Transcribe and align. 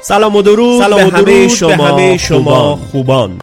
سلام 0.00 0.36
و 0.36 0.42
درود 0.42 0.82
سلام 0.82 1.10
به, 1.10 1.16
همه 1.16 1.48
شما, 1.48 1.68
به 1.68 1.76
همه 1.76 2.16
شما 2.16 2.78
خوبان. 2.92 3.38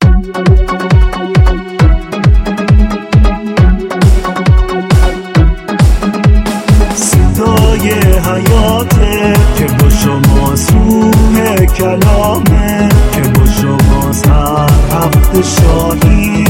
صدای 6.96 7.92
حیاته 7.92 9.34
که 9.58 9.66
با 9.66 9.90
شما 9.90 10.56
سوه 10.56 11.66
کلامه 11.66 12.90
که 13.14 13.22
با 13.22 13.46
شما 13.62 14.12
هر 14.34 14.70
هفته 14.92 15.42
شاهی. 15.42 16.46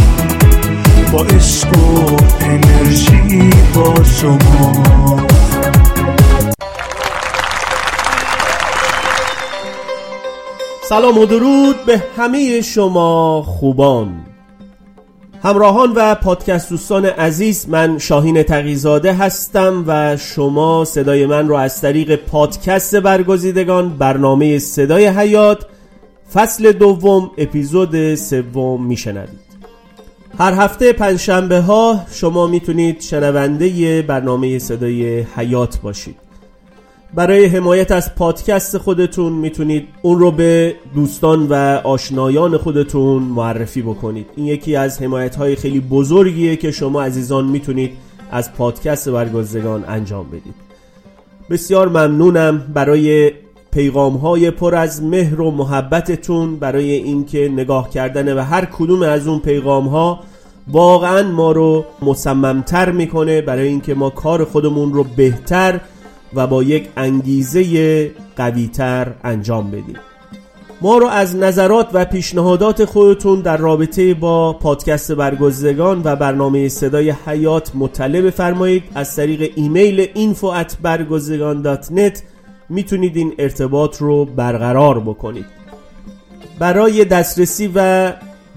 با 1.12 1.24
عشق 1.24 1.78
و 1.78 2.18
انرژی 2.42 3.50
با 3.76 3.96
شما. 4.04 4.82
سلام 10.92 11.18
و 11.18 11.26
درود 11.26 11.86
به 11.86 12.04
همه 12.18 12.62
شما 12.62 13.42
خوبان. 13.42 14.26
همراهان 15.44 15.94
و 15.96 16.16
پادکست 16.16 16.70
دوستان 16.70 17.06
عزیز 17.06 17.70
من 17.70 17.98
شاهین 17.98 18.44
تقیزاده 18.44 19.14
هستم 19.14 19.84
و 19.88 20.18
شما 20.18 20.86
صدای 20.86 21.26
من 21.26 21.48
رو 21.48 21.56
از 21.56 21.82
طریق 21.82 22.16
پادکست 22.16 22.96
برگزیدگان 22.96 23.90
برنامه 23.90 24.60
صدای 24.60 25.08
حیات 25.08 25.66
فصل 26.34 26.72
دوم 26.72 27.32
اپیزود 27.38 28.16
سوم 28.16 28.86
میشنوید. 28.86 29.40
هر 30.38 30.54
هفته 30.54 30.94
پنجشنبه 30.94 31.60
ها 31.60 32.02
شما 32.12 32.48
می‌تونید 32.48 33.02
شنونده 33.02 34.02
برنامه 34.02 34.60
صدای 34.60 35.22
حیات 35.22 35.82
باشید. 35.82 36.31
برای 37.14 37.46
حمایت 37.46 37.92
از 37.92 38.16
پادکست 38.16 38.78
خودتون 38.78 39.34
می‌تونید 39.34 39.88
اون 40.02 40.20
رو 40.20 40.32
به 40.32 40.76
دوستان 40.96 41.48
و 41.48 41.54
آشنایان 41.84 42.58
خودتون 42.58 43.24
معرفی 43.24 43.82
بکنید. 43.82 44.26
این 44.36 44.46
یکی 44.46 44.76
از 44.76 45.02
حمایت 45.02 45.36
های 45.36 45.56
خیلی 45.56 45.80
بزرگیه 45.80 46.56
که 46.56 46.72
شما 46.72 47.04
عزیزان 47.04 47.46
می‌تونید 47.46 47.92
از 48.32 48.54
پادکست 48.54 49.10
برگزگان 49.10 49.86
انجام 49.88 50.28
بدید. 50.28 50.54
بسیار 51.50 51.90
ممنونم 51.90 52.58
برای 52.74 53.32
پیغام 53.72 54.18
های 54.18 54.52
پر 54.52 54.76
از 54.76 55.04
مهر 55.04 55.42
و 55.42 55.52
محبتتون 55.52 56.56
برای 56.56 56.92
اینکه 56.92 57.50
نگاه 57.54 57.90
کردن 57.90 58.38
و 58.38 58.42
هر 58.42 58.66
کدوم 58.66 59.02
از 59.02 59.28
اون 59.28 59.40
پیغام 59.40 59.88
ها 59.88 60.20
واقعا 60.68 61.32
ما 61.32 61.52
رو 61.52 61.86
مصممتر 62.02 62.92
می‌کنه 62.92 63.42
برای 63.42 63.68
اینکه 63.68 63.94
ما 63.94 64.10
کار 64.10 64.46
خودمون 64.46 64.94
رو 64.94 65.06
بهتر 65.16 65.80
و 66.34 66.48
با 66.48 66.64
یک 66.64 66.90
انگیزه 66.98 68.12
قویتر 68.36 69.14
انجام 69.24 69.72
بدیم. 69.72 69.98
ما 70.82 70.98
رو 70.98 71.08
از 71.08 71.36
نظرات 71.36 71.90
و 71.94 72.06
پیشنهادات 72.06 72.86
خودتون 72.86 73.42
در 73.42 73.58
رابطه 73.58 74.14
با 74.14 74.54
پادکست 74.54 75.12
برگزیدگان 75.12 76.02
و 76.04 76.16
برنامه 76.16 76.70
صدای 76.70 77.14
حیات 77.26 77.72
مطلع 77.76 78.22
بفرمایید. 78.22 78.84
از 78.96 79.16
طریق 79.16 79.52
ایمیل 79.56 80.06
info 80.06 80.64
at 80.64 80.74
برگزیدگان.net 80.82 82.20
می‌تونید 82.70 83.18
این 83.18 83.34
ارتباط 83.40 83.98
رو 83.98 84.26
برقرار 84.26 85.00
بکنید. 85.00 85.46
برای 86.60 87.06
دسترسی 87.06 87.72
و 87.76 88.12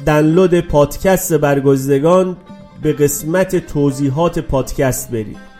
دانلود 0.06 0.60
پادکست 0.60 1.32
برگزیدگان 1.32 2.36
به 2.82 2.92
قسمت 2.92 3.66
توضیحات 3.66 4.38
پادکست 4.38 5.10
برید. 5.10 5.53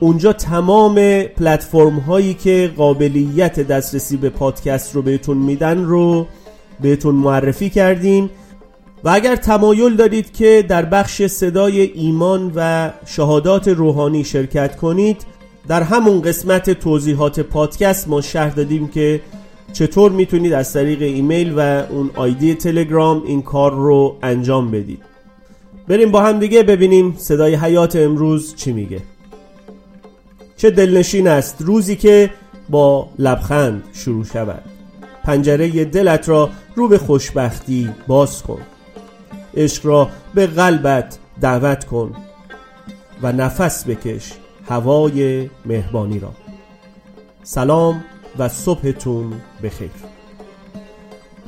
اونجا 0.00 0.32
تمام 0.32 1.22
پلتفرم 1.22 1.98
هایی 1.98 2.34
که 2.34 2.70
قابلیت 2.76 3.60
دسترسی 3.60 4.16
به 4.16 4.30
پادکست 4.30 4.94
رو 4.94 5.02
بهتون 5.02 5.36
میدن 5.36 5.84
رو 5.84 6.26
بهتون 6.80 7.14
معرفی 7.14 7.70
کردیم. 7.70 8.30
و 9.04 9.08
اگر 9.08 9.36
تمایل 9.36 9.96
دارید 9.96 10.32
که 10.32 10.64
در 10.68 10.84
بخش 10.84 11.22
صدای 11.22 11.80
ایمان 11.80 12.52
و 12.54 12.90
شهادات 13.06 13.68
روحانی 13.68 14.24
شرکت 14.24 14.76
کنید 14.76 15.26
در 15.68 15.82
همون 15.82 16.22
قسمت 16.22 16.70
توضیحات 16.70 17.40
پادکست 17.40 18.08
ما 18.08 18.20
شهر 18.20 18.50
دادیم 18.50 18.88
که 18.88 19.20
چطور 19.72 20.12
می‌تونید 20.12 20.52
از 20.52 20.72
طریق 20.72 21.02
ایمیل 21.02 21.52
و 21.56 21.60
اون 21.90 22.10
آیدی 22.16 22.54
تلگرام 22.54 23.22
این 23.26 23.42
کار 23.42 23.72
رو 23.72 24.16
انجام 24.22 24.70
بدید. 24.70 25.02
بریم 25.88 26.10
با 26.10 26.20
هم 26.20 26.38
دیگه 26.38 26.62
ببینیم 26.62 27.14
صدای 27.18 27.54
حیات 27.54 27.96
امروز 27.96 28.54
چی 28.56 28.72
میگه. 28.72 29.02
چه 30.58 30.70
دلنشین 30.70 31.28
است 31.28 31.56
روزی 31.58 31.96
که 31.96 32.30
با 32.68 33.08
لبخند 33.18 33.82
شروع 33.92 34.24
شود. 34.24 34.62
پنجره 35.24 35.84
دلت 35.84 36.28
را 36.28 36.50
رو 36.74 36.88
به 36.88 36.98
خوشبختی 36.98 37.90
باز 38.06 38.42
کن. 38.42 38.60
عشق 39.56 39.86
را 39.86 40.08
به 40.34 40.46
قلبت 40.46 41.18
دعوت 41.40 41.84
کن 41.84 42.12
و 43.22 43.32
نفس 43.32 43.84
بکش 43.88 44.32
هوای 44.68 45.50
مهربانی 45.66 46.18
را. 46.18 46.32
سلام 47.42 48.04
و 48.38 48.48
صبحتون 48.48 49.32
بخیر. 49.62 49.90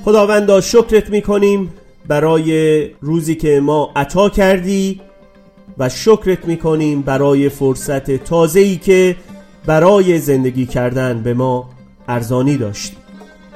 خداوندا 0.05 0.61
شکرت 0.61 1.11
می‌کنیم 1.11 1.73
برای 2.07 2.85
روزی 3.01 3.35
که 3.35 3.61
ما 3.61 3.93
عطا 3.97 4.29
کردی. 4.29 5.01
و 5.81 5.89
شکرت 5.89 6.45
می‌کنیم 6.45 7.03
برای 7.03 7.49
فرصت 7.49 8.11
تازه‌ای 8.11 8.77
که 8.77 9.17
برای 9.67 10.19
زندگی 10.19 10.67
کردن 10.67 11.23
به 11.23 11.35
ما 11.35 11.71
ارزانی 12.09 12.57
داشتیم 12.57 12.99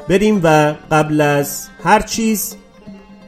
بریم 0.09 0.41
و 0.43 0.75
قبل 0.91 1.21
از 1.21 1.69
هر 1.83 2.01
چیز 2.01 2.57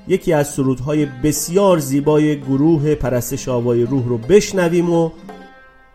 یکی 0.08 0.32
از 0.32 0.48
سرودهای 0.48 1.06
بسیار 1.06 1.78
زیبای 1.78 2.40
گروه 2.40 2.94
پرستش 2.94 3.48
آوای 3.48 3.82
روح 3.82 4.08
رو 4.08 4.18
بشنویم 4.18 4.90
و 4.90 5.10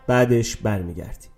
بعدش 0.06 0.56
برمیگردیم. 0.56 1.30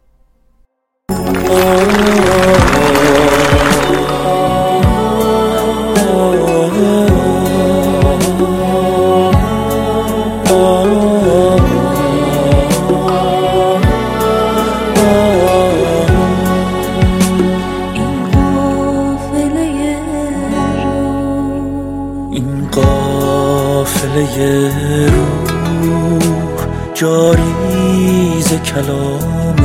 کلام 28.74 29.56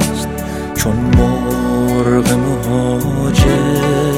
است 0.00 0.28
چون 0.74 0.92
مرغ 0.92 2.32
مهاجر 2.32 4.14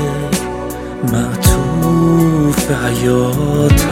معطوف 1.13 2.71
حیات 2.71 3.87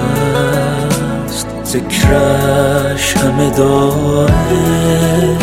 است 1.28 1.46
ذکرش 1.64 3.16
همه 3.16 3.50
داره 3.50 5.36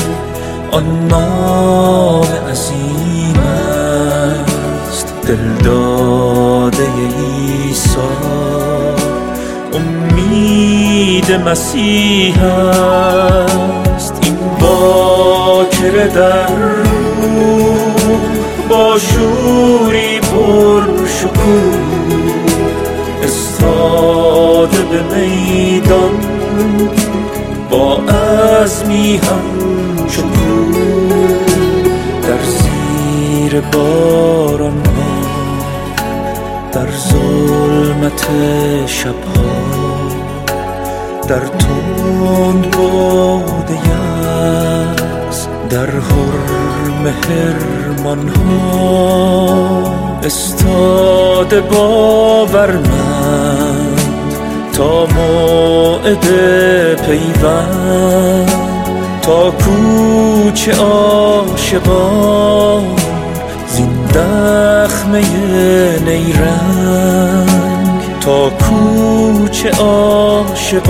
آن 0.71 1.07
نام 1.07 2.27
عظیم 2.51 3.39
است 4.89 5.13
دل 5.27 5.63
داده 5.63 6.87
ایسا 6.97 8.09
امید 9.73 11.31
مسیح 11.31 12.43
است 12.43 13.80
باکر 14.71 16.07
در 16.07 16.47
با 18.69 18.97
شوری 18.99 20.19
پر 20.19 20.81
شکوه. 21.07 21.91
استاده 23.23 24.77
به 24.81 25.15
میدان 25.15 26.11
با 27.69 27.97
ازمی 28.61 29.17
هم 29.17 30.07
شکوه 30.07 31.31
در 32.27 32.43
زیر 32.43 33.61
باران 33.61 34.83
در 36.71 36.91
ظلمت 36.91 38.27
شبها 38.87 39.51
در 41.27 41.39
تند 41.39 42.77
باده 42.77 44.00
در 45.71 45.89
حرم 45.89 47.07
هرمان 47.07 48.29
ها 48.29 49.83
استاد 50.23 51.67
باورمند 51.67 53.21
تا 54.73 55.05
موعد 55.05 56.25
پیوند 57.05 58.51
تا 59.21 59.51
کوچه 59.51 60.71
عاشقان 60.71 61.75
زین 63.67 64.05
دخمه 64.05 65.21
نیرنگ 66.05 67.49
تا 68.21 68.49
کوچه 68.49 69.69
عاشقان 69.69 70.81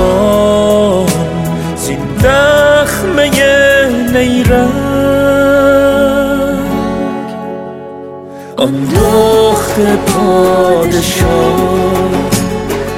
زین 1.75 1.99
دخمه 2.23 3.70
نیرنگ 4.13 4.71
آن 8.57 8.85
دخت 8.85 9.79
پادشاه 10.05 12.09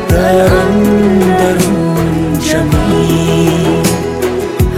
در 0.10 0.42
اندرون 0.42 2.40
جمعی 2.40 3.50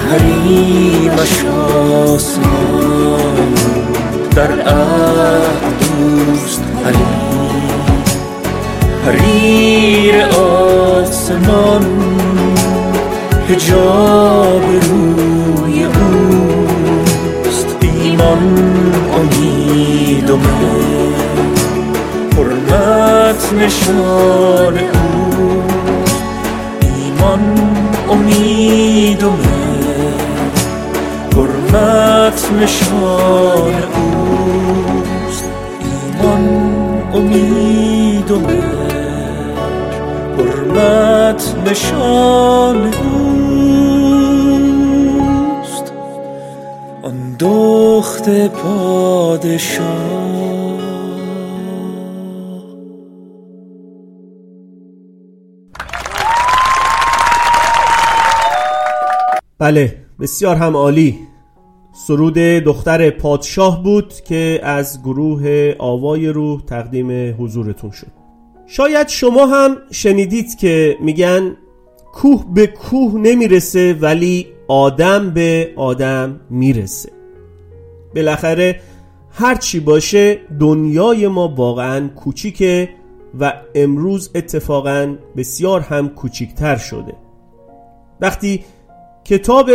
حریمش 0.09 1.45
آسمان 2.05 3.53
در 4.35 4.51
عهد 4.51 5.79
دوست 5.79 6.61
حریم 6.85 8.03
حریر 9.05 10.23
آسمان 10.25 11.85
هجاب 13.49 14.63
روی 14.63 15.84
و 20.35 20.45
حرمت 22.35 23.53
نشان 23.53 24.77
اوست 24.77 26.23
ایمان 26.81 27.43
امید 28.09 29.23
و 29.23 29.31
حرمت 31.35 32.51
نشان 32.61 33.73
اوست. 33.95 35.49
ایمان 35.81 36.45
امید 37.13 38.31
و 38.31 38.41
حرمت 40.37 41.55
نشان 41.65 42.77
اوست. 42.85 43.15
آن 47.03 47.35
دخت 47.39 48.29
پادشاه 48.47 50.24
بله 59.65 59.95
بسیار 60.19 60.55
هم 60.55 60.77
عالی. 60.77 61.19
سرود 62.07 62.33
دختر 62.37 63.09
پادشاه 63.09 63.83
بود 63.83 64.13
که 64.13 64.59
از 64.63 65.01
گروه 65.03 65.73
آوای 65.79 66.27
روح 66.27 66.61
تقدیم 66.61 67.35
حضورتون 67.39 67.91
شد. 67.91 68.07
شاید 68.67 69.07
شما 69.07 69.45
هم 69.45 69.77
شنیدید 69.91 70.57
که 70.57 70.97
میگن 71.01 71.57
کوه 72.13 72.45
به 72.53 72.67
کوه 72.67 73.13
نمی‌رسه 73.19 73.93
ولی 73.93 74.47
آدم 74.67 75.29
به 75.29 75.73
آدم 75.75 76.39
می‌رسه. 76.49 77.11
بالاخره 78.15 78.79
هرچی 79.31 79.79
باشه 79.79 80.39
دنیای 80.59 81.27
ما 81.27 81.47
واقعا 81.47 82.07
کوچیکه 82.07 82.89
و 83.39 83.53
امروز 83.75 84.31
اتفاقا 84.35 85.15
بسیار 85.37 85.81
هم 85.81 86.09
کوچیکتر 86.09 86.75
شده. 86.75 87.13
وقتی 88.21 88.63
کتاب 89.25 89.71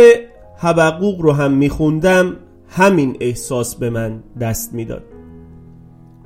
حبقوق 0.57 1.21
رو 1.21 1.31
هم 1.31 1.51
میخوندم 1.51 2.35
همین 2.67 3.17
احساس 3.19 3.75
به 3.75 3.89
من 3.89 4.23
دست 4.41 4.73
می‌داد 4.73 5.03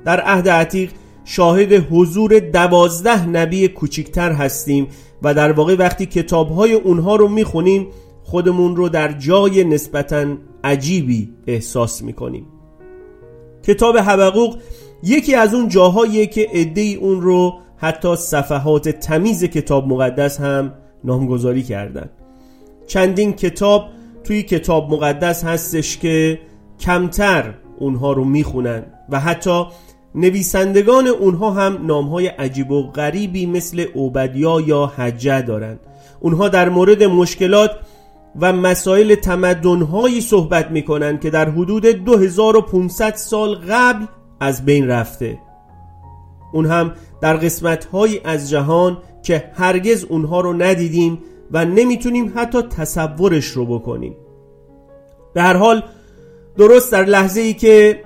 در 0.04 0.20
عهد 0.20 0.48
عتیق 0.48 0.90
شاهد 1.24 1.72
حضور 1.72 2.38
دوازده 2.38 3.26
نبی 3.26 3.68
کوچکتر 3.68 4.32
هستیم 4.32 4.86
و 5.22 5.34
در 5.34 5.52
واقع 5.52 5.76
وقتی 5.78 6.06
کتابهای 6.06 6.72
اونها 6.72 7.16
رو 7.16 7.28
می‌خونیم 7.28 7.86
خودمون 8.24 8.76
رو 8.76 8.88
در 8.88 9.12
جای 9.12 9.64
نسبتا 9.64 10.26
عجیبی 10.64 11.34
احساس 11.46 12.02
می‌کنیم 12.02 12.46
کتاب 13.62 13.96
حبقوق 13.98 14.56
یکی 15.02 15.34
از 15.34 15.54
اون 15.54 15.68
جاهاییه 15.68 16.26
که 16.26 16.48
عده 16.52 16.80
اون 16.80 17.20
رو 17.20 17.58
حتی 17.76 18.16
صفحات 18.16 18.88
تمیز 18.88 19.44
کتاب 19.44 19.88
مقدس 19.88 20.40
هم 20.40 20.72
نامگذاری 21.04 21.62
کردند. 21.62 22.10
چندین 22.86 23.32
کتاب 23.32 23.88
توی 24.24 24.42
کتاب 24.42 24.92
مقدس 24.92 25.44
هستش 25.44 25.98
که 25.98 26.40
کمتر 26.80 27.54
اونها 27.78 28.12
رو 28.12 28.24
می‌خونن 28.24 28.82
و 29.10 29.20
حتی 29.20 29.64
نویسندگان 30.14 31.06
اونها 31.06 31.50
هم 31.50 31.86
نامهای 31.86 32.26
عجیب 32.26 32.70
و 32.70 32.90
غریبی 32.90 33.46
مثل 33.46 33.86
اوبدیا 33.94 34.60
یا 34.60 34.86
حجه 34.86 35.42
دارن. 35.42 35.78
اونها 36.20 36.48
در 36.48 36.68
مورد 36.68 37.02
مشکلات 37.02 37.70
و 38.40 38.52
مسائل 38.52 39.14
تمدنهایی 39.14 40.20
صحبت 40.20 40.70
می‌کنن 40.70 41.18
که 41.18 41.30
در 41.30 41.50
حدود 41.50 41.86
2500 41.86 43.14
سال 43.14 43.54
قبل 43.54 44.04
از 44.40 44.64
بین 44.64 44.88
رفته. 44.88 45.38
اون 46.52 46.66
هم 46.66 46.92
در 47.20 47.36
قسمتهایی 47.36 48.20
از 48.24 48.50
جهان 48.50 48.98
که 49.22 49.50
هرگز 49.54 50.04
اونها 50.04 50.40
رو 50.40 50.52
ندیدیم 50.52 51.18
و 51.52 51.64
نمی‌تونیم 51.64 52.32
حتی 52.36 52.62
تصورش 52.62 53.46
رو 53.46 53.66
بکنیم. 53.66 54.16
به 55.34 55.42
هر 55.42 55.56
حال 55.56 55.82
درست 56.56 56.92
در 56.92 57.04
لحظه 57.04 57.40
ای 57.40 57.54
که 57.54 58.00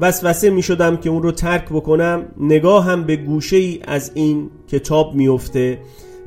وسوسه 0.00 0.50
می 0.50 0.62
شدم 0.62 0.96
که 0.96 1.10
اون 1.10 1.22
رو 1.22 1.32
ترک 1.32 1.68
بکنم 1.68 2.28
نگاهم 2.40 3.04
به 3.04 3.16
گوشه 3.16 3.56
ای 3.56 3.80
از 3.84 4.10
این 4.14 4.50
کتاب 4.68 5.14
میفته 5.14 5.78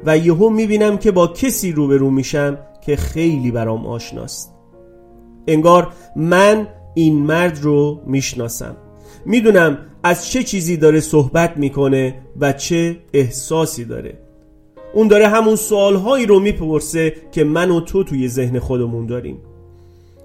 و 0.05 0.17
یهو 0.17 0.49
می 0.49 0.67
بینم 0.67 0.97
که 0.97 1.11
با 1.11 1.27
کسی 1.27 1.71
روبرو 1.71 2.09
میشم 2.09 2.57
که 2.85 2.95
خیلی 2.95 3.51
برام 3.51 3.85
آشناست. 3.85 4.53
انگار 5.47 5.87
من 6.15 6.67
این 6.93 7.15
مرد 7.15 7.59
رو 7.61 8.01
می‌شناسم. 8.05 8.77
می‌دونم 9.25 9.77
از 10.03 10.29
چه 10.29 10.43
چیزی 10.43 10.77
داره 10.77 10.99
صحبت 10.99 11.57
می‌کنه 11.57 12.21
و 12.39 12.53
چه 12.53 12.97
احساسی 13.13 13.85
داره. 13.85 14.24
اون 14.95 15.07
داره 15.07 15.27
همون 15.27 15.55
سوالهایی 15.55 16.25
رو 16.25 16.39
می‌پرسه 16.39 17.13
که 17.31 17.43
من 17.43 17.71
و 17.71 17.79
تو 17.79 18.03
توی 18.03 18.27
ذهن 18.27 18.59
خودمون 18.59 19.05
داریم. 19.05 19.37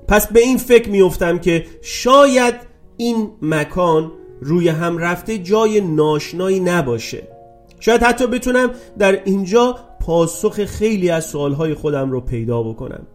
پس 0.08 0.32
به 0.32 0.40
این 0.40 0.58
فکر 0.58 0.90
میفتم 0.90 1.38
که 1.38 1.64
شاید 1.82 2.55
این 2.96 3.31
مکان 3.43 4.12
روی 4.40 4.68
هم 4.68 4.99
رفته 4.99 5.38
جای 5.38 5.80
ناشنایی 5.80 6.61
نباشه. 6.61 7.23
شاید 7.80 8.02
حتی 8.02 8.26
بتونم 8.26 8.71
در 8.99 9.25
اینجا 9.25 9.76
پاسخ 10.00 10.64
خیلی 10.64 11.11
از 11.11 11.25
سوالهای 11.25 11.75
خودم 11.75 12.11
رو 12.11 12.21
پیدا 12.21 12.62
بکنم. 12.62 13.06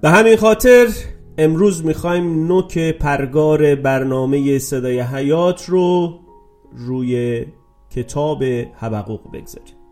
به 0.00 0.10
همین 0.10 0.36
خاطر 0.36 0.88
امروز 1.38 1.84
می‌خوایم 1.84 2.46
نوک 2.46 2.78
پرگار 2.78 3.74
برنامه 3.74 4.58
صدای 4.58 5.00
حیات 5.00 5.64
رو 5.68 6.18
روی 6.76 7.44
کتاب 7.90 8.44
حبقوق 8.74 9.20
بگذاریم. 9.32 9.83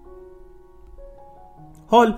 حال 1.92 2.14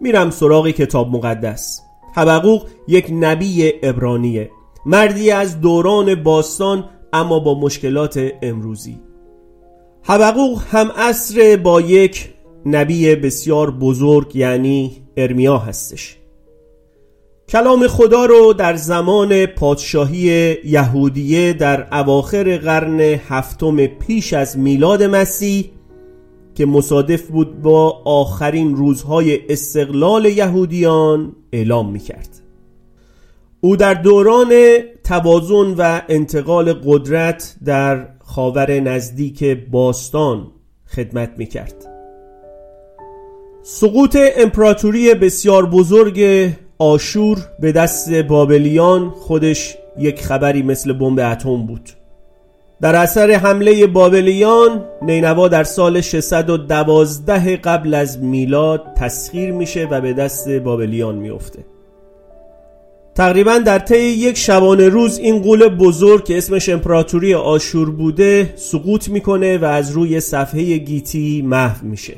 میرم 0.00 0.30
سراغ 0.30 0.68
کتاب 0.68 1.10
مقدس. 1.10 1.80
حبقوق 2.14 2.66
یک 2.88 3.08
نبی 3.12 3.72
ابرانیه 3.82 4.50
مردی 4.86 5.30
از 5.30 5.60
دوران 5.60 6.14
باستان 6.14 6.84
اما 7.12 7.38
با 7.38 7.60
مشکلات 7.60 8.30
امروزی. 8.42 9.00
حبقوق 10.02 10.62
هم 10.70 10.90
اصر 10.96 11.56
با 11.56 11.80
یک 11.80 12.28
نبی 12.66 13.14
بسیار 13.14 13.70
بزرگ 13.70 14.36
یعنی 14.36 14.96
ارمیا 15.16 15.58
هستش. 15.58 16.16
کلام 17.48 17.86
خدا 17.86 18.24
رو 18.24 18.52
در 18.52 18.76
زمان 18.76 19.46
پادشاهی 19.46 20.56
یهودیه 20.64 21.52
در 21.52 21.94
اواخر 21.94 22.56
قرن 22.56 23.00
هفتم 23.00 23.86
پیش 23.86 24.32
از 24.32 24.58
میلاد 24.58 25.02
مسیح 25.02 25.70
که 26.58 26.66
مصادف 26.66 27.28
بود 27.28 27.62
با 27.62 28.02
آخرین 28.04 28.76
روزهای 28.76 29.52
استقلال 29.52 30.24
یهودیان 30.24 31.36
اعلام 31.52 31.92
می 31.92 31.98
کرد. 31.98 32.28
او 33.60 33.76
در 33.76 33.94
دوران 33.94 34.52
توازن 35.04 35.74
و 35.78 36.00
انتقال 36.08 36.72
قدرت 36.72 37.56
در 37.64 38.08
خاور 38.20 38.80
نزدیک 38.80 39.44
باستان 39.44 40.46
خدمت 40.86 41.30
می 41.36 41.46
کرد. 41.46 41.86
سقوط 43.62 44.16
امپراتوری 44.36 45.14
بسیار 45.14 45.66
بزرگ 45.66 46.50
آشور 46.78 47.38
به 47.60 47.72
دست 47.72 48.14
بابلیان 48.14 49.10
خودش 49.10 49.76
یک 49.98 50.20
خبری 50.20 50.62
مثل 50.62 50.92
بمب 50.92 51.18
اتم 51.18 51.66
بود 51.66 51.90
در 52.80 52.96
اثر 52.96 53.30
حمله 53.30 53.86
بابلیان 53.86 54.84
نینوا 55.02 55.48
در 55.48 55.64
سال 55.64 56.00
612 56.00 57.56
قبل 57.56 57.94
از 57.94 58.18
میلاد 58.18 58.82
تسخیر 58.96 59.52
میشه 59.52 59.88
و 59.90 60.00
به 60.00 60.12
دست 60.12 60.48
بابلیان 60.48 61.14
میفته. 61.14 61.64
تقریبا 63.14 63.58
در 63.58 63.78
طی 63.78 63.98
یک 63.98 64.36
شبانه 64.36 64.88
روز 64.88 65.18
این 65.18 65.42
قول 65.42 65.68
بزرگ 65.68 66.24
که 66.24 66.38
اسمش 66.38 66.68
امپراتوری 66.68 67.34
آشور 67.34 67.90
بوده 67.90 68.52
سقوط 68.56 69.08
می‌کنه 69.08 69.58
و 69.58 69.64
از 69.64 69.90
روی 69.90 70.20
صفحه 70.20 70.76
گیتی 70.76 71.42
محو 71.42 71.86
میشه. 71.86 72.14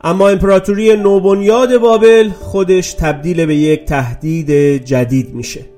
اما 0.00 0.28
امپراتوری 0.28 0.96
نوبنیاد 0.96 1.78
بابل 1.78 2.28
خودش 2.28 2.92
تبدیل 2.92 3.46
به 3.46 3.54
یک 3.54 3.84
تهدید 3.84 4.50
جدید 4.84 5.34
میشه. 5.34 5.73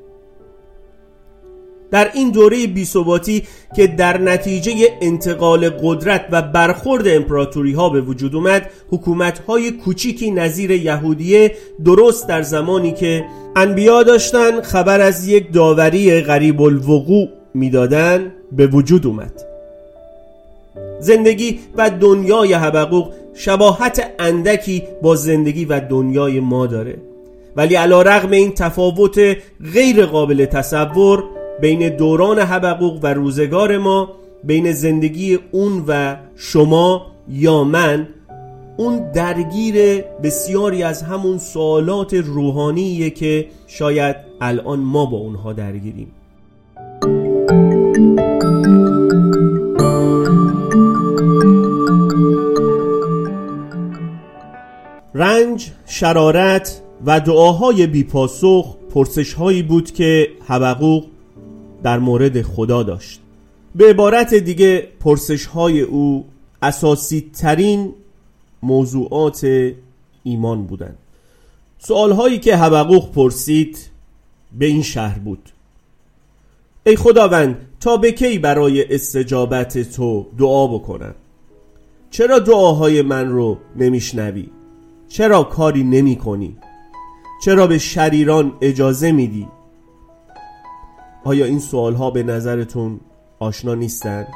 در 1.91 2.11
این 2.15 2.31
دوره 2.31 2.67
بیثباتی 2.67 3.43
که 3.77 3.87
در 3.87 4.19
نتیجه 4.19 4.73
انتقال 5.01 5.69
قدرت 5.69 6.27
و 6.31 6.43
برخورد 6.43 7.09
امپراتوری 7.09 7.73
ها 7.73 7.89
به 7.89 8.01
وجود 8.01 8.35
اومد 8.35 8.71
حکومت 8.91 9.39
های 9.39 9.71
کوچیکی 9.71 10.31
نظیر 10.31 10.71
یهودیه 10.71 11.55
درست 11.85 12.29
در 12.29 12.43
زمانی 12.43 12.93
که 12.93 13.25
انبیا 13.57 14.03
داشتن 14.03 14.61
خبر 14.61 15.01
از 15.01 15.29
یک 15.29 15.53
داوری 15.53 16.21
غریب 16.21 16.63
الوقوع 16.63 17.29
می‌دادن 17.55 18.33
به 18.53 18.67
وجود 18.67 19.07
اومد. 19.07 19.33
زندگی 21.01 21.59
و 21.77 21.91
دنیای 21.91 22.55
حبقوق 22.55 23.13
شباهت 23.35 24.11
اندکی 24.19 24.83
با 25.03 25.17
زندگی 25.17 25.65
و 25.65 25.81
دنیای 25.81 26.41
ما 26.41 26.67
داره. 26.67 26.97
ولی 27.57 27.75
علا 27.75 28.03
رغم 28.03 28.31
این 28.31 28.53
تفاوت 28.55 29.37
غیر 29.75 30.07
قابل 30.07 30.45
تصور 30.45 31.25
بین 31.61 31.97
دوران 31.97 32.39
حبقوق 32.39 32.99
و 33.03 33.07
روزگار 33.07 33.79
ما 33.79 34.09
بین 34.45 34.73
زندگی 34.73 35.39
اون 35.53 35.85
و 35.89 36.17
شما 36.37 37.07
یا 37.29 37.65
من 37.65 38.09
اون 38.77 39.13
درگیر 39.13 40.03
بسیاری 40.23 40.83
از 40.83 41.03
همون 41.03 41.39
سوالات 41.39 42.15
روحانیه 42.15 43.11
که 43.11 43.47
شاید 43.67 44.17
الان 44.41 44.79
ما 44.79 45.07
با 45.07 45.17
اونها 45.17 45.53
درگیریم. 45.53 46.13
رنج، 55.15 55.71
شرارت 55.87 56.83
و 57.07 57.21
دعاهای 57.21 57.87
بیپاسخ 57.87 58.77
پرسشهایی 58.95 59.63
بود 59.63 59.91
که 59.91 60.29
حبقوق 60.47 61.05
در 61.83 61.99
مورد 61.99 62.43
خدا 62.43 62.83
داشت. 62.83 63.21
به 63.75 63.91
عبارت 63.91 64.35
دیگه 64.35 64.89
پرسش 65.01 65.47
های 65.47 65.81
او 65.81 66.25
اساسی 66.63 67.31
ترین 67.35 67.95
موضوعات 68.63 69.73
ایمان 70.23 70.67
بودند. 70.67 70.99
سوال 71.79 72.13
هایی 72.13 72.39
که 72.39 72.57
حبقوق 72.57 73.13
پرسید 73.13 73.79
به 74.59 74.67
این 74.67 74.83
شهر 74.83 75.19
بود. 75.19 75.51
ای 76.87 76.97
خداوند 76.97 77.57
تا 77.81 77.97
به 77.97 78.13
کی 78.13 78.39
برای 78.39 78.95
استجابت 78.95 79.79
تو 79.97 80.27
دعا 80.39 80.67
بکنم؟ 80.67 81.15
چرا 82.11 82.39
دعاهای 82.39 83.03
من 83.03 83.29
رو 83.29 83.59
نمیشنوی؟ 83.77 84.49
چرا 85.09 85.43
کاری 85.43 85.85
نمی 85.85 86.17
کنی 86.17 86.57
چرا 87.45 87.67
به 87.67 87.79
شریران 87.79 88.53
اجازه 88.61 89.13
میدی؟ 89.13 89.49
آیا 91.27 91.45
این 91.45 91.59
سوال 91.59 91.95
ها 91.95 92.11
به 92.11 92.23
نظرتون 92.23 93.01
آشنا 93.39 93.75
نیستند؟ 93.75 94.27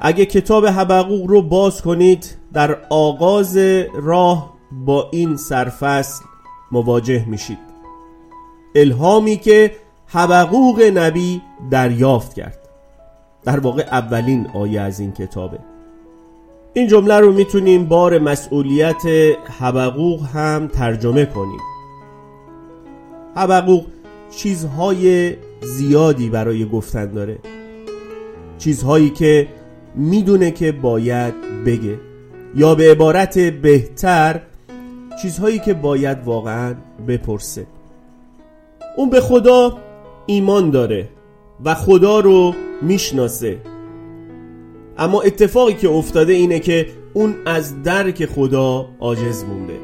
اگه 0.00 0.26
کتاب 0.26 0.66
حبقوق 0.66 1.26
رو 1.30 1.42
باز 1.42 1.82
کنید 1.82 2.36
در 2.52 2.78
آغاز 2.90 3.56
راه 3.94 4.54
با 4.86 5.08
این 5.12 5.36
سرفصل 5.36 6.24
مواجه 6.72 7.24
میشید. 7.28 7.58
الهامی 8.74 9.36
که 9.36 9.72
حبقوق 10.06 10.82
نبی 10.94 11.42
دریافت 11.70 12.34
کرد. 12.34 12.58
در 13.44 13.60
واقع 13.60 13.82
اولین 13.82 14.46
آیه 14.54 14.80
از 14.80 15.00
این 15.00 15.12
کتابه. 15.12 15.58
این 16.74 16.88
جمله 16.88 17.20
رو 17.20 17.32
می‌تونیم 17.32 17.86
بار 17.86 18.18
مسئولیت 18.18 19.02
حبقوق 19.58 20.26
هم 20.26 20.68
ترجمه 20.68 21.26
کنیم. 21.26 21.60
حبقوق 23.34 23.84
چیزهای 24.36 25.36
زیادی 25.60 26.30
برای 26.30 26.64
گفتن 26.64 27.12
داره. 27.12 27.38
چیزهایی 28.58 29.10
که 29.10 29.48
می‌دونه 29.94 30.50
که 30.50 30.72
باید 30.72 31.34
بگه. 31.66 32.00
یا 32.54 32.74
به 32.74 32.90
عبارت 32.90 33.38
بهتر 33.38 34.40
چیزهایی 35.22 35.58
که 35.58 35.74
باید 35.74 36.18
واقعا 36.24 36.74
بپرسه. 37.08 37.66
اون 38.96 39.10
به 39.10 39.20
خدا 39.20 39.78
ایمان 40.26 40.70
داره 40.70 41.08
و 41.64 41.74
خدا 41.74 42.20
رو 42.20 42.54
می‌شناسه. 42.82 43.58
اما 44.98 45.20
اتفاقی 45.20 45.74
که 45.74 45.88
افتاده 45.88 46.32
اینه 46.32 46.60
که 46.60 46.86
اون 47.14 47.34
از 47.46 47.82
درک 47.82 48.26
خدا 48.26 48.88
عاجز 49.00 49.44
مونده. 49.44 49.76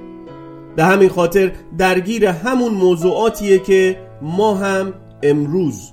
به 0.76 0.84
همین 0.84 1.08
خاطر 1.08 1.52
درگیر 1.78 2.26
همون 2.26 2.74
موضوعاتیه 2.74 3.58
که 3.58 3.96
ما 4.22 4.54
هم 4.54 4.94
امروز 5.22 5.92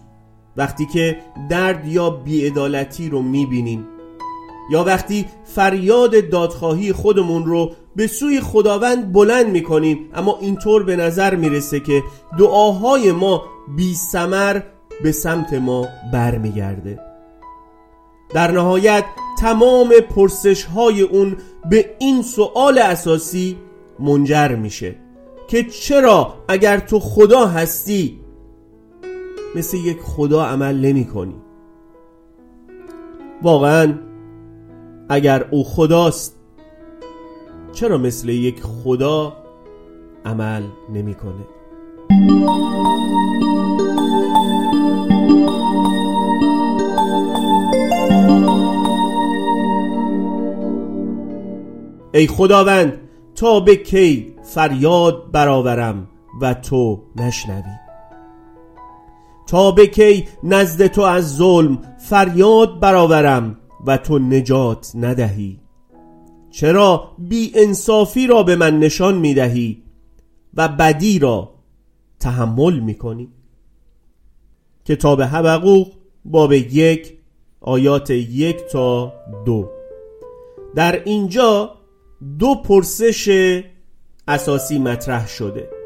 وقتی 0.58 0.86
که 0.86 1.20
درد 1.50 1.88
یا 1.88 2.10
بیعدالتی 2.10 3.10
رو 3.10 3.22
می‌بینیم 3.22 3.88
یا 4.72 4.84
وقتی 4.84 5.26
فریاد 5.44 6.30
دادخواهی 6.30 6.94
خودمون 6.94 7.46
رو 7.46 7.72
به 7.96 8.08
سوی 8.08 8.42
خداوند 8.42 9.14
بلند 9.14 9.48
می‌کنیم 9.48 10.10
اما 10.14 10.38
اینطور 10.42 10.84
به 10.84 10.96
نظر 10.96 11.36
می‌رسه 11.36 11.80
که 11.80 12.04
دعاهای 12.40 13.12
ما 13.12 13.44
بی 13.76 13.96
سمر 13.96 14.62
به 15.04 15.12
سمت 15.12 15.54
ما 15.54 15.88
برمیگرده. 16.14 17.00
در 18.34 18.52
نهایت 18.52 19.04
تمام 19.40 19.90
پرسش 20.16 20.64
های 20.64 21.02
اون 21.02 21.38
به 21.70 21.96
این 22.00 22.22
سوال 22.22 22.78
اساسی 22.78 23.58
منجر 24.00 24.56
میشه 24.56 24.96
که 25.48 25.64
چرا 25.64 26.34
اگر 26.48 26.80
تو 26.80 27.00
خدا 27.00 27.46
هستی 27.46 28.19
مثل 29.56 29.78
یک 29.78 30.02
خدا 30.02 30.46
عمل 30.46 30.86
نمی 30.86 31.06
کنی. 31.06 31.36
واقعا 33.42 33.94
اگر 35.10 35.48
او 35.52 35.64
خداست 35.64 36.36
چرا 37.72 37.98
مثل 37.98 38.30
یک 38.30 38.64
خدا 38.64 39.34
عمل 40.26 40.64
نمی‌کنه 40.94 41.46
ای 52.14 52.28
خداوند 52.28 52.94
تا 53.36 53.60
به 53.60 53.76
کی 53.76 54.36
فریاد 54.44 55.32
برآورم 55.32 56.08
و 56.42 56.54
تو 56.54 57.04
نشنوی؟ 57.16 57.89
تا 59.50 59.72
به 59.72 59.88
کی 59.88 60.28
نزد 60.44 60.88
تو 60.88 61.02
از 61.02 61.36
ظلم 61.36 61.80
فریاد 61.98 62.80
برآورم 62.80 63.58
و 63.88 63.98
تو 63.98 64.20
نجات 64.20 64.92
ندهی. 64.96 65.60
چرا 66.52 67.12
بی 67.18 67.52
انصافی 67.56 68.28
را 68.28 68.44
به 68.44 68.56
من 68.56 68.80
نشان 68.80 69.18
می 69.18 69.34
دهی 69.34 69.84
و 70.54 70.68
بدی 70.68 71.20
را 71.20 71.50
تحمل 72.20 72.80
می 72.80 72.96
کنی 72.96 73.30
کتاب 74.86 75.22
حبقوق 75.22 75.88
باب 76.26 76.54
یک 76.54 77.18
آیات 77.62 78.10
یک 78.10 78.58
تا 78.72 79.14
دو. 79.46 79.70
در 80.76 81.04
اینجا 81.04 81.76
دو 82.40 82.56
پرسش 82.56 83.62
اساسی 84.28 84.80
مطرح 84.80 85.28
شده. 85.28 85.79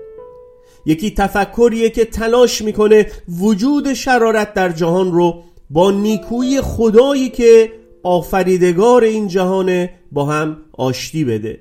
یکی 0.86 1.12
تفکریه 1.12 1.90
که 1.90 2.06
تلاش 2.06 2.62
می‌کنه 2.62 3.08
وجود 3.40 3.94
شرارت 3.94 4.54
در 4.54 4.70
جهان 4.70 5.12
رو 5.12 5.44
با 5.70 5.92
نیکویی 5.92 6.62
خدایی 6.62 7.30
که 7.30 7.72
آفریدگار 8.04 9.04
این 9.04 9.28
جهانه 9.28 9.94
با 10.12 10.26
هم 10.26 10.58
آشتی 10.74 11.26
بده. 11.26 11.60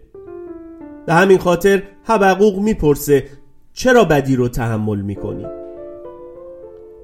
به 1.06 1.12
همین 1.14 1.38
خاطر 1.38 1.82
حبقوق 2.04 2.58
می‌پرسه 2.58 3.26
چرا 3.72 4.04
بدی 4.04 4.36
رو 4.36 4.48
تحمل 4.48 5.00
می‌کنی؟ 5.00 5.46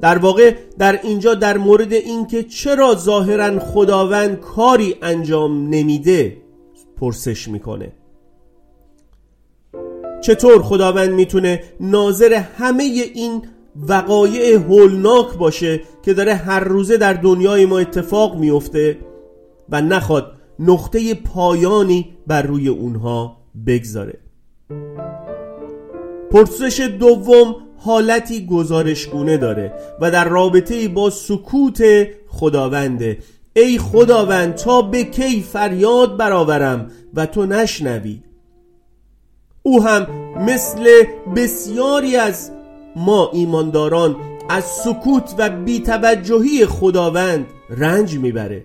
در 0.00 0.18
واقع 0.18 0.54
در 0.78 1.00
اینجا 1.02 1.34
در 1.34 1.58
مورد 1.58 1.92
اینکه 1.92 2.42
چرا 2.42 2.94
ظاهرا 2.94 3.58
خداوند 3.58 4.40
کاری 4.40 4.96
انجام 5.02 5.68
نمیده 5.68 6.36
پرسش 7.00 7.48
می‌کنه. 7.48 7.92
چطور 10.20 10.62
خداوند 10.62 11.10
می‌تونه 11.10 11.62
ناظر 11.80 12.32
همه 12.32 12.82
این 13.14 13.42
وقایع 13.88 14.56
هولناک 14.56 15.36
باشه 15.38 15.80
که 16.02 16.14
داره 16.14 16.34
هر 16.34 16.60
روزه 16.60 16.96
در 16.96 17.12
دنیای 17.12 17.66
ما 17.66 17.78
اتفاق 17.78 18.36
میفته 18.36 18.98
و 19.68 19.82
نخواد 19.82 20.32
نقطه 20.58 21.14
پایانی 21.14 22.08
بر 22.26 22.42
روی 22.42 22.68
اونها 22.68 23.36
بگذاره. 23.66 24.18
پرسش 26.30 26.80
دوم 26.80 27.56
حالتی 27.76 28.46
گزارشگونه 28.46 29.36
داره 29.36 29.72
و 30.00 30.10
در 30.10 30.28
رابطه 30.28 30.88
با 30.88 31.10
سکوت 31.10 31.82
خداونده. 32.28 33.18
ای 33.56 33.78
خداوند 33.78 34.54
تا 34.54 34.82
به 34.82 35.04
کی 35.04 35.42
فریاد 35.42 36.16
برآورم 36.16 36.90
و 37.14 37.26
تو 37.26 37.46
نشنوی؟ 37.46 38.20
او 39.68 39.82
هم 39.82 40.06
مثل 40.46 41.04
بسیاری 41.36 42.16
از 42.16 42.50
ما 42.96 43.30
ایمانداران 43.32 44.16
از 44.48 44.64
سکوت 44.64 45.34
و 45.38 45.50
بیتوجهی 45.50 46.66
خداوند 46.66 47.46
رنج 47.70 48.18
می‌بره. 48.18 48.64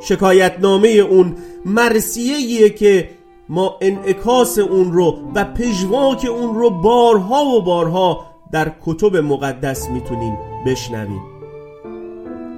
شکایتنامه 0.00 0.88
اون 0.88 1.36
مرسیه 1.64 2.70
که 2.70 3.08
ما 3.48 3.76
انعکاس 3.80 4.58
اون 4.58 4.92
رو 4.92 5.18
و 5.34 5.44
پژواک 5.44 6.26
اون 6.30 6.54
رو 6.54 6.70
بارها 6.70 7.44
و 7.44 7.62
بارها 7.62 8.24
در 8.52 8.72
کتب 8.86 9.16
مقدس 9.16 9.88
می‌تونیم 9.88 10.38
بشنویم. 10.66 11.22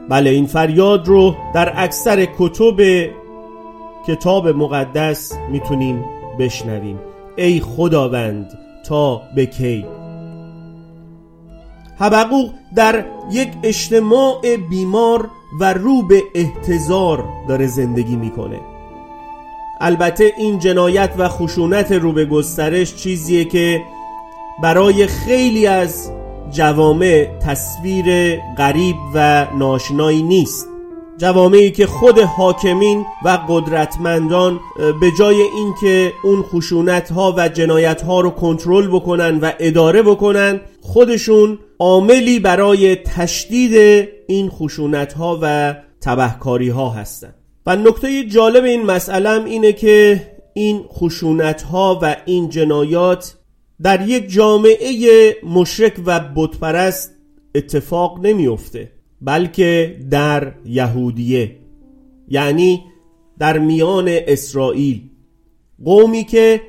بله 0.09 0.31
این 0.31 0.47
فریاد 0.47 1.09
رو 1.09 1.35
در 1.55 1.73
اکثر 1.77 2.27
کتب 2.39 2.77
کتاب 4.07 4.49
مقدس 4.49 5.33
می‌تونیم 5.51 6.05
بشنویم. 6.39 6.99
ای 7.37 7.61
خداوند 7.61 8.59
تا 8.89 9.23
به 9.37 9.47
کی؟ 9.47 9.87
حبقوق 11.99 12.51
در 12.75 13.05
یک 13.31 13.49
اجتماع 13.63 14.57
بیمار 14.71 15.31
و 15.61 15.73
رو 15.73 16.03
به 16.03 16.23
احتضار 16.35 17.25
داره 17.49 17.67
زندگی 17.67 18.17
می‌کنه. 18.17 18.61
البته 19.81 20.33
این 20.37 20.59
جنایت 20.59 21.11
و 21.19 21.29
خشونت 21.29 21.93
رو 21.93 22.13
به 22.13 22.25
گسترش 22.25 22.95
چیزیه 22.95 23.45
که 23.45 23.83
برای 24.63 25.07
خیلی 25.07 25.67
از 25.67 26.11
جوامع 26.51 27.29
تصویر 27.41 28.37
غریب 28.59 28.97
و 29.15 29.47
ناشنایی 29.59 30.23
نیست. 30.23 30.69
جوامعی 31.23 31.71
که 31.71 31.87
خود 31.87 32.19
حاکمین 32.19 33.07
و 33.25 33.39
قدرتمندان 33.49 34.61
به 35.01 35.11
جای 35.19 35.43
اینکه 35.43 36.13
اون 36.25 36.43
خشونت 36.43 37.13
ها 37.13 37.35
و 37.37 37.49
جنایت 37.49 38.03
ها 38.03 38.21
رو 38.21 38.31
کنترل 38.31 38.89
بکنن 38.89 39.39
و 39.41 39.53
اداره 39.59 40.03
بکنن 40.03 40.61
خودشون 40.81 41.59
عاملی 41.79 42.41
برای 42.41 42.97
تشدید 42.97 44.09
این 44.27 44.51
خشونت 44.51 45.13
ها 45.13 45.39
و 45.43 45.75
تبهکاری 46.01 46.69
ها 46.69 46.91
هستند 46.91 47.35
و 47.67 47.77
نکته 47.77 48.25
جالب 48.25 48.65
این 48.65 48.87
مسئله 48.87 49.45
اینه 49.45 49.73
که 49.73 50.29
این 50.55 50.85
خشونت 50.89 51.63
ها 51.63 51.99
و 52.03 52.17
این 52.25 52.49
جنایات 52.49 53.35
در 53.83 54.09
یک 54.09 54.31
جامعه 54.31 55.37
مشرک 55.45 55.95
و 56.07 56.21
بتپرست 56.37 57.13
اتفاق 57.55 58.27
نمیفته 58.27 59.02
بلکه 59.25 60.01
در 60.11 60.55
یهودیه 60.65 61.57
یعنی 62.29 62.85
در 63.39 63.59
میان 63.59 64.05
اسرائیل. 64.09 65.03
قومی 65.85 66.25
که 66.25 66.61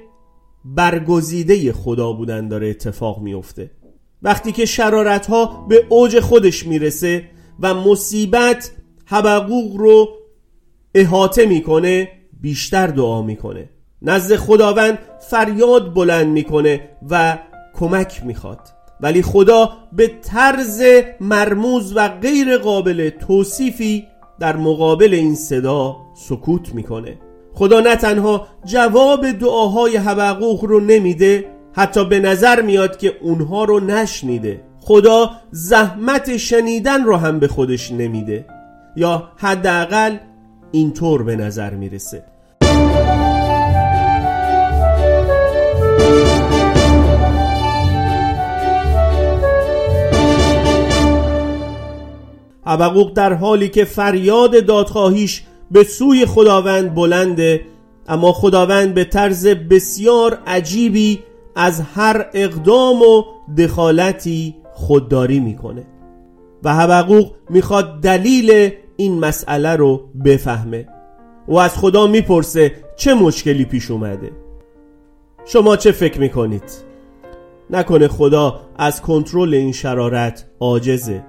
برگزیده 0.65 1.73
خدا 1.73 2.13
بودن 2.13 2.47
داره 2.47 2.67
اتفاق 2.69 3.21
میفته 3.21 3.71
وقتی 4.21 4.51
که 4.51 4.65
شرارت 4.65 5.25
ها 5.25 5.65
به 5.69 5.85
اوج 5.89 6.19
خودش 6.19 6.67
می‌رسه 6.67 7.29
و 7.59 7.73
مصیبت 7.73 8.71
حبقوق 9.05 9.75
رو 9.75 10.09
احاطه 10.95 11.45
می‌کنه 11.45 12.09
بیشتر 12.41 12.87
دعا 12.87 13.21
می‌کنه. 13.21 13.69
نزد 14.01 14.35
خداوند 14.35 14.99
فریاد 15.29 15.93
بلند 15.93 16.27
می‌کنه 16.27 16.89
و 17.09 17.37
کمک 17.73 18.21
می‌خواد. 18.25 18.72
ولی 19.03 19.21
خدا 19.21 19.69
به 19.93 20.07
طرز 20.07 20.83
مرموز 21.21 21.93
و 21.95 22.07
غیر 22.07 22.57
قابل 22.57 23.09
توصیفی 23.09 24.07
در 24.39 24.55
مقابل 24.55 25.13
این 25.13 25.35
صدا 25.35 25.95
سکوت 26.15 26.75
می‌کنه. 26.75 27.17
خدا 27.53 27.79
نه 27.79 27.95
تنها 27.95 28.47
جواب 28.65 29.31
دعاهای 29.31 29.97
حبقوق 29.97 30.65
رو 30.65 30.79
نمیده 30.79 31.45
حتی 31.73 32.05
به 32.05 32.19
نظر 32.19 32.61
میاد 32.61 32.97
که 32.97 33.13
اونها 33.21 33.63
رو 33.63 33.79
نشنیده. 33.79 34.61
خدا 34.81 35.31
زحمت 35.51 36.37
شنیدن 36.37 37.03
رو 37.03 37.15
هم 37.15 37.39
به 37.39 37.47
خودش 37.47 37.91
نمیده. 37.91 38.45
یا 38.95 39.29
حداقل 39.37 40.17
اینطور 40.71 41.23
به 41.23 41.35
نظر 41.35 41.73
می‌رسه. 41.73 42.32
حبقوق 52.65 53.13
در 53.13 53.33
حالی 53.33 53.69
که 53.69 53.85
فریاد 53.85 54.65
دادخواهیش 54.65 55.43
به 55.71 55.83
سوی 55.83 56.25
خداوند 56.25 56.95
بلنده 56.95 57.61
اما 58.07 58.31
خداوند 58.31 58.93
به 58.93 59.03
طرز 59.03 59.47
بسیار 59.47 60.37
عجیبی 60.47 61.19
از 61.55 61.81
هر 61.81 62.25
اقدام 62.33 63.01
و 63.01 63.23
دخالتی 63.57 64.55
خودداری 64.73 65.39
می‌کنه. 65.39 65.83
و 66.63 66.75
حبقوق 66.75 67.31
می‌خواد 67.49 68.01
دلیل 68.01 68.71
این 68.95 69.19
مسئله 69.19 69.75
رو 69.75 70.01
بفهمه 70.25 70.87
و 71.47 71.57
از 71.57 71.77
خدا 71.77 72.07
می‌پرسه 72.07 72.71
چه 72.95 73.13
مشکلی 73.13 73.65
پیش 73.65 73.91
اومده. 73.91 74.31
شما 75.45 75.75
چه 75.75 75.91
فکر 75.91 76.19
می‌کنید؟ 76.19 76.63
نکنه 77.69 78.07
خدا 78.07 78.59
از 78.77 79.01
کنترل 79.01 79.53
این 79.53 79.71
شرارت 79.71 80.45
عاجزه. 80.59 81.23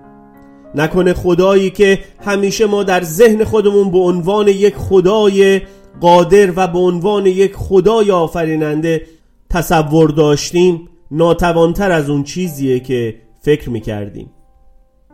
نکنه 0.75 1.15
خدایی 1.15 1.71
که 1.71 1.99
همیشه 2.25 2.67
ما 2.67 2.83
در 2.83 3.03
ذهن 3.03 3.45
خودمون 3.45 3.91
به 3.91 3.99
عنوان 3.99 4.49
یک 4.49 4.75
خدای 4.77 5.61
قادر 6.01 6.53
و 6.57 6.67
به 6.69 6.79
عنوان 6.79 7.27
یک 7.27 7.55
خدای 7.57 8.11
آفریننده 8.11 9.07
تصور 9.51 10.11
داشتیم 10.11 10.89
ناتوانتر 11.11 11.93
از 11.93 12.11
اون 12.11 12.23
چیزیه 12.23 12.81
که 12.81 13.15
فکر 13.41 13.71
می‌کردیم 13.71 14.31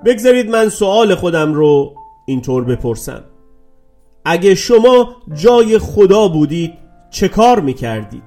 بگذارید 0.04 0.50
من 0.50 0.68
سوال 0.68 1.14
خودم 1.14 1.54
رو 1.54 1.94
اینطور 2.26 2.64
بپرسم 2.64 3.24
اگه 4.24 4.54
شما 4.54 5.16
جای 5.34 5.78
خدا 5.78 6.28
بودید 6.28 6.72
چه 7.10 7.28
کار 7.28 7.60
می‌کردید؟ 7.60 8.22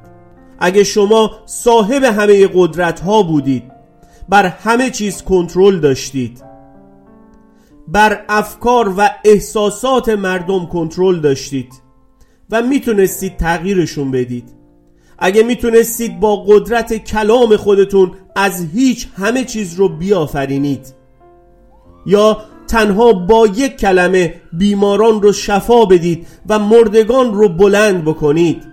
اگه 0.60 0.84
شما 0.84 1.32
صاحب 1.46 2.04
همه 2.04 2.50
قدرت 2.54 3.00
ها 3.00 3.24
بودید 3.24 3.64
بر 4.30 4.46
همه 4.46 4.90
چیز 4.90 5.24
کنترل 5.24 5.80
داشتید 5.80 6.44
بر 7.88 8.26
افکار 8.30 8.94
و 8.98 9.10
احساسات 9.26 10.10
مردم 10.10 10.66
کنترل 10.66 11.20
داشتید 11.20 11.74
و 12.50 12.62
می‌تونستید 12.62 13.38
تغییرشون 13.38 14.12
بدید. 14.12 14.50
اگه 15.20 15.44
می‌تونستید 15.44 16.20
با 16.20 16.36
قدرت 16.36 16.94
کلام 16.94 17.58
خودتون 17.58 18.12
از 18.36 18.66
هیچ 18.74 19.08
همه 19.18 19.44
چیز 19.44 19.76
رو 19.76 19.90
بیافرینید. 19.90 20.94
یا 22.06 22.38
تنها 22.68 23.14
با 23.14 23.48
یک 23.48 23.78
کلمه 23.78 24.42
بیماران 24.54 25.22
رو 25.22 25.32
شفا 25.32 25.86
بدید 25.86 26.28
و 26.50 26.60
مردگان 26.60 27.34
رو 27.34 27.50
بلند 27.50 28.06
بکنید. 28.06 28.73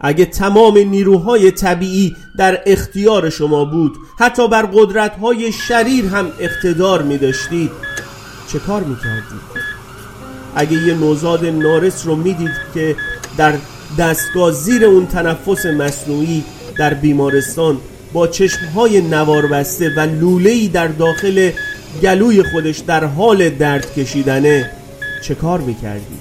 اگه 0.00 0.24
تمام 0.24 0.78
نیروهای 0.78 1.50
طبیعی 1.50 2.16
در 2.36 2.60
اختیار 2.66 3.30
شما 3.30 3.64
بود 3.64 3.96
حتی 4.18 4.48
بر 4.48 4.62
قدرتهای 4.62 5.52
شریر 5.52 6.06
هم 6.06 6.32
اقتدار 6.40 7.02
می 7.02 7.18
داشتید 7.18 7.70
چه 8.52 8.58
کار 8.58 8.82
می 8.82 8.96
کردید؟ 8.96 9.70
اگه 10.54 10.72
یه 10.72 10.94
نوزاد 10.94 11.46
نارس 11.46 12.06
رو 12.06 12.16
می‌دید 12.16 12.50
که 12.74 12.96
در 13.36 13.54
دستگاه 13.98 14.52
زیر 14.52 14.84
اون 14.84 15.06
تنفس 15.06 15.66
مصنوعی 15.66 16.44
در 16.78 16.94
بیمارستان 16.94 17.78
با 18.12 18.26
چشمهای 18.26 19.00
نوار 19.00 19.46
بسته 19.46 19.90
و 19.96 20.00
لولهی 20.00 20.68
در 20.68 20.88
داخل 20.88 21.50
گلوی 22.02 22.42
خودش 22.42 22.78
در 22.78 23.04
حال 23.04 23.50
درد 23.50 23.94
کشیدنه 23.94 24.70
چه 25.22 25.34
کار 25.34 25.60
می‌کردی؟ 25.60 26.18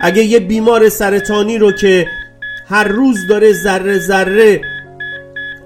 اگه 0.00 0.24
یه 0.24 0.40
بیمار 0.40 0.88
سرطانی 0.88 1.58
رو 1.58 1.72
که 1.72 2.06
هر 2.70 2.84
روز 2.84 3.26
داره 3.28 3.52
ذره 3.52 3.98
ذره 3.98 4.60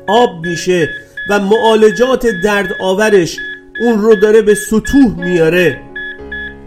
آب 0.06 0.46
میشه 0.46 0.88
و 1.30 1.40
معالجات 1.40 2.26
درد 2.44 2.68
آورش 2.80 3.38
اون 3.80 4.02
رو 4.02 4.14
داره 4.14 4.42
به 4.42 4.54
سطوح 4.54 5.14
میاره 5.16 5.80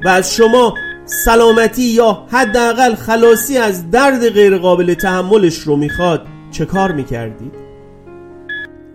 و 0.06 0.10
از 0.10 0.36
شما 0.36 0.74
سلامتی 1.06 1.84
یا 1.84 2.28
حداقل 2.32 2.96
خلاصی 2.96 3.58
از 3.58 3.92
درد 3.92 4.30
غیرقابل 4.30 4.94
تحملش 4.94 5.58
رو 5.58 5.76
می‌خواد 5.76 6.28
چه 6.52 6.66
کار 6.66 6.92
می‌کردید؟ 6.92 7.54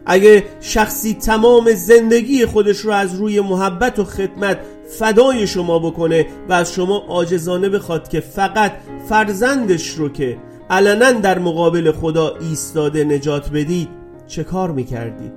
اگه 0.06 0.44
شخصی 0.60 1.14
تمام 1.14 1.74
زندگی 1.74 2.46
خودش 2.46 2.78
رو 2.78 2.92
از 2.92 3.14
روی 3.14 3.40
محبت 3.40 3.98
و 3.98 4.04
خدمت 4.04 4.58
فدای 4.98 5.46
شما 5.46 5.78
بکنه 5.78 6.26
و 6.48 6.52
از 6.52 6.72
شما 6.72 6.96
عاجزانه 7.08 7.68
بخواد 7.68 8.08
که 8.08 8.20
فقط 8.20 8.72
فرزندش 9.08 9.88
رو 9.88 10.08
که 10.08 10.38
علنا 10.72 11.12
در 11.12 11.38
مقابل 11.38 11.92
خدا 11.92 12.36
ایستاده 12.40 13.04
نجات 13.04 13.50
بدید 13.50 13.88
چه 14.26 14.44
کار 14.44 14.70
می‌کردید 14.70 15.32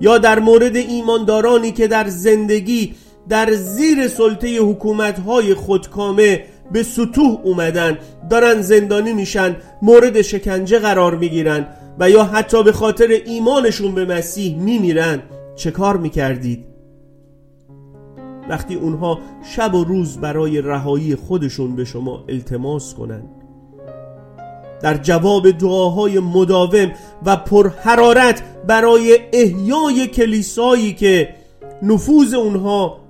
یا 0.00 0.18
در 0.18 0.38
مورد 0.38 0.76
ایماندارانی 0.76 1.72
که 1.72 1.88
در 1.88 2.08
زندگی 2.08 2.94
در 3.28 3.52
زیر 3.52 4.08
سلطه 4.08 4.58
حکومتهای 4.58 5.54
خودکامه 5.54 6.44
به 6.72 6.82
سطوح 6.82 7.40
اومدن 7.44 7.98
دارن 8.30 8.62
زندانی 8.62 9.12
میشن 9.12 9.56
مورد 9.82 10.22
شکنجه 10.22 10.78
قرار 10.78 11.14
می‌گیرن 11.14 11.66
و 11.98 12.10
یا 12.10 12.24
حتی 12.24 12.62
به 12.62 12.72
خاطر 12.72 13.08
ایمانشون 13.26 13.94
به 13.94 14.04
مسیح 14.04 14.58
میمیرن 14.58 15.22
چه 15.56 15.70
کار 15.70 15.96
می‌کردید؟ 15.96 16.64
وقتی 18.50 18.74
اونها 18.74 19.18
شب 19.56 19.74
و 19.74 19.84
روز 19.84 20.18
برای 20.18 20.60
رهایی 20.60 21.14
خودشون 21.14 21.76
به 21.76 21.84
شما 21.84 22.24
التماس 22.28 22.94
کنند 22.94 23.39
در 24.82 24.96
جواب 24.96 25.50
دعاهای 25.50 26.18
مداوم 26.18 26.92
و 27.26 27.36
پرحرارت 27.36 28.42
برای 28.66 29.18
احیای 29.32 30.06
کلیسایی 30.06 30.92
که 30.92 31.34
نفوذ 31.82 32.34
اونها 32.34 33.00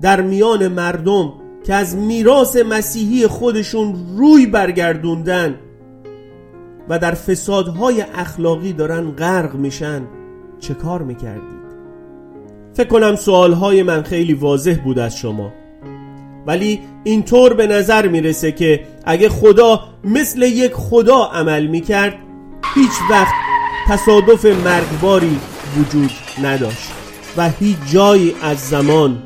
در 0.00 0.20
میان 0.20 0.68
مردم 0.68 1.32
که 1.66 1.74
از 1.74 1.96
میراث 1.96 2.56
مسیحی 2.56 3.26
خودشون 3.26 3.96
روی 4.16 4.46
برگردوندن 4.46 5.54
و 6.88 6.98
در 6.98 7.14
فسادهای 7.14 8.00
اخلاقی 8.14 8.72
دارن 8.72 9.10
غرق 9.10 9.54
میشن 9.54 10.02
چه 10.60 10.74
کار 10.74 11.02
می‌کردید؟ 11.02 11.58
فکر 12.74 12.88
کنم 12.88 13.16
سوالهای 13.16 13.82
من 13.82 14.02
خیلی 14.02 14.34
واضح 14.34 14.76
بود 14.84 14.98
از 14.98 15.16
شما 15.16 15.52
ولی 16.46 16.80
اینطور 17.04 17.54
به 17.54 17.66
نظر 17.66 18.08
می‌رسه 18.08 18.52
که 18.52 18.80
اگه 19.04 19.28
خدا 19.28 19.80
مثل 20.04 20.42
یک 20.42 20.72
خدا 20.74 21.24
عمل 21.24 21.66
می‌کرد 21.66 22.14
هیچ 22.74 22.92
وقت 23.10 23.34
تصادف 23.88 24.44
مرگباری 24.44 25.38
وجود 25.78 26.10
نداشت 26.42 26.92
و 27.36 27.50
هیچ 27.50 27.76
جایی 27.92 28.34
از 28.42 28.58
زمان 28.58 29.22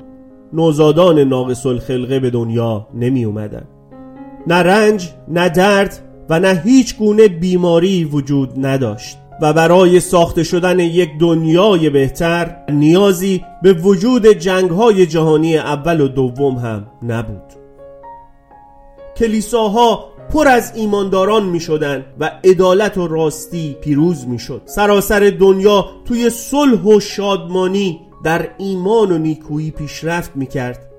نوزادان 0.52 1.18
ناقص 1.18 1.66
الخلقه 1.66 2.20
به 2.20 2.30
دنیا 2.30 2.86
نمی 2.94 3.24
اومدن 3.24 3.64
نه 4.46 4.54
رنج 4.54 5.10
نه 5.28 5.48
درد 5.48 5.98
و 6.30 6.40
نه 6.40 6.62
هیچ 6.64 6.96
گونه 6.96 7.28
بیماری 7.28 8.04
وجود 8.04 8.66
نداشت 8.66 9.18
و 9.42 9.52
برای 9.52 10.00
ساخته 10.00 10.42
شدن 10.42 10.78
یک 10.78 11.10
دنیای 11.18 11.90
بهتر 11.90 12.56
نیازی 12.70 13.44
به 13.62 13.72
وجود 13.72 14.26
جنگ 14.26 14.70
های 14.70 15.06
جهانی 15.06 15.56
اول 15.56 16.00
و 16.00 16.08
دوم 16.08 16.56
هم 16.56 16.86
نبود. 17.02 17.42
کلیساها 19.16 20.11
پر 20.30 20.48
از 20.48 20.72
ایمانداران 20.74 21.44
می 21.44 21.60
شدن 21.60 22.04
و 22.20 22.30
عدالت 22.44 22.98
و 22.98 23.08
راستی 23.08 23.76
پیروز 23.80 24.28
می 24.28 24.38
شد 24.38 24.62
سراسر 24.64 25.32
دنیا 25.40 25.86
توی 26.04 26.30
صلح 26.30 26.82
و 26.82 27.00
شادمانی 27.00 28.00
در 28.24 28.48
ایمان 28.58 29.12
و 29.12 29.18
نیکویی 29.18 29.70
پیشرفت 29.70 30.36
می 30.36 30.46
کرد 30.46 30.91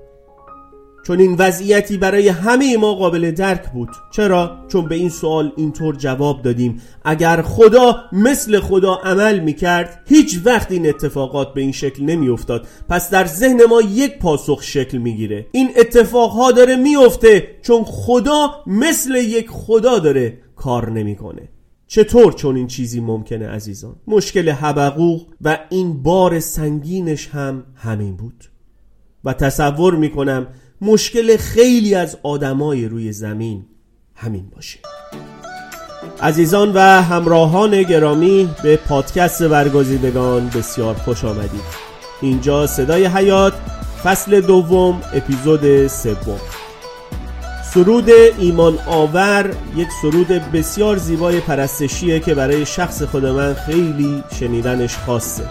چون 1.06 1.20
این 1.20 1.34
وضعیتی 1.38 1.96
برای 1.96 2.28
همه 2.28 2.76
ما 2.76 2.94
قابل 2.94 3.30
درک 3.30 3.72
بود. 3.72 3.88
چرا؟ 4.10 4.58
چون 4.68 4.88
به 4.88 4.94
این 4.94 5.08
سوال 5.08 5.52
اینطور 5.56 5.96
جواب 5.96 6.42
دادیم. 6.42 6.82
اگر 7.04 7.42
خدا 7.42 7.96
مثل 8.12 8.60
خدا 8.60 8.94
عمل 8.94 9.40
می 9.40 9.52
کرد 9.52 10.02
هیچ 10.06 10.40
وقت 10.44 10.72
این 10.72 10.88
اتفاقات 10.88 11.54
به 11.54 11.60
این 11.60 11.72
شکل 11.72 12.04
نمی 12.04 12.28
افتاد 12.28 12.66
پس 12.88 13.10
در 13.10 13.26
ذهن 13.26 13.64
ما 13.64 13.80
یک 13.80 14.18
پاسخ 14.18 14.62
شکل 14.62 14.98
می‌گیره. 14.98 15.46
این 15.52 15.70
اتفاقها 15.76 16.52
داره 16.52 16.76
میفته 16.76 17.48
چون 17.62 17.84
خدا 17.84 18.50
مثل 18.66 19.14
یک 19.14 19.46
خدا 19.50 19.98
داره 19.98 20.38
کار 20.56 20.90
نمی‌کنه. 20.90 21.48
چطور 21.86 22.32
چون 22.32 22.56
این 22.56 22.66
چیزی 22.66 23.00
ممکنه 23.00 23.48
عزیزان؟ 23.48 23.96
مشکل 24.06 24.48
حبقوق 24.48 25.26
و 25.40 25.58
این 25.70 26.02
بار 26.02 26.40
سنگینش 26.40 27.28
هم 27.28 27.64
همین 27.74 28.16
بود. 28.16 28.44
و 29.24 29.32
تصور 29.32 29.94
می‌کنم 29.94 30.46
مشکل 30.84 31.36
خیلی 31.36 31.94
از 31.94 32.16
آدمای 32.22 32.88
روی 32.88 33.12
زمین 33.12 33.64
همین 34.14 34.50
باشه. 34.54 34.78
عزیزان 36.22 36.72
و 36.72 36.80
همراهان 36.80 37.82
گرامی 37.82 38.50
به 38.62 38.76
پادکست 38.76 39.42
برگزیدگان 39.42 40.48
بسیار 40.48 40.94
خوش 40.94 41.24
آمدید. 41.24 41.84
اینجا 42.20 42.66
صدای 42.66 43.06
حیات 43.06 43.52
فصل 44.04 44.40
دوم 44.40 45.02
اپیزود 45.14 45.86
سوم. 45.86 46.40
سرود 47.74 48.10
ایمان 48.38 48.78
آور 48.86 49.54
یک 49.76 49.88
سرود 50.02 50.28
بسیار 50.28 50.96
زیبای 50.96 51.40
پرستشیه 51.40 52.20
که 52.20 52.34
برای 52.34 52.66
شخص 52.66 53.02
خود 53.02 53.26
من 53.26 53.54
خیلی 53.54 54.24
شنیدنش 54.40 54.96
خاصه. 54.96 55.44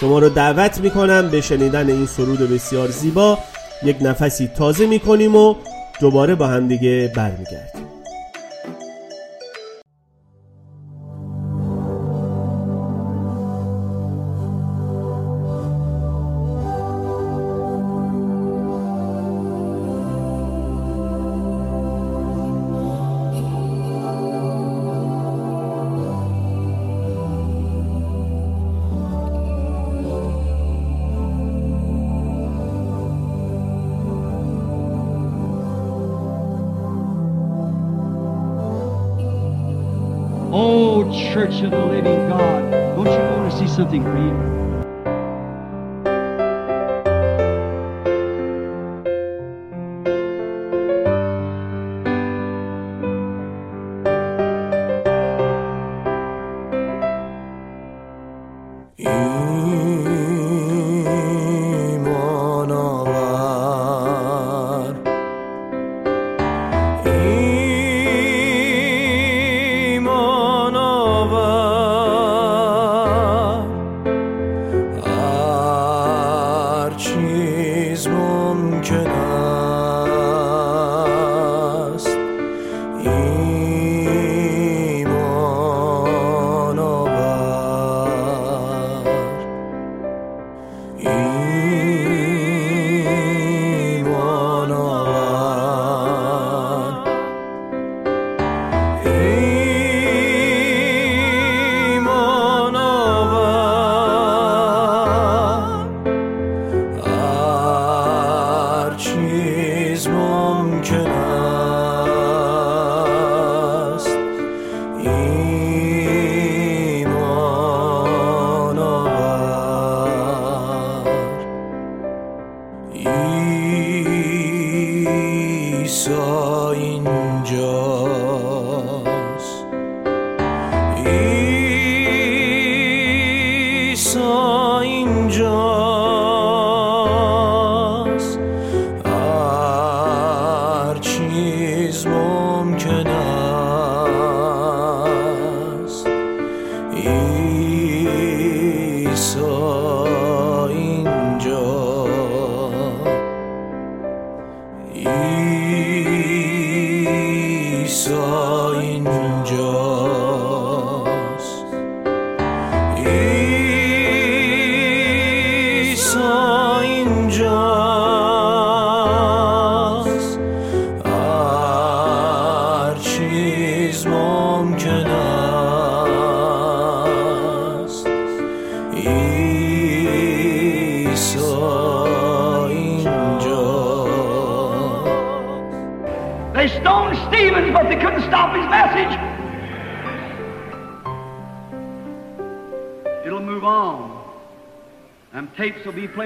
شما 0.00 0.18
رو 0.18 0.28
دعوت 0.28 0.80
می‌کنم 0.80 1.28
به 1.28 1.40
شنیدن 1.40 1.90
این 1.90 2.06
سرود 2.06 2.38
بسیار 2.38 2.90
زیبا. 2.90 3.38
یک 3.82 3.96
نفسی 4.00 4.50
تازه 4.56 4.86
می‌کنیم 4.86 5.36
و 5.36 5.54
دوباره 6.00 6.34
با 6.34 6.46
همدیگه 6.46 7.12
برمیگردیم. 7.16 7.85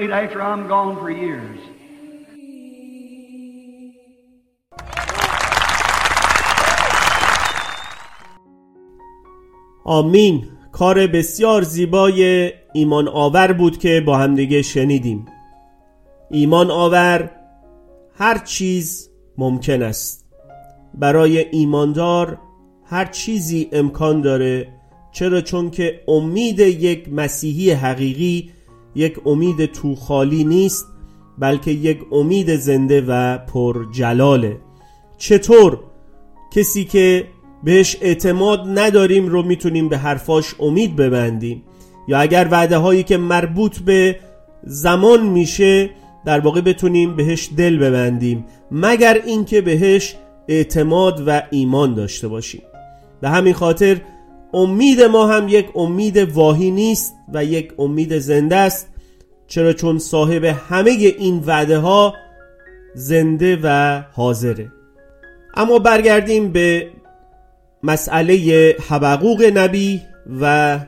Played 0.01 0.11
after 0.11 0.41
I'm 0.41 0.67
gone 0.67 0.95
for 1.01 1.11
years. 1.11 1.59
آمین. 9.85 10.47
کار 10.71 11.07
بسیار 11.07 11.61
زیبای 11.61 12.51
ایمان 12.73 13.07
آور 13.07 13.53
بود 13.53 13.77
که 13.77 14.03
با 14.05 14.17
همدیگه 14.17 14.61
شنیدیم. 14.61 15.25
ایمان 16.31 16.71
آور 16.71 17.31
هر 18.17 18.37
چیز 18.37 19.09
ممکن 19.37 19.81
است. 19.81 20.25
برای 20.93 21.37
ایماندار 21.37 22.37
هر 22.85 23.05
چیزی 23.05 23.69
امکان 23.71 24.21
داره. 24.21 24.67
چرا؟ 25.11 25.41
چون 25.41 25.71
که 25.71 26.03
امید 26.07 26.59
یک 26.59 27.13
مسیحی 27.13 27.71
حقیقی 27.71 28.51
یک 28.95 29.15
امید 29.25 29.65
تو 29.65 29.95
خالی 29.95 30.43
نیست 30.43 30.85
بلکه 31.39 31.71
یک 31.71 31.99
امید 32.11 32.55
زنده 32.55 33.01
و 33.07 33.37
پر 33.37 33.85
جلاله. 33.91 34.57
چطور 35.17 35.79
کسی 36.51 36.85
که 36.85 37.27
بهش 37.63 37.97
اعتماد 38.01 38.59
نداریم 38.65 39.27
رو 39.27 39.43
می‌تونیم 39.43 39.89
به 39.89 39.97
حرفاش 39.97 40.55
امید 40.59 40.95
ببندیم؟ 40.95 41.63
یا 42.07 42.19
اگر 42.19 42.47
وعده 42.51 42.77
هایی 42.77 43.03
که 43.03 43.17
مربوط 43.17 43.79
به 43.79 44.19
زمان 44.63 45.25
میشه 45.25 45.89
در 46.25 46.39
واقع 46.39 46.61
بتونیم 46.61 47.15
بهش 47.15 47.49
دل 47.57 47.77
ببندیم 47.77 48.45
مگر 48.71 49.21
اینکه 49.25 49.61
بهش 49.61 50.15
اعتماد 50.47 51.23
و 51.27 51.41
ایمان 51.51 51.93
داشته 51.93 52.27
باشیم؟ 52.27 52.61
به 53.21 53.29
همین 53.29 53.53
خاطر 53.53 54.01
امید 54.53 55.01
ما 55.01 55.27
هم 55.27 55.47
یک 55.47 55.69
امید 55.75 56.17
واهی 56.17 56.71
نیست 56.71 57.15
و 57.33 57.45
یک 57.45 57.73
امید 57.79 58.17
زنده 58.17 58.55
است. 58.55 58.87
چرا؟ 59.47 59.73
چون 59.73 59.99
صاحب 59.99 60.43
همه 60.43 60.89
این 60.89 61.43
وعده 61.45 61.77
ها 61.77 62.13
زنده 62.93 63.59
و 63.63 64.01
حاضره. 64.11 64.71
اما 65.55 65.79
برگردیم 65.79 66.51
به 66.51 66.87
مسئله 67.83 68.75
حبقوق 68.87 69.51
نبی 69.53 70.01
و 70.41 70.79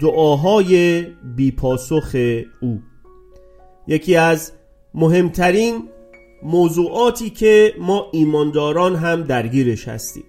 دعاهای 0.00 1.02
بیپاسخ 1.36 2.16
او. 2.60 2.80
یکی 3.86 4.16
از 4.16 4.52
مهمترین 4.94 5.88
موضوعاتی 6.42 7.30
که 7.30 7.74
ما 7.78 8.06
ایمانداران 8.12 8.96
هم 8.96 9.22
درگیرش 9.22 9.88
هستیم. 9.88 10.24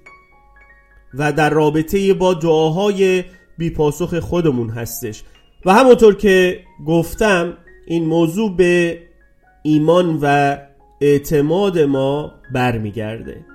و 1.13 1.31
در 1.31 1.49
رابطه 1.49 2.13
با 2.13 2.33
دعاهای 2.33 3.23
بیپاسخ 3.57 4.19
خودمون 4.19 4.69
هستش. 4.69 5.23
و 5.65 5.73
همونطور 5.73 6.15
که 6.15 6.59
گفتم 6.87 7.57
این 7.87 8.05
موضوع 8.05 8.55
به 8.55 8.99
ایمان 9.63 10.19
و 10.21 10.57
اعتماد 11.01 11.79
ما 11.79 12.31
برمیگرده. 12.53 13.45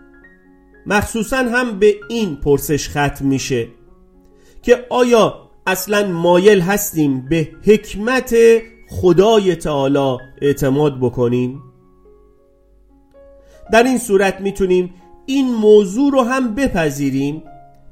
مخصوصا 0.87 1.37
هم 1.37 1.79
به 1.79 1.95
این 2.09 2.37
پرسش 2.37 2.89
ختم 2.89 3.27
میشه 3.27 3.69
که 4.63 4.87
آیا 4.91 5.49
اصلا 5.67 6.09
مایل 6.13 6.61
هستیم 6.61 7.29
به 7.29 7.49
حکمت 7.65 8.35
خدای 8.91 9.57
تعالی 9.57 10.17
اعتماد 10.43 11.01
بکنیم؟ 11.01 11.63
در 13.73 13.83
این 13.83 13.99
صورت 13.99 14.41
می‌تونیم 14.41 14.95
این 15.29 15.55
موضوع 15.55 16.13
رو 16.13 16.23
هم 16.23 16.55
بپذیریم 16.55 17.43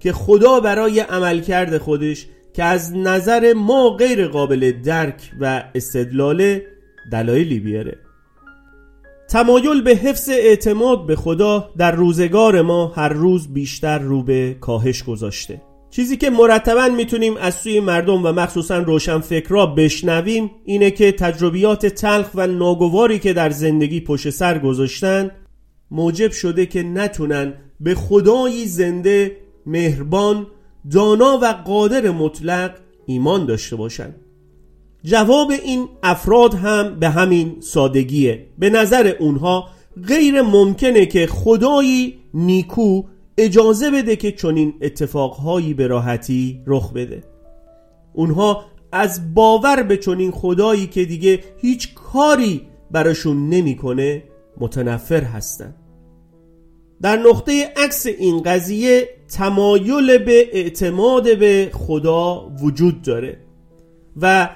که 0.00 0.12
خدا 0.12 0.60
برای 0.60 1.00
عملکرد 1.00 1.78
خودش 1.78 2.26
که 2.52 2.64
از 2.64 2.96
نظر 2.96 3.52
ما 3.52 3.90
غیر 3.90 4.28
قابل 4.28 4.72
درک 4.84 5.30
و 5.40 5.64
استدلال 5.74 6.58
دلایلی 7.12 7.60
بیاره. 7.60 7.98
تمایل 9.28 9.82
به 9.82 9.90
حفظ 9.90 10.28
اعتماد 10.28 11.06
به 11.06 11.16
خدا 11.16 11.70
در 11.78 11.92
روزگار 11.92 12.62
ما 12.62 12.86
هر 12.86 13.08
روز 13.08 13.52
بیشتر 13.52 13.98
رو 13.98 14.22
به 14.22 14.56
کاهش 14.60 15.02
گذاشته. 15.02 15.62
چیزی 15.90 16.16
که 16.16 16.30
مرتبا 16.30 16.88
می‌تونیم 16.88 17.36
از 17.36 17.54
سوی 17.54 17.80
مردم 17.80 18.26
و 18.26 18.32
مخصوصا 18.32 18.78
روشن 18.78 19.18
فکرها 19.18 19.66
بشنویم 19.66 20.50
اینه 20.64 20.90
که 20.90 21.12
تجربیات 21.12 21.86
تلخ 21.86 22.30
و 22.34 22.46
ناگواری 22.46 23.18
که 23.18 23.32
در 23.32 23.50
زندگی 23.50 24.00
پشت 24.00 24.30
سر 24.30 24.58
گذاشتن 24.58 25.30
موجب 25.90 26.30
شده 26.30 26.66
که 26.66 26.82
نتونن 26.82 27.54
به 27.80 27.94
خدایی 27.94 28.66
زنده 28.66 29.36
مهربان 29.66 30.46
دانا 30.90 31.38
و 31.42 31.52
قادر 31.52 32.10
مطلق 32.10 32.74
ایمان 33.06 33.46
داشته 33.46 33.76
باشند 33.76 34.14
جواب 35.04 35.50
این 35.50 35.88
افراد 36.02 36.54
هم 36.54 37.00
به 37.00 37.08
همین 37.08 37.56
سادگیه. 37.60 38.46
به 38.58 38.70
نظر 38.70 39.14
اونها 39.20 39.68
غیر 40.08 40.42
ممکنه 40.42 41.06
که 41.06 41.26
خدایی 41.26 42.18
نیکو 42.34 43.02
اجازه 43.38 43.90
بده 43.90 44.16
که 44.16 44.32
چنین 44.32 44.74
اتفاقهایی 44.80 45.74
به 45.74 45.86
راحتی 45.86 46.60
رخ 46.66 46.92
بده. 46.92 47.24
اونها 48.14 48.64
از 48.92 49.34
باور 49.34 49.82
به 49.82 49.96
چنین 49.96 50.30
خدایی 50.30 50.86
که 50.86 51.04
دیگه 51.04 51.40
هیچ 51.60 51.94
کاری 51.94 52.62
براشون 52.90 53.48
نمی‌کنه 53.48 54.22
متنفر 54.58 55.22
هستن. 55.22 55.74
در 57.02 57.16
نقطه 57.16 57.72
عکس 57.76 58.06
این 58.06 58.42
قضیه 58.42 59.08
تمایل 59.28 60.18
به 60.18 60.48
اعتماد 60.52 61.38
به 61.38 61.70
خدا 61.74 62.48
وجود 62.62 63.02
داره 63.02 63.38
و 64.20 64.48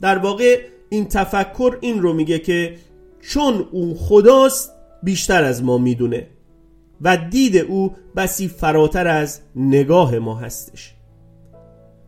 در 0.00 0.18
واقع 0.18 0.60
این 0.88 1.04
تفکر 1.04 1.78
این 1.80 2.02
رو 2.02 2.12
میگه 2.12 2.38
که 2.38 2.76
چون 3.20 3.68
او 3.72 3.94
خداست 3.98 4.72
بیشتر 5.02 5.44
از 5.44 5.62
ما 5.62 5.78
می‌دونه 5.78 6.26
و 7.00 7.16
دید 7.16 7.56
او 7.56 7.94
بسی 8.16 8.48
فراتر 8.48 9.08
از 9.08 9.40
نگاه 9.56 10.18
ما 10.18 10.34
هستش. 10.34 10.94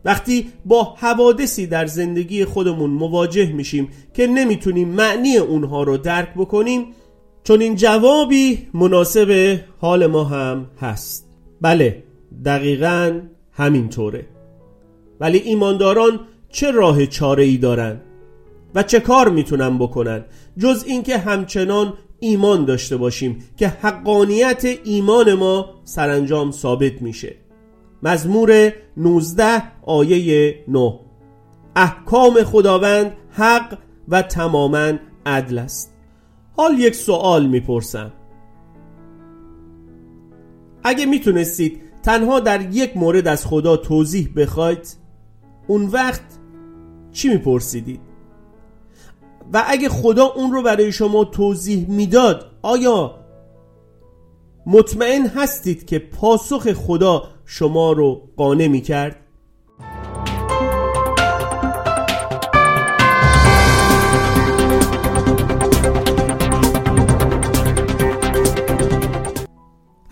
وقتی 0.05 0.51
با 0.65 0.83
حوادثی 0.83 1.67
در 1.67 1.85
زندگی 1.85 2.45
خودمون 2.45 2.89
مواجه 2.89 3.53
میشیم 3.53 3.89
که 4.13 4.27
نمی‌تونیم 4.27 4.89
معنی 4.89 5.37
اونها 5.37 5.83
رو 5.83 5.97
درک 5.97 6.33
بکنیم 6.33 6.85
چون 7.47 7.61
این 7.61 7.75
جوابی 7.75 8.67
مناسب 8.73 9.59
حال 9.81 10.07
ما 10.07 10.23
هم 10.23 10.67
هست. 10.81 11.27
بله 11.61 12.03
دقیقا 12.45 13.21
همینطوره. 13.51 14.27
ولی 15.19 15.37
ایمانداران 15.37 16.19
چه 16.49 16.71
راه 16.71 17.05
چاره 17.05 17.43
ای 17.43 17.57
دارن 17.57 18.01
و 18.75 18.83
چه 18.83 18.99
کار 18.99 19.29
می‌تونن 19.29 19.77
بکنن؟ 19.77 20.25
جز 20.57 20.83
اینکه 20.87 21.17
همچنان 21.17 21.93
ایمان 22.19 22.65
داشته 22.65 22.97
باشیم 22.97 23.43
که 23.57 23.67
حقانیت 23.67 24.65
ایمان 24.83 25.33
ما 25.33 25.69
سرانجام 25.83 26.51
ثابت 26.51 27.01
میشه. 27.01 27.35
مزمور 28.03 28.73
19 28.97 29.63
آیه 29.85 30.63
9 30.67 30.99
احکام 31.75 32.43
خداوند 32.43 33.17
حق 33.29 33.77
و 34.07 34.21
تماما 34.21 34.93
عدل 35.25 35.57
است. 35.57 35.96
حال 36.57 36.79
یک 36.79 36.95
سوال 36.95 37.47
می‌پرسم. 37.47 38.13
اگه 40.83 41.05
می‌تونستید 41.05 41.81
تنها 42.03 42.39
در 42.39 42.61
یک 42.61 42.97
مورد 42.97 43.27
از 43.27 43.45
خدا 43.45 43.77
توضیح 43.77 44.29
بخواید 44.35 44.97
اون 45.67 45.85
وقت 45.85 46.21
چی 47.11 47.29
میپرسیدید؟ 47.29 48.01
و 49.53 49.63
اگه 49.67 49.89
خدا 49.89 50.25
اون 50.25 50.51
رو 50.51 50.63
برای 50.63 50.91
شما 50.91 51.23
توضیح 51.23 51.89
می‌داد 51.89 52.51
آیا 52.61 53.15
مطمئن 54.65 55.27
هستید 55.27 55.85
که 55.85 55.99
پاسخ 55.99 56.73
خدا 56.73 57.23
شما 57.45 57.91
رو 57.91 58.21
قانع 58.37 58.67
می‌کرد؟ 58.67 59.26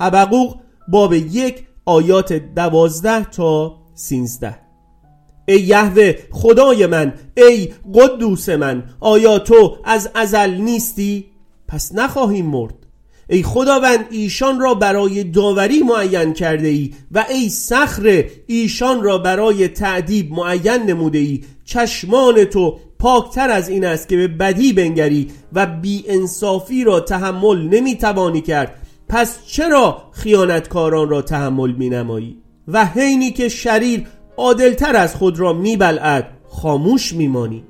حبقوق 0.05 0.55
باب 0.87 1.13
یک 1.13 1.63
آیات 1.85 2.33
دوازده 2.33 3.25
تا 3.25 3.75
سینزده 3.93 4.57
ای 5.47 5.59
یهوه 5.59 6.13
خدای 6.31 6.85
من 6.85 7.13
ای 7.37 7.73
قدوس 7.93 8.49
من 8.49 8.83
آیا 8.99 9.39
تو 9.39 9.77
از 9.83 10.09
ازل 10.15 10.51
نیستی؟ 10.51 11.25
پس 11.67 11.91
نخواهیم 11.95 12.45
مرد. 12.45 12.73
ای 13.29 13.43
خداوند 13.43 14.05
ایشان 14.09 14.59
را 14.59 14.73
برای 14.73 15.23
داوری 15.23 15.79
معین 15.83 16.33
کرده 16.33 16.67
ای 16.67 16.93
و 17.11 17.25
ای 17.29 17.49
صخر 17.49 18.23
ایشان 18.47 19.03
را 19.03 19.17
برای 19.17 19.67
تعدیب 19.67 20.31
معین 20.31 20.83
نموده 20.83 21.17
ای 21.17 21.43
چشمان 21.65 22.43
تو 22.43 22.79
پاکتر 22.99 23.49
از 23.49 23.69
این 23.69 23.85
است 23.85 24.09
که 24.09 24.17
به 24.17 24.27
بدی 24.27 24.73
بنگری 24.73 25.27
و 25.53 25.65
بی 25.65 26.03
انصافی 26.07 26.83
را 26.83 26.99
تحمل 26.99 27.61
نمی‌توانی 27.61 28.41
کرد. 28.41 28.84
پس 29.09 29.45
چرا 29.45 30.03
خیانتکاران 30.11 31.09
را 31.09 31.21
تحمل 31.21 31.71
می 31.71 31.89
نمایی 31.89 32.41
و 32.67 32.85
حینی 32.85 33.31
که 33.31 33.49
شریر 33.49 34.07
عادلتر 34.37 34.95
از 34.95 35.15
خود 35.15 35.39
را 35.39 35.53
می 35.53 35.77
بلعد 35.77 36.27
خاموش 36.49 37.13
می 37.13 37.27
مانی 37.27 37.63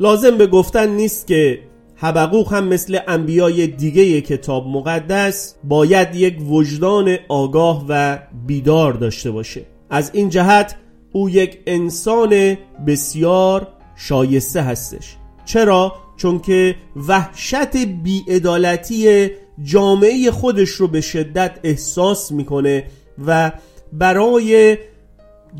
لازم 0.00 0.38
به 0.38 0.46
گفتن 0.46 0.88
نیست 0.88 1.26
که 1.26 1.60
حبقوق 1.96 2.52
هم 2.52 2.68
مثل 2.68 2.98
انبیای 3.08 3.66
دیگه 3.66 4.20
کتاب 4.20 4.66
مقدس 4.66 5.54
باید 5.64 6.14
یک 6.14 6.50
وجدان 6.50 7.16
آگاه 7.28 7.84
و 7.88 8.18
بیدار 8.46 8.92
داشته 8.92 9.30
باشه. 9.30 9.66
از 9.90 10.10
این 10.14 10.28
جهت 10.28 10.76
او 11.12 11.30
یک 11.30 11.58
انسان 11.66 12.56
بسیار 12.86 13.68
شایسته 13.96 14.62
هستش. 14.62 15.16
چرا؟ 15.44 15.92
چون 16.16 16.38
که 16.38 16.74
وحشت 17.08 17.76
بیعدالتی 17.76 19.30
جامعه 19.62 20.30
خودش 20.30 20.68
رو 20.68 20.88
به 20.88 21.00
شدت 21.00 21.58
احساس 21.64 22.32
می‌کنه 22.32 22.84
و 23.26 23.52
برای 23.92 24.78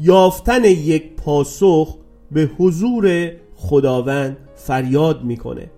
یافتن 0.00 0.64
یک 0.64 1.16
پاسخ 1.16 1.96
به 2.30 2.50
حضور 2.59 3.33
خداوند 3.57 4.37
فریاد 4.54 5.24
می‌کنه. 5.24 5.70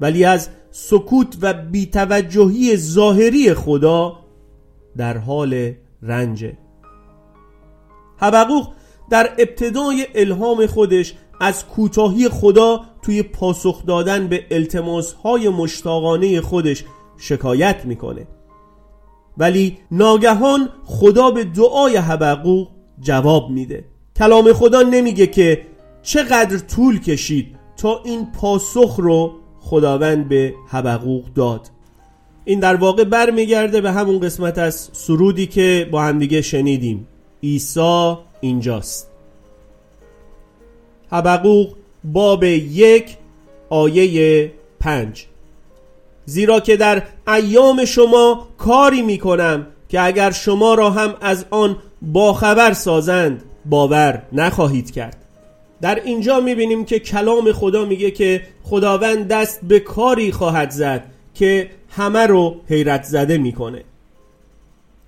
ولی 0.00 0.24
از 0.24 0.48
سکوت 0.70 1.36
و 1.40 1.52
بیتوجهی 1.54 2.76
ظاهری 2.76 3.54
خدا 3.54 4.16
در 4.96 5.18
حال 5.18 5.72
رنجه. 6.02 6.56
حبقوق 8.16 8.68
در 9.10 9.30
ابتدای 9.38 10.06
الهام 10.14 10.66
خودش 10.66 11.14
از 11.40 11.66
کوتاهی 11.66 12.28
خدا 12.28 12.80
توی 13.02 13.22
پاسخ 13.22 13.86
دادن 13.86 14.28
به 14.28 14.44
التماس 14.50 15.12
های 15.12 15.48
مشتاقانه 15.48 16.40
خودش 16.40 16.84
شکایت 17.18 17.84
می‌کنه. 17.84 18.26
ولی 19.38 19.78
ناگهان 19.90 20.68
خدا 20.84 21.30
به 21.30 21.44
دعای 21.44 21.96
حبقوق 21.96 22.68
جواب 23.00 23.50
میده. 23.50 23.84
کلام 24.16 24.52
خدا 24.52 24.82
نمیگه 24.82 25.26
که 25.26 25.66
چقدر 26.02 26.58
طول 26.58 27.00
کشید 27.00 27.56
تا 27.76 28.02
این 28.04 28.26
پاسخ 28.32 28.96
رو 28.98 29.32
خداوند 29.60 30.28
به 30.28 30.54
حبقوق 30.68 31.24
داد. 31.34 31.70
این 32.44 32.60
در 32.60 32.76
واقع 32.76 33.04
برمیگرده 33.04 33.80
به 33.80 33.92
همون 33.92 34.20
قسمت 34.20 34.58
از 34.58 34.90
سرودی 34.92 35.46
که 35.46 35.88
با 35.92 36.02
همدیگه 36.02 36.42
شنیدیم. 36.42 37.06
عیسی 37.42 38.16
اینجاست. 38.40 39.10
حبقوق 41.10 41.74
باب 42.04 42.44
یک 42.44 43.16
آیه 43.70 44.52
پنج. 44.80 45.27
زیرا 46.28 46.60
که 46.60 46.76
در 46.76 47.02
ایام 47.28 47.84
شما 47.84 48.48
کاری 48.58 49.02
می 49.02 49.18
کنم 49.18 49.66
که 49.88 50.00
اگر 50.00 50.30
شما 50.30 50.74
را 50.74 50.90
هم 50.90 51.14
از 51.20 51.44
آن 51.50 51.76
باخبر 52.02 52.72
سازند 52.72 53.42
باور 53.64 54.22
نخواهید 54.32 54.90
کرد. 54.90 55.16
در 55.80 55.94
اینجا 56.04 56.40
می‌بینیم 56.40 56.84
که 56.84 56.98
کلام 56.98 57.52
خدا 57.52 57.84
میگه 57.84 58.10
که 58.10 58.42
خداوند 58.64 59.28
دست 59.28 59.60
به 59.62 59.80
کاری 59.80 60.32
خواهد 60.32 60.70
زد 60.70 61.04
که 61.34 61.70
همه 61.90 62.26
رو 62.26 62.56
حیرت 62.68 63.04
زده 63.04 63.38
می‌کنه. 63.38 63.84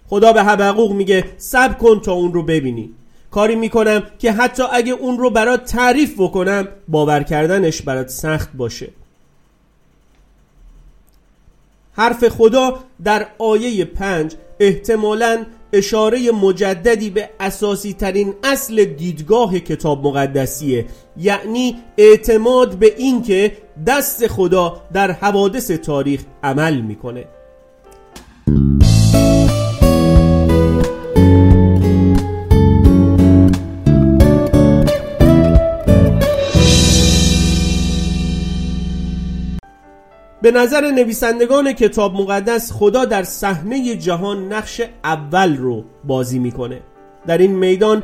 خدا 0.09 0.33
به 0.33 0.42
حبقوق 0.42 0.92
میگه 0.92 1.24
سب 1.37 1.78
کن 1.78 2.00
تا 2.00 2.12
اون 2.12 2.33
رو 2.33 2.42
ببینی. 2.42 2.90
کاری 3.30 3.56
می‌کنم 3.56 4.02
که 4.18 4.33
حتی 4.33 4.62
اگه 4.72 4.92
اون 4.92 5.18
رو 5.18 5.30
برات 5.30 5.64
تعریف 5.64 6.14
بکنم 6.18 6.68
باور 6.88 7.22
کردنش 7.22 7.83
برات 7.83 8.09
سخت 8.09 8.50
باشه. 8.54 8.88
حرف 12.00 12.28
خدا 12.28 12.78
در 13.04 13.26
آیه 13.38 13.84
پنج 13.84 14.34
احتمالا 14.60 15.44
اشاره 15.72 16.30
مجددی 16.30 17.10
به 17.10 17.30
اساسی 17.40 17.92
ترین 17.92 18.34
اصل 18.44 18.84
دیدگاه 18.84 19.58
کتاب 19.58 20.06
مقدسیه. 20.06 20.86
یعنی 21.16 21.76
اعتماد 21.98 22.74
به 22.74 22.94
اینکه 22.98 23.52
دست 23.86 24.26
خدا 24.26 24.82
در 24.92 25.10
حوادث 25.10 25.70
تاریخ 25.70 26.20
عمل 26.42 26.80
می‌کنه. 26.80 27.24
به 40.42 40.50
نظر 40.50 40.90
نویسندگان 40.90 41.72
کتاب 41.72 42.14
مقدس 42.14 42.72
خدا 42.72 43.05
در 43.05 43.22
صحنه 43.22 43.96
جهان 43.96 44.53
نقش 44.53 44.81
اول 45.05 45.57
رو 45.57 45.85
بازی 46.05 46.38
می‌کنه. 46.38 46.81
در 47.26 47.38
این 47.38 47.55
میدان 47.57 48.03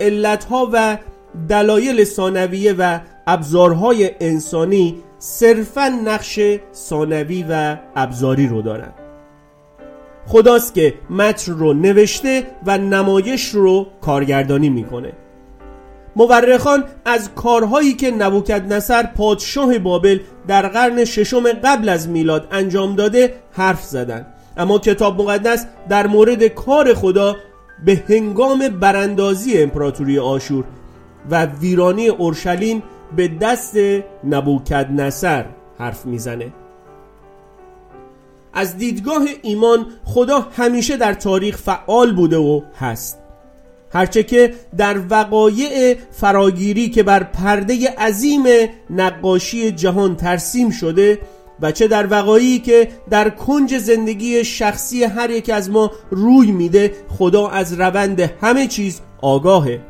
علتها 0.00 0.70
و 0.72 0.98
دلایل 1.48 2.04
ثانویه 2.04 2.72
و 2.72 3.00
ابزارهای 3.26 4.10
انسانی 4.20 5.02
صرفا 5.18 5.88
نقش 5.88 6.40
ثانوی 6.74 7.44
و 7.50 7.76
ابزاری 7.96 8.46
رو 8.46 8.62
دارن. 8.62 8.92
خداست 10.26 10.74
که 10.74 10.94
متن 11.10 11.52
رو 11.52 11.72
نوشته 11.72 12.46
و 12.66 12.78
نمایش 12.78 13.48
رو 13.48 13.86
کارگردانی 14.00 14.70
می‌کنه. 14.70 15.12
مورخان 16.16 16.84
از 17.04 17.30
کارهایی 17.34 17.94
که 17.94 18.10
نبوکد 18.10 18.72
نصر 18.72 19.02
پادشاه 19.02 19.78
بابل 19.78 20.18
در 20.48 20.68
قرن 20.68 21.04
ششم 21.04 21.52
قبل 21.52 21.88
از 21.88 22.08
میلاد 22.08 22.48
انجام 22.50 22.96
داده 22.96 23.34
حرف 23.52 23.82
زدند 23.82 24.26
اما 24.56 24.78
کتاب 24.78 25.22
مقدس 25.22 25.66
در 25.88 26.06
مورد 26.06 26.46
کار 26.46 26.94
خدا 26.94 27.36
به 27.84 28.02
هنگام 28.08 28.68
براندازی 28.68 29.58
امپراتوری 29.62 30.18
آشور 30.18 30.64
و 31.30 31.46
ویرانی 31.46 32.08
اورشلیم 32.08 32.82
به 33.16 33.28
دست 33.28 33.76
نبوکد 34.24 35.00
نصر 35.00 35.44
حرف 35.78 36.06
می‌زنه. 36.06 36.52
از 38.52 38.78
دیدگاه 38.78 39.22
ایمان 39.42 39.86
خدا 40.04 40.40
همیشه 40.40 40.96
در 40.96 41.14
تاریخ 41.14 41.56
فعال 41.56 42.12
بوده 42.12 42.36
و 42.36 42.60
هست. 42.78 43.25
هرچه 43.92 44.22
که 44.22 44.54
در 44.76 45.00
وقایع 45.10 45.96
فراگیری 46.10 46.88
که 46.88 47.02
بر 47.02 47.22
پرده 47.22 47.88
عظیم 47.98 48.42
نقاشی 48.90 49.72
جهان 49.72 50.16
ترسیم 50.16 50.70
شده 50.70 51.18
و 51.60 51.72
چه 51.72 51.88
در 51.88 52.06
وقایعی 52.10 52.58
که 52.58 52.88
در 53.10 53.30
کنج 53.30 53.78
زندگی 53.78 54.44
شخصی 54.44 55.04
هر 55.04 55.30
یک 55.30 55.50
از 55.50 55.70
ما 55.70 55.90
روی 56.10 56.52
میده 56.52 56.92
خدا 57.08 57.48
از 57.48 57.72
روند 57.72 58.20
همه 58.20 58.66
چیز 58.66 59.00
آگاهه. 59.22 59.80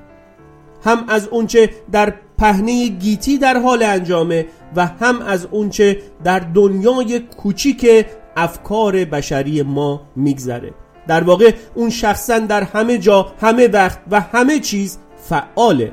هم 0.85 1.05
از 1.09 1.29
اونچه 1.29 1.71
در 1.93 2.15
پهنه 2.39 2.89
گیتی 2.89 3.39
در 3.39 3.61
حال 3.61 3.83
انجامه 3.83 4.47
و 4.77 4.87
هم 4.87 5.23
از 5.23 5.47
اونچه 5.51 5.99
در 6.25 6.39
دنیای 6.39 7.19
کوچیک 7.19 8.07
افکار 8.37 9.05
بشری 9.05 9.63
ما 9.63 10.03
میگذره. 10.17 10.75
در 11.09 11.25
واقع 11.25 11.55
اون 11.75 11.91
شخصا 11.91 12.39
در 12.39 12.63
همه 12.63 12.99
جا 12.99 13.27
همه 13.41 13.69
وقت 13.69 13.99
و 14.11 14.21
همه 14.21 14.61
چیز 14.61 14.99
فعاله. 15.17 15.93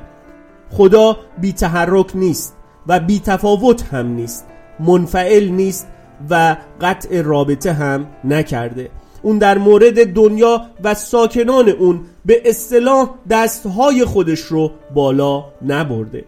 خدا 0.70 1.16
بی 1.40 1.52
تحرک 1.52 2.16
نیست 2.16 2.56
و 2.86 3.00
بی 3.00 3.20
تفاوت 3.20 3.82
هم 3.82 4.06
نیست 4.06 4.46
منفعل 4.80 5.48
نیست 5.48 5.88
و 6.30 6.56
قطع 6.80 7.22
رابطه 7.22 7.72
هم 7.72 8.06
نکرده. 8.24 8.90
اون 9.22 9.38
در 9.38 9.58
مورد 9.58 10.12
دنیا 10.12 10.62
و 10.84 10.94
ساکنان 10.94 11.68
اون 11.68 12.00
به 12.24 12.42
اصطلاح 12.44 13.10
دستهای 13.30 14.04
خودش 14.04 14.40
رو 14.40 14.70
بالا 14.94 15.44
نبرده. 15.66 16.24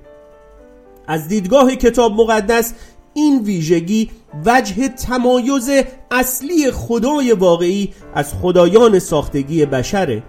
از 1.06 1.28
دیدگاه 1.28 1.74
کتاب 1.74 2.12
مقدس 2.12 2.74
این 3.16 3.42
ویژگی 3.42 4.10
وجه 4.46 4.88
تمایز 4.88 5.70
اصلی 6.10 6.70
خدای 6.70 7.32
واقعی 7.32 7.92
از 8.14 8.34
خدایان 8.34 8.98
ساختگی 8.98 9.66
بشره 9.66 10.22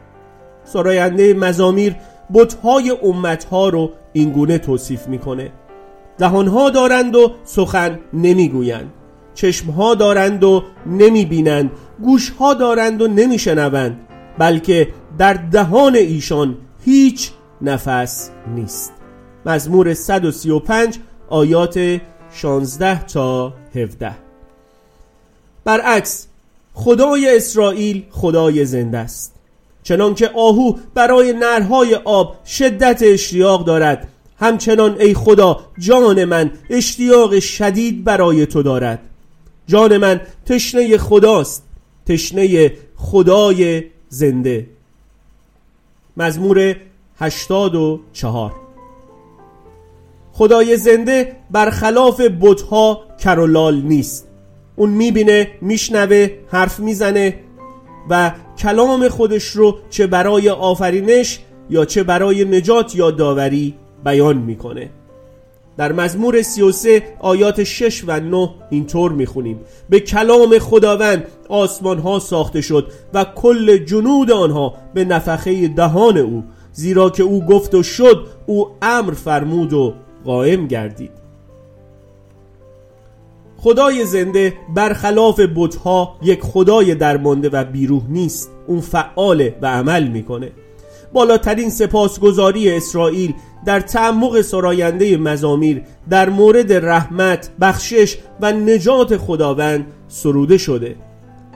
سراینده 0.63 1.33
مزامیر 1.33 1.95
بتهای 2.33 2.97
امتها 3.03 3.69
رو 3.69 3.91
اینگونه 4.13 4.57
توصیف 4.57 5.07
می‌کنه. 5.07 5.51
دهانها 6.17 6.69
دارند 6.69 7.15
و 7.15 7.31
سخن 7.43 7.99
نمی‌گویند. 8.13 8.93
چشمها 9.33 9.95
دارند 9.95 10.43
و 10.43 10.63
نمی‌بینند. 10.85 11.71
گوشها 12.03 12.53
دارند 12.53 13.01
و 13.01 13.07
نمیشنوند. 13.07 13.99
بلکه 14.37 14.87
در 15.17 15.33
دهان 15.33 15.95
ایشان 15.95 16.57
هیچ 16.85 17.31
نفس 17.61 18.29
نیست. 18.55 18.93
مزمور 19.45 19.93
135 19.93 20.99
آیات 21.29 21.99
16 22.31 23.03
تا 23.03 23.53
17 23.75 24.11
برعکس 25.65 26.27
خدای 26.73 27.37
اسرائیل 27.37 28.03
خدای 28.11 28.65
زنده 28.65 28.97
است. 28.97 29.33
چنانکه 29.83 30.29
آهو 30.29 30.73
برای 30.93 31.33
نرهای 31.33 31.95
آب 31.95 32.45
شدت 32.45 32.99
اشتیاق 33.03 33.65
دارد 33.65 34.07
همچنان 34.39 35.01
ای 35.01 35.13
خدا 35.13 35.59
جان 35.77 36.25
من 36.25 36.51
اشتیاق 36.69 37.39
شدید 37.39 38.03
برای 38.03 38.45
تو 38.45 38.63
دارد. 38.63 38.99
جان 39.67 39.97
من 39.97 40.21
تشنه 40.45 40.97
خداست 40.97 41.63
تشنه 42.05 42.71
خدای 42.95 43.83
زنده. 44.09 44.67
مزمور 46.17 46.75
84 47.19 48.66
خدای 50.37 50.77
زنده 50.77 51.35
برخلاف 51.51 52.21
بتها 52.41 53.01
کرولال 53.19 53.81
نیست. 53.81 54.27
اون 54.75 54.89
می‌بینه 54.89 55.47
میشنوه 55.61 56.29
حرف 56.47 56.79
می‌زنه 56.79 57.39
و 58.09 58.31
کلام 58.57 59.09
خودش 59.09 59.43
رو 59.43 59.77
چه 59.89 60.07
برای 60.07 60.49
آفرینش 60.49 61.39
یا 61.69 61.85
چه 61.85 62.03
برای 62.03 62.45
نجات 62.45 62.95
یا 62.95 63.11
داوری 63.11 63.73
بیان 64.05 64.37
می‌کنه. 64.37 64.89
در 65.77 65.91
مزمور 65.91 66.41
33 66.41 67.03
آیات 67.19 67.63
6 67.63 68.03
و 68.07 68.19
9 68.19 68.49
اینطور 68.69 69.11
می‌خونیم. 69.11 69.59
به 69.89 69.99
کلام 69.99 70.59
خداوند 70.59 71.27
آسمان 71.49 71.99
ها 71.99 72.19
ساخته 72.19 72.61
شد 72.61 72.91
و 73.13 73.25
کل 73.35 73.77
جنود 73.77 74.31
آنها 74.31 74.73
به 74.93 75.05
نفخه 75.05 75.67
دهان 75.67 76.17
او 76.17 76.43
زیرا 76.71 77.09
که 77.09 77.23
او 77.23 77.45
گفت 77.45 77.75
و 77.75 77.83
شد 77.83 78.27
او 78.45 78.67
امر 78.81 79.13
فرمود 79.13 79.73
و 79.73 79.93
قائم 80.27 80.67
گردید. 80.67 81.11
خدای 83.57 84.05
زنده 84.05 84.53
برخلاف 84.75 85.39
بتها 85.55 86.15
یک 86.21 86.41
خدای 86.41 86.95
درمانده 86.95 87.49
و 87.49 87.63
بیروح 87.63 88.03
نیست. 88.09 88.51
اون 88.67 88.79
فعاله 88.79 89.55
و 89.61 89.67
عمل 89.67 90.07
می‌کنه. 90.07 90.51
بالاترین 91.13 91.69
سپاسگزاری 91.69 92.71
اسرائیل 92.71 93.33
در 93.65 93.79
تعمق 93.79 94.41
سراینده 94.41 95.17
مزامیر 95.17 95.81
در 96.09 96.29
مورد 96.29 96.73
رحمت، 96.73 97.49
بخشش 97.61 98.17
و 98.41 98.51
نجات 98.51 99.17
خداوند 99.17 99.85
سروده 100.07 100.57
شده. 100.57 100.95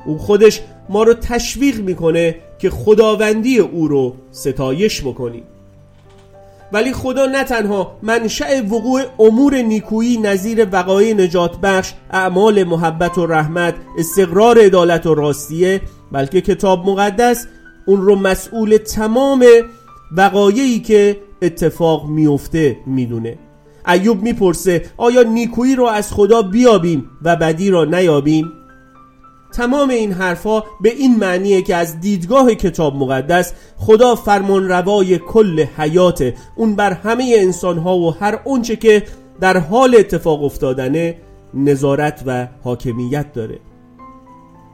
او 0.05 0.17
خودش 0.17 0.61
ما 0.89 1.03
رو 1.03 1.13
تشویق 1.13 1.79
می‌کنه 1.79 2.35
که 2.59 2.69
خداوندی 2.69 3.59
او 3.59 3.87
رو 3.87 4.15
ستایش 4.31 5.01
بکنیم. 5.01 5.43
ولی 6.73 6.93
خدا 6.93 7.25
نه 7.25 7.43
تنها 7.43 7.97
منشأ 8.03 8.61
وقوع 8.61 9.01
امور 9.19 9.55
نیکویی 9.55 10.17
نظیر 10.17 10.67
وقایع 10.71 11.13
نجات 11.13 11.57
بخش 11.57 11.93
اعمال 12.11 12.63
محبت 12.63 13.17
و 13.17 13.25
رحمت 13.25 13.75
استقرار 13.97 14.59
عدالت 14.59 15.05
و 15.05 15.15
راستیه 15.15 15.81
بلکه 16.11 16.41
کتاب 16.41 16.89
مقدس 16.89 17.47
اون 17.85 18.01
رو 18.01 18.15
مسئول 18.15 18.77
تمام 18.77 19.45
وقایعی 20.17 20.79
که 20.79 21.17
اتفاق 21.41 22.09
میفته 22.09 22.77
می‌دونه. 22.85 23.39
ایوب 23.87 24.21
می‌پرسه 24.21 24.85
آیا 24.97 25.23
نیکویی 25.23 25.75
رو 25.75 25.85
از 25.85 26.13
خدا 26.13 26.41
بیابیم 26.41 27.09
و 27.21 27.35
بدی 27.35 27.69
را 27.69 27.85
نیابیم؟ 27.85 28.51
تمام 29.53 29.89
این 29.89 30.11
حرفها 30.11 30.65
به 30.81 30.89
این 30.89 31.15
معنیه 31.15 31.61
که 31.61 31.75
از 31.75 31.99
دیدگاه 31.99 32.55
کتاب 32.55 32.95
مقدس 32.95 33.53
خدا 33.77 34.15
فرمان 34.15 34.67
روای 34.67 35.17
کل 35.17 35.65
حیات 35.77 36.33
اون 36.55 36.75
بر 36.75 36.93
همه 36.93 37.35
انسان 37.37 37.77
ها 37.77 37.97
و 37.97 38.11
هر 38.11 38.39
اونچه 38.45 38.75
که 38.75 39.03
در 39.39 39.57
حال 39.57 39.95
اتفاق 39.95 40.43
افتادنه 40.43 41.17
نظارت 41.53 42.23
و 42.25 42.47
حاکمیت 42.63 43.33
داره. 43.33 43.59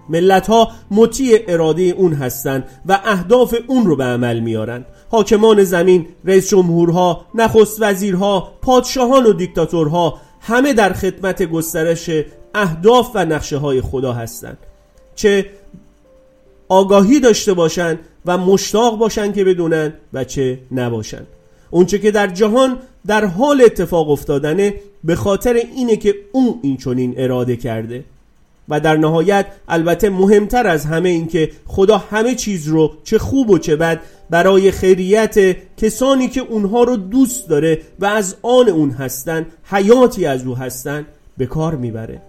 ملت 0.09 0.47
ها 0.47 0.71
مطیع 0.91 1.39
اراده 1.47 1.81
اون 1.81 2.13
هستند 2.13 2.63
و 2.85 2.99
اهداف 3.05 3.55
اون 3.67 3.85
رو 3.85 3.95
به 3.95 4.03
عمل 4.03 4.39
میارن. 4.39 4.85
حاکمان 5.11 5.63
زمین، 5.63 6.07
رئیس 6.25 6.49
جمهورها، 6.49 7.25
نخست 7.35 7.81
وزیرها، 7.81 8.53
پادشاهان 8.61 9.25
و 9.25 9.33
دیکتاتورها 9.33 10.17
همه 10.41 10.73
در 10.73 10.93
خدمت 10.93 11.43
گسترش 11.43 12.09
اهداف 12.57 13.11
و 13.15 13.25
نقشه 13.25 13.57
های 13.57 13.81
خدا 13.81 14.13
هستند 14.13 14.57
چه 15.15 15.45
آگاهی 16.69 17.19
داشته 17.19 17.53
باشند 17.53 17.99
و 18.25 18.37
مشتاق 18.37 18.97
باشند 18.97 19.35
که 19.35 19.43
بدونن 19.43 19.93
و 20.13 20.23
چه 20.23 20.59
نباشند 20.71 21.27
اونچه 21.69 21.99
که 21.99 22.11
در 22.11 22.27
جهان 22.27 22.77
در 23.07 23.25
حال 23.25 23.61
اتفاق 23.61 24.09
افتادنه 24.09 24.73
به 25.03 25.15
خاطر 25.15 25.53
اینه 25.53 25.95
که 25.95 26.15
اون 26.31 26.59
این 26.61 26.77
چنین 26.77 27.13
اراده 27.17 27.55
کرده. 27.55 28.03
و 28.69 28.79
در 28.79 28.97
نهایت 28.97 29.45
البته 29.67 30.09
مهمتر 30.09 30.67
از 30.67 30.85
همه 30.85 31.09
این 31.09 31.27
که 31.27 31.51
خدا 31.65 31.97
همه 31.97 32.35
چیز 32.35 32.67
رو 32.67 32.91
چه 33.03 33.17
خوب 33.17 33.49
و 33.49 33.57
چه 33.57 33.75
بد 33.75 34.01
برای 34.29 34.71
خیریت 34.71 35.55
کسانی 35.77 36.27
که 36.27 36.41
اونها 36.41 36.83
رو 36.83 36.95
دوست 36.95 37.49
داره 37.49 37.81
و 37.99 38.05
از 38.05 38.35
آن 38.41 38.69
اون 38.69 38.91
هستن 38.91 39.45
حیاتی 39.63 40.25
از 40.25 40.45
او 40.45 40.57
هستن 40.57 41.05
به 41.37 41.45
کار 41.45 41.75
می‌بره. 41.75 42.21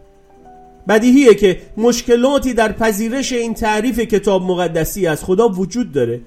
بدیهیه 0.89 1.35
که 1.35 1.61
مشکلاتی 1.77 2.55
در 2.55 2.73
پذیرش 2.73 3.33
این 3.33 3.55
تعریف 3.55 4.01
کتاب 4.01 4.43
مقدسی 4.43 5.07
از 5.07 5.25
خدا 5.25 5.49
وجود 5.49 5.93
داره. 5.93 6.21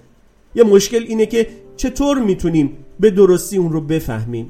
یه 0.55 0.63
مشکل 0.63 1.05
اینه 1.07 1.25
که 1.25 1.47
چطور 1.77 2.19
می‌تونیم 2.19 2.77
به 2.99 3.11
درستی 3.11 3.57
اون 3.57 3.71
رو 3.71 3.81
بفهمیم؟ 3.81 4.49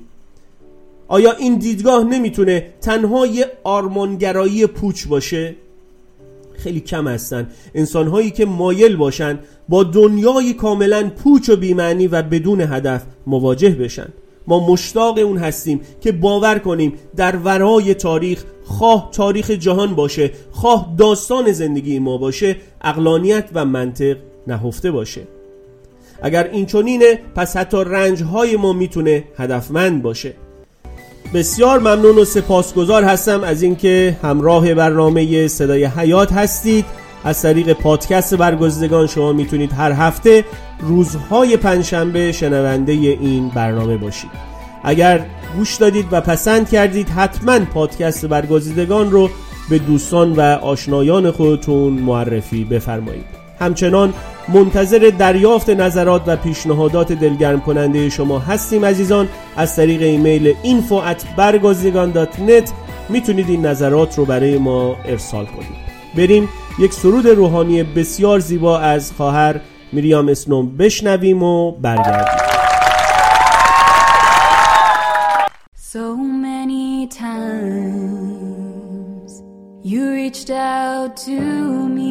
آیا 1.07 1.31
این 1.31 1.57
دیدگاه 1.57 2.03
نمی‌تونه 2.03 2.73
تنها 2.81 3.27
یه 3.27 3.45
آرمانگرایی 3.63 4.67
پوچ 4.67 5.07
باشه؟ 5.07 5.55
خیلی 6.53 6.79
کم 6.79 7.07
هستن. 7.07 7.49
انسانهایی 7.75 8.31
که 8.31 8.45
مایل 8.45 8.95
باشن 8.95 9.39
با 9.69 9.83
دنیای 9.83 10.53
کاملا 10.53 11.09
پوچ 11.09 11.49
و 11.49 11.55
بیمعنی 11.55 12.07
و 12.07 12.21
بدون 12.21 12.61
هدف 12.61 13.03
مواجه 13.27 13.69
بشن. 13.69 14.07
ما 14.47 14.67
مشتاق 14.67 15.17
اون 15.17 15.37
هستیم 15.37 15.81
که 16.01 16.11
باور 16.11 16.59
کنیم 16.59 16.93
در 17.15 17.35
ورای 17.37 17.93
تاریخ 17.93 18.43
خواه 18.71 19.09
تاریخ 19.11 19.51
جهان 19.51 19.95
باشه 19.95 20.31
خواه 20.51 20.93
داستان 20.97 21.51
زندگی 21.51 21.99
ما 21.99 22.17
باشه 22.17 22.55
اقلانیت 22.81 23.49
و 23.53 23.65
منطق 23.65 24.17
نهفته 24.47 24.91
باشه. 24.91 25.21
اگر 26.21 26.49
این 26.51 26.65
چنینه 26.65 27.19
پس 27.35 27.57
حتی 27.57 27.77
رنجهای 27.77 28.55
ما 28.55 28.73
می‌تونه 28.73 29.23
هدفمند 29.37 30.01
باشه. 30.01 30.33
بسیار 31.33 31.79
ممنون 31.79 32.17
و 32.17 32.25
سپاسگزار 32.25 33.03
هستم 33.03 33.43
از 33.43 33.61
اینکه 33.61 34.17
همراه 34.23 34.73
برنامه 34.73 35.47
صدای 35.47 35.85
حیات 35.85 36.33
هستید. 36.33 36.85
از 37.23 37.41
طریق 37.41 37.73
پادکست 37.73 38.35
برگزیدگان 38.35 39.07
شما 39.07 39.33
می‌تونید 39.33 39.71
هر 39.71 39.91
هفته 39.91 40.45
روزهای 40.79 41.57
پنجشنبه 41.57 42.31
شنونده 42.31 42.91
این 42.91 43.49
برنامه 43.49 43.97
باشید. 43.97 44.50
اگر 44.83 45.25
گوش 45.57 45.75
دادید 45.75 46.07
و 46.11 46.21
پسند 46.21 46.69
کردید 46.69 47.09
حتما 47.09 47.59
پادکست 47.59 48.25
برگزیدگان 48.25 49.11
رو 49.11 49.29
به 49.69 49.79
دوستان 49.79 50.33
و 50.33 50.41
آشنایان 50.41 51.31
خودتون 51.31 51.93
معرفی 51.93 52.63
بفرمایید. 52.63 53.25
همچنان 53.59 54.13
منتظر 54.53 55.11
دریافت 55.19 55.69
نظرات 55.69 56.21
و 56.27 56.35
پیشنهادات 56.35 57.11
دلگرم 57.11 57.61
کننده 57.61 58.09
شما 58.09 58.39
هستیم 58.39 58.85
عزیزان. 58.85 59.27
از 59.57 59.75
طریق 59.75 60.01
ایمیل 60.01 60.53
info 60.63 60.93
می‌تونید 63.09 63.49
این 63.49 63.65
نظرات 63.65 64.17
رو 64.17 64.25
برای 64.25 64.57
ما 64.57 64.95
ارسال 65.05 65.45
کنید. 65.45 65.91
بریم 66.17 66.49
یک 66.79 66.93
سرود 66.93 67.27
روحانی 67.27 67.83
بسیار 67.83 68.39
زیبا 68.39 68.79
از 68.79 69.11
خواهر 69.11 69.59
میریام 69.91 70.27
اسنوم 70.27 70.77
بشنویم 70.77 71.43
و 71.43 71.71
برگردیم. 71.71 72.50
Reached 80.31 80.49
out 80.49 81.17
to 81.17 81.89
me 81.89 82.07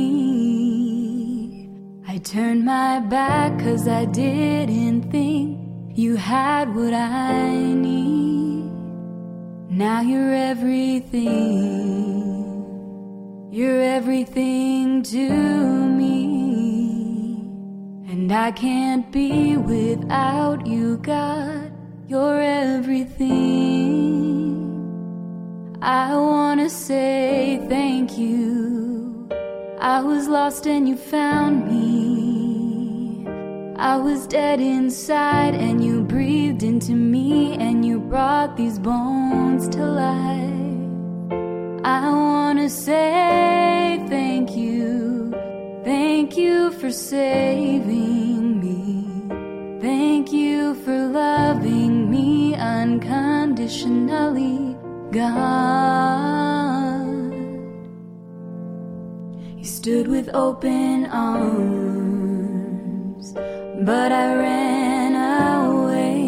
I 2.06 2.18
turned 2.18 2.66
my 2.66 3.00
back 3.00 3.58
cause 3.60 3.88
I 3.88 4.04
didn't 4.04 5.10
think 5.10 5.58
you 5.96 6.16
had 6.16 6.74
what 6.74 6.92
I 6.92 7.48
need. 7.56 8.70
Now 9.70 10.02
you're 10.02 10.34
everything. 10.34 11.30
You're 13.50 13.82
everything 13.82 15.02
to 15.04 15.30
me. 16.00 16.24
And 18.10 18.30
I 18.30 18.50
can't 18.50 19.10
be 19.10 19.56
without 19.56 20.66
you, 20.66 20.98
God. 20.98 21.72
You're 22.06 22.38
everything. 22.42 24.19
I 25.83 26.14
wanna 26.14 26.68
say 26.68 27.59
thank 27.68 28.18
you. 28.18 29.26
I 29.81 30.03
was 30.03 30.28
lost 30.28 30.66
and 30.66 30.87
you 30.87 30.97
found 30.97 31.66
me. 31.66 33.26
I 33.78 33.97
was 33.97 34.26
dead 34.26 34.61
inside 34.61 35.55
and 35.55 35.83
you 35.83 36.03
breathed 36.03 36.62
into 36.62 36.93
me 36.93 37.55
and 37.55 37.83
you 37.83 37.99
brought 37.99 38.59
these 38.59 38.78
bones 38.78 39.70
to 39.70 39.83
life. 39.83 40.53
I 41.83 42.11
wanna 42.11 42.68
say 42.68 44.05
thank 44.11 44.55
you. 44.55 45.33
Thank 45.83 46.37
you 46.37 46.72
for 46.72 46.91
saving 46.91 48.61
me. 48.61 49.07
Thank 49.81 50.31
you 50.31 50.74
for 50.85 51.07
loving 51.07 52.11
me 52.11 52.55
unconditionally, 52.55 54.69
God. 55.12 57.00
He 59.56 59.64
stood 59.64 60.06
with 60.06 60.30
open 60.34 61.06
arms, 61.06 62.52
but 63.32 64.12
I 64.12 64.36
ran 64.36 65.14
away. 65.66 66.20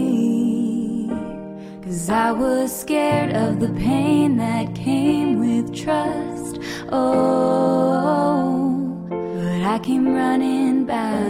Cause 1.85 2.11
I 2.11 2.33
was 2.33 2.74
scared 2.76 3.33
of 3.37 3.61
the 3.61 3.68
pain 3.74 4.37
that 4.39 4.74
came 4.74 5.39
with 5.39 5.72
trust. 5.72 6.59
Oh, 6.91 7.97
but 9.09 9.62
I 9.62 9.78
came 9.78 10.12
running 10.12 10.85
back 10.85 11.22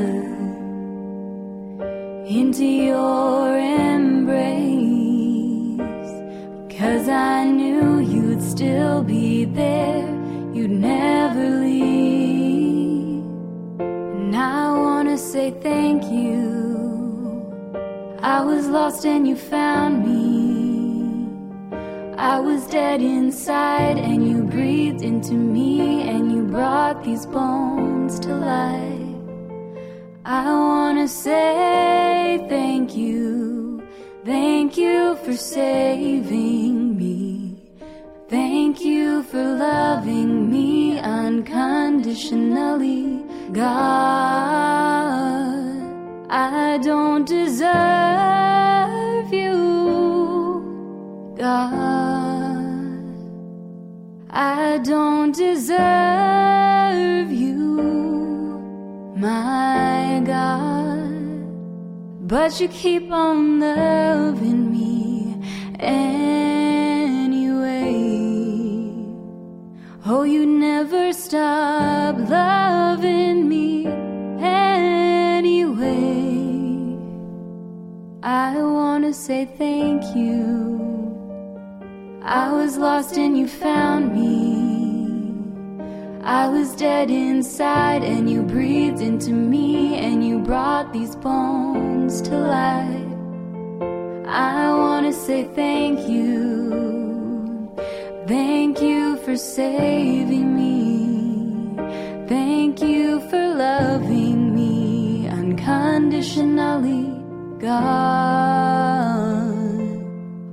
into 2.27 2.65
your 2.65 3.59
embrace. 3.59 4.82
Cause 6.83 7.09
I 7.09 7.45
knew 7.45 8.01
you'd 8.01 8.43
still 8.43 9.05
be 9.05 9.45
there, 9.45 10.05
you'd 10.53 10.73
never 10.73 11.61
leave. 11.61 13.23
And 13.79 14.35
I 14.35 14.73
wanna 14.73 15.17
say 15.17 15.53
thank 15.61 16.03
you. 16.11 16.43
I 18.21 18.41
was 18.43 18.67
lost 18.67 19.07
and 19.07 19.29
you 19.29 19.37
found 19.37 19.95
me. 20.05 21.29
I 22.19 22.41
was 22.41 22.67
dead 22.67 23.01
inside 23.01 23.97
and 23.97 24.27
you 24.29 24.43
breathed 24.43 25.03
into 25.03 25.35
me 25.35 26.03
and 26.09 26.33
you 26.33 26.43
brought 26.43 27.05
these 27.05 27.27
bones 27.27 28.19
to 28.27 28.35
life. 28.35 29.23
I 30.25 30.51
wanna 30.51 31.07
say 31.07 32.45
thank 32.49 32.97
you. 32.97 33.52
Thank 34.25 34.77
you 34.77 35.17
for 35.25 35.37
saving 35.37 36.97
me. 36.97 37.57
Thank 38.29 38.81
you 38.81 39.25
for 39.25 39.43
loving 39.43 40.49
me 40.49 41.01
unconditionally. 41.01 43.25
God, 43.53 43.67
I 46.31 46.79
don't 46.79 47.27
deserve 47.27 47.67
you. 49.33 51.35
God, 51.37 53.03
I 54.31 54.79
don't 54.85 55.35
deserve 55.35 57.33
you, 57.33 59.15
my 59.17 60.23
God. 60.25 60.82
But 62.33 62.59
you 62.63 62.69
keep 62.69 63.13
on 63.13 63.61
loving 63.61 64.71
me 64.73 65.37
anyway. 65.79 66.33
Oh, 70.07 70.23
you 70.23 70.47
never 70.47 71.13
stop 71.13 72.17
loving 72.17 73.51
me 73.51 73.87
anyway. 74.41 75.93
I 78.23 78.57
wanna 78.63 79.13
say 79.13 79.45
thank 79.45 80.03
you. 80.17 80.41
I 82.23 82.51
was 82.51 82.79
lost 82.79 83.19
and 83.19 83.37
you 83.37 83.47
found 83.47 84.15
me. 84.15 84.82
I 86.25 86.47
was 86.47 86.77
dead 86.77 87.11
inside 87.11 88.05
and 88.05 88.31
you 88.31 88.43
breathed 88.43 89.01
into 89.01 89.33
me 89.33 89.97
and 89.97 90.25
you 90.25 90.39
brought 90.39 90.93
these 90.93 91.17
bones 91.17 92.23
to 92.23 92.37
life. 92.37 93.13
I 94.29 94.73
wanna 94.73 95.13
say 95.13 95.49
thank 95.53 96.09
you. 96.09 97.75
Thank 98.29 98.81
you 98.81 99.17
for 99.25 99.37
saving 99.37 100.57
me. 100.57 101.77
Thank 102.29 102.81
you 102.81 103.19
for 103.29 103.55
loving 103.57 104.55
me 104.55 105.27
unconditionally. 105.27 107.11
God, 107.59 107.73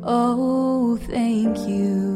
oh, 0.03 0.97
thank 0.97 1.59
you. 1.67 2.08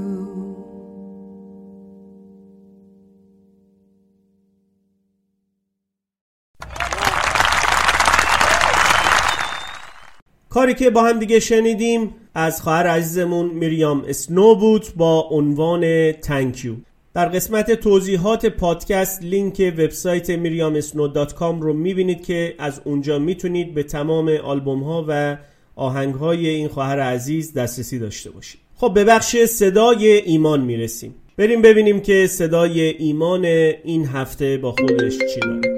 کاری 10.53 10.73
که 10.73 10.89
با 10.89 11.03
هم 11.03 11.19
دیگه 11.19 11.39
شنیدیم 11.39 12.15
از 12.35 12.61
خواهر 12.61 12.87
عزیزمون 12.87 13.45
میریام 13.45 14.05
اسنو 14.07 14.55
بود 14.55 14.85
با 14.95 15.21
عنوان 15.31 16.11
تنکیو 16.11 16.73
در 17.13 17.25
قسمت 17.25 17.71
توضیحات 17.71 18.45
پادکست 18.45 19.23
لینک 19.23 19.73
وبسایت 19.77 20.29
میریام 20.29 20.75
اسنو 20.75 21.07
دات 21.07 21.33
کام 21.33 21.61
رو 21.61 21.73
می‌بینید 21.73 22.25
که 22.25 22.55
از 22.59 22.81
اونجا 22.83 23.19
می‌تونید 23.19 23.73
به 23.73 23.83
تمام 23.83 24.29
آلبوم 24.29 24.83
ها 24.83 25.05
و 25.07 25.37
آهنگ 25.75 26.13
های 26.15 26.47
این 26.47 26.67
خواهر 26.67 26.99
عزیز 26.99 27.53
دسترسی 27.53 27.99
داشته 27.99 28.31
باشید. 28.31 28.59
خب 28.75 28.93
به 28.93 29.03
بخش 29.03 29.35
صدای 29.37 30.07
ایمان 30.07 30.61
می‌رسیم. 30.61 31.15
بریم 31.37 31.61
ببینیم 31.61 31.99
که 31.99 32.27
صدای 32.27 32.81
ایمان 32.81 33.45
این 33.83 34.05
هفته 34.05 34.57
با 34.57 34.71
خودش 34.71 35.17
چی 35.17 35.39
داره. 35.39 35.72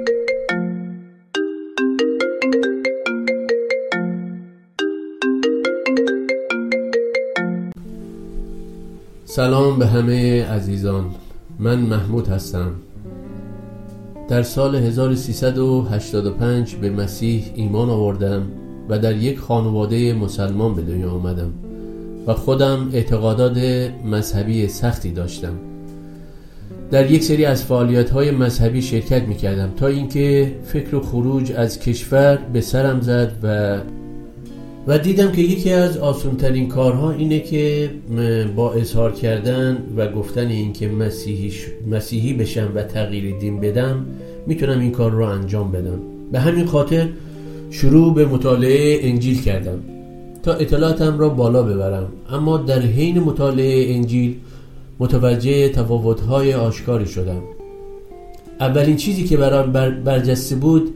سلام 9.35 9.79
به 9.79 9.87
همه 9.87 10.45
عزیزان. 10.45 11.05
من 11.59 11.79
محمود 11.79 12.27
هستم. 12.27 12.71
در 14.29 14.43
سال 14.43 14.75
1385 14.75 16.75
به 16.75 16.89
مسیح 16.89 17.43
ایمان 17.55 17.89
آوردم 17.89 18.41
و 18.89 18.99
در 18.99 19.15
یک 19.15 19.39
خانواده 19.39 20.13
مسلمان 20.13 20.75
به 20.75 20.81
دنیا 20.81 21.11
آمدم 21.11 21.53
و 22.27 22.33
خودم 22.33 22.89
اعتقادات 22.93 23.57
مذهبی 24.05 24.67
سختی 24.67 25.11
داشتم. 25.11 25.53
در 26.91 27.11
یک 27.11 27.23
سری 27.23 27.45
از 27.45 27.63
فعالیت 27.63 28.09
های 28.09 28.31
مذهبی 28.31 28.81
شرکت 28.81 29.21
می 29.21 29.35
کردم 29.35 29.69
تا 29.77 29.87
اینکه 29.87 30.55
فکر 30.63 30.95
و 30.95 31.01
خروج 31.01 31.51
از 31.51 31.79
کشور 31.79 32.39
به 32.53 32.61
سرم 32.61 33.01
زد 33.01 33.31
و 33.43 33.77
و 34.87 34.97
دیدم 34.99 35.31
که 35.31 35.41
یکی 35.41 35.71
از 35.71 35.97
آسونترین 35.97 36.67
کارها 36.67 37.11
اینه 37.11 37.39
که 37.39 37.89
با 38.55 38.73
اظهار 38.73 39.11
کردن 39.11 39.77
و 39.97 40.07
گفتن 40.11 40.47
اینکه 40.47 40.87
مسیحی, 40.87 41.51
مسیحی 41.91 42.33
بشم 42.33 42.71
و 42.75 42.83
تغییر 42.83 43.39
دین 43.39 43.59
بدم 43.59 44.05
می‌تونم 44.47 44.79
این 44.79 44.91
کار 44.91 45.11
رو 45.11 45.25
انجام 45.25 45.71
بدم. 45.71 45.99
به 46.31 46.39
همین 46.39 46.65
خاطر 46.65 47.07
شروع 47.71 48.13
به 48.13 48.25
مطالعه 48.25 48.99
انجیل 49.01 49.41
کردم 49.41 49.79
تا 50.43 50.53
اطلاعاتم 50.53 51.19
را 51.19 51.29
بالا 51.29 51.63
ببرم. 51.63 52.07
اما 52.29 52.57
در 52.57 52.79
حین 52.79 53.19
مطالعه 53.19 53.95
انجیل 53.95 54.35
متوجه 54.99 55.69
تفاوت‌های 55.69 56.53
آشکاری 56.53 57.05
شدم. 57.05 57.41
اولین 58.59 58.95
چیزی 58.95 59.23
که 59.23 59.37
برام 59.37 59.71
برجسته 60.03 60.55
بود 60.55 60.93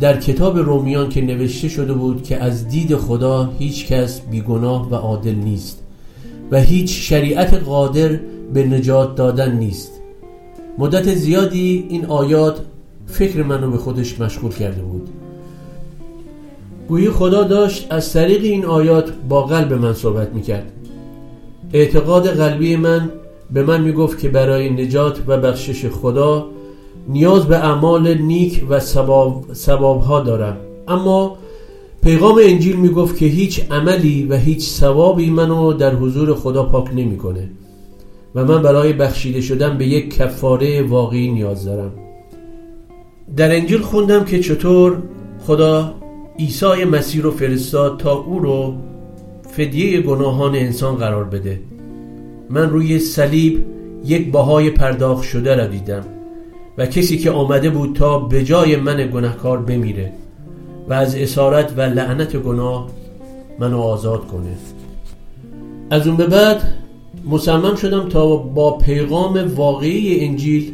در 0.00 0.20
کتاب 0.20 0.58
رومیان 0.58 1.08
که 1.08 1.20
نوشته 1.20 1.68
شده 1.68 1.92
بود 1.92 2.22
که 2.22 2.42
از 2.42 2.68
دید 2.68 2.96
خدا 2.96 3.50
هیچ 3.58 3.86
کس 3.86 4.20
بیگناه 4.20 4.90
و 4.90 4.94
عادل 4.94 5.34
نیست 5.34 5.82
و 6.50 6.60
هیچ 6.60 7.08
شریعت 7.08 7.54
قادر 7.54 8.20
به 8.54 8.66
نجات 8.66 9.14
دادن 9.14 9.56
نیست. 9.56 9.92
مدت 10.78 11.14
زیادی 11.14 11.86
این 11.88 12.06
آیات 12.06 12.60
فکر 13.06 13.42
منو 13.42 13.70
به 13.70 13.78
خودش 13.78 14.20
مشغول 14.20 14.52
کرده 14.52 14.82
بود. 14.82 15.08
گویی 16.88 17.10
خدا 17.10 17.42
داشت 17.42 17.86
از 17.90 18.12
طریق 18.12 18.42
این 18.44 18.64
آیات 18.64 19.12
با 19.28 19.42
قلب 19.42 19.72
من 19.72 19.94
صحبت 19.94 20.34
می‌کرد. 20.34 20.72
اعتقاد 21.72 22.28
قلبی 22.28 22.76
من 22.76 23.10
به 23.50 23.62
من 23.62 23.80
می‌گفت 23.80 24.18
که 24.18 24.28
برای 24.28 24.70
نجات 24.70 25.18
و 25.26 25.36
بخشش 25.40 25.86
خدا 25.86 26.46
نیاز 27.08 27.46
به 27.46 27.56
اعمال 27.56 28.18
نیک 28.18 28.64
و 28.68 28.80
سباب, 28.80 30.00
ها 30.02 30.20
دارم 30.20 30.56
اما 30.88 31.36
پیغام 32.02 32.40
انجیل 32.42 32.76
می‌گفت 32.76 33.18
که 33.18 33.26
هیچ 33.26 33.62
عملی 33.70 34.24
و 34.24 34.36
هیچ 34.36 34.68
ثوابی 34.68 35.30
منو 35.30 35.72
در 35.72 35.94
حضور 35.94 36.34
خدا 36.34 36.62
پاک 36.62 36.90
نمی‌کنه 36.94 37.50
و 38.34 38.44
من 38.44 38.62
برای 38.62 38.92
بخشیده 38.92 39.40
شدن 39.40 39.78
به 39.78 39.86
یک 39.86 40.14
کفاره 40.14 40.82
واقعی 40.82 41.32
نیاز 41.32 41.64
دارم. 41.64 41.92
در 43.36 43.56
انجیل 43.56 43.80
خوندم 43.80 44.24
که 44.24 44.40
چطور 44.40 45.02
خدا 45.46 45.94
عیسی 46.38 46.84
مسیح 46.84 47.22
رو 47.22 47.30
فرستاد 47.30 47.98
تا 47.98 48.12
او 48.12 48.38
رو 48.38 48.74
فدیه 49.56 50.00
گناهان 50.00 50.54
انسان 50.54 50.94
قرار 50.94 51.24
بده. 51.24 51.60
من 52.50 52.70
روی 52.70 52.98
صلیب 52.98 53.64
یک 54.04 54.32
باهای 54.32 54.70
پرداخت 54.70 55.22
شده 55.22 55.56
را 55.56 55.66
دیدم. 55.66 56.04
و 56.78 56.86
کسی 56.86 57.18
که 57.18 57.30
آمده 57.30 57.70
بود 57.70 57.96
تا 57.96 58.18
به 58.18 58.44
جای 58.44 58.76
من 58.76 59.10
گناهکار 59.14 59.58
بمیره 59.58 60.12
و 60.88 60.92
از 60.92 61.16
اسارت 61.16 61.72
و 61.76 61.80
لعنت 61.80 62.36
گناه 62.36 62.90
منو 63.58 63.80
آزاد 63.80 64.26
کنه. 64.26 64.56
از 65.90 66.06
اون 66.06 66.16
به 66.16 66.26
بعد 66.26 66.62
مسلمان 67.30 67.76
شدم 67.76 68.08
تا 68.08 68.36
با 68.36 68.78
پیغام 68.78 69.54
واقعی 69.56 70.24
انجیل 70.24 70.72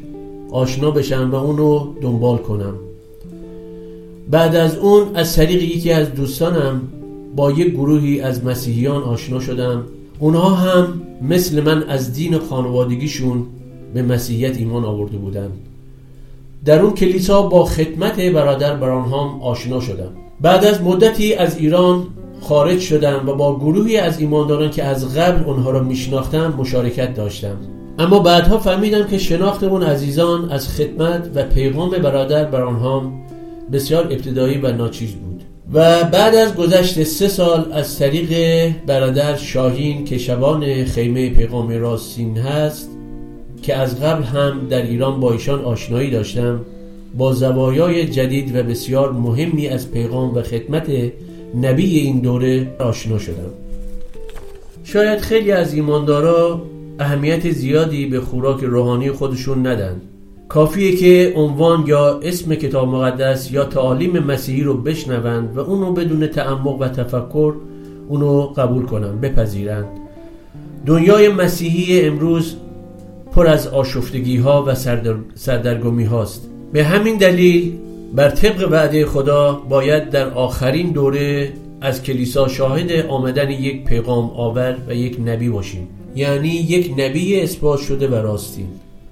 آشنا 0.51 0.90
بشم 0.90 1.30
و 1.30 1.34
اونو 1.34 1.86
دنبال 2.01 2.38
کنم. 2.38 2.74
بعد 4.30 4.57
از 4.57 4.76
اون 4.76 5.16
از 5.16 5.36
طریق 5.36 5.62
یکی 5.62 5.92
از 5.92 6.14
دوستانم 6.14 6.80
با 7.36 7.51
یک 7.51 7.70
گروهی 7.70 8.20
از 8.20 8.44
مسیحیان 8.44 9.03
آشنا 9.03 9.40
شدم. 9.40 9.84
اونها 10.18 10.51
هم 10.51 11.03
مثل 11.22 11.61
من 11.61 11.82
از 11.82 12.12
دین 12.12 12.38
خانوادگیشون 12.38 13.46
به 13.94 14.03
مسیحیت 14.03 14.57
ایمان 14.57 14.84
آورده 14.84 15.16
بودند. 15.16 15.69
در 16.64 16.80
اون 16.80 16.94
کلیسا 16.94 17.42
با 17.42 17.64
خدمت 17.64 18.20
برادر 18.20 18.76
برانهام 18.76 19.42
آشنا 19.42 19.80
شدم. 19.80 20.11
بعد 20.40 20.64
از 20.64 20.82
مدتی 20.82 21.34
از 21.34 21.58
ایران 21.58 22.06
خارج 22.40 22.80
شدم 22.80 23.28
و 23.28 23.34
با 23.34 23.58
گروهی 23.58 23.96
از 23.96 24.20
ایمانداران 24.20 24.70
که 24.70 24.84
از 24.84 25.16
قبل 25.16 25.44
اونها 25.44 25.70
را 25.70 25.82
میشناختم 25.82 26.54
مشارکت 26.58 27.14
داشتم. 27.14 27.56
اما 27.98 28.18
بعدها 28.18 28.58
فهمیدم 28.58 29.06
که 29.06 29.18
شناخت 29.18 29.62
اون 29.62 29.82
عزیزان 29.82 30.50
از 30.50 30.68
خدمت 30.68 31.30
و 31.34 31.42
پیغام 31.42 31.90
برادر 31.90 32.44
برانهام 32.44 33.22
بسیار 33.72 34.04
ابتدایی 34.04 34.58
و 34.58 34.72
ناچیز 34.72 35.12
بود. 35.12 35.42
و 35.72 36.04
بعد 36.04 36.34
از 36.34 36.54
گذشت 36.54 37.02
سه 37.02 37.28
سال 37.28 37.72
از 37.72 37.98
طریق 37.98 38.32
برادر 38.86 39.36
شاهین 39.36 40.04
که 40.04 40.18
شبان 40.18 40.84
خیمه 40.84 41.30
پیغام 41.30 41.68
راستین 41.68 42.38
هست 42.38 42.90
که 43.62 43.76
از 43.76 44.00
قبل 44.00 44.22
هم 44.22 44.66
در 44.70 44.82
ایران 44.82 45.20
با 45.20 45.32
ایشان 45.32 45.64
آشنایی 45.64 46.11
داشتم 46.11 46.61
با 47.18 47.32
زوایای 47.32 48.06
جدید 48.06 48.56
و 48.56 48.62
بسیار 48.62 49.12
مهمی 49.12 49.68
از 49.68 49.90
پیغام 49.90 50.34
و 50.34 50.42
خدمت 50.42 50.86
نبی 51.61 51.98
این 51.98 52.20
دوره 52.20 52.74
آشنا 52.78 53.18
شدم. 53.18 53.50
شاید 54.84 55.18
خیلی 55.18 55.52
از 55.52 55.74
ایماندارا 55.74 56.62
اهمیت 56.98 57.50
زیادی 57.50 58.06
به 58.06 58.20
خوراک 58.20 58.61
روحانی 58.64 59.11
خودشون 59.11 59.66
ندن. 59.66 60.00
کافیه 60.48 60.96
که 60.96 61.32
عنوان 61.36 61.84
یا 61.86 62.20
اسم 62.22 62.54
کتاب 62.54 62.88
مقدس 62.88 63.52
یا 63.52 63.64
تعالیم 63.64 64.18
مسیحی 64.18 64.62
رو 64.62 64.74
بشنوند 64.74 65.56
و 65.56 65.61
اونو 65.61 65.92
بدون 65.92 66.26
تعمق 66.26 66.80
و 66.80 66.88
تفکر 66.88 67.54
اونو 68.08 68.40
قبول 68.40 68.86
کنن 68.86 69.20
بپذیرند 69.20 69.86
دنیای 70.86 71.28
مسیحی 71.28 72.00
امروز 72.00 72.56
پر 73.34 73.46
از 73.46 73.66
آشفتگی 73.66 74.36
ها 74.36 74.64
و 74.66 74.74
سردر... 74.74 75.14
سردرگمی 75.34 76.04
هاست 76.04 76.48
به 76.72 76.84
همین 76.84 77.16
دلیل 77.16 77.72
بر 78.14 78.30
طبق 78.30 78.68
وعده 78.70 79.06
خدا 79.06 79.52
باید 79.68 80.10
در 80.10 80.30
آخرین 80.30 80.90
دوره 80.90 81.52
از 81.80 82.02
کلیسا 82.02 82.48
شاهد 82.48 83.06
آمدن 83.06 83.50
یک 83.50 83.84
پیغام 83.84 84.30
آور 84.30 84.76
و 84.88 84.94
یک 84.94 85.18
نبی 85.24 85.48
باشیم. 85.48 85.88
یعنی 86.14 86.48
یک 86.48 86.94
نبی 86.98 87.40
اثبات 87.40 87.80
شده 87.80 88.08
و 88.08 88.14
راستین 88.14 88.66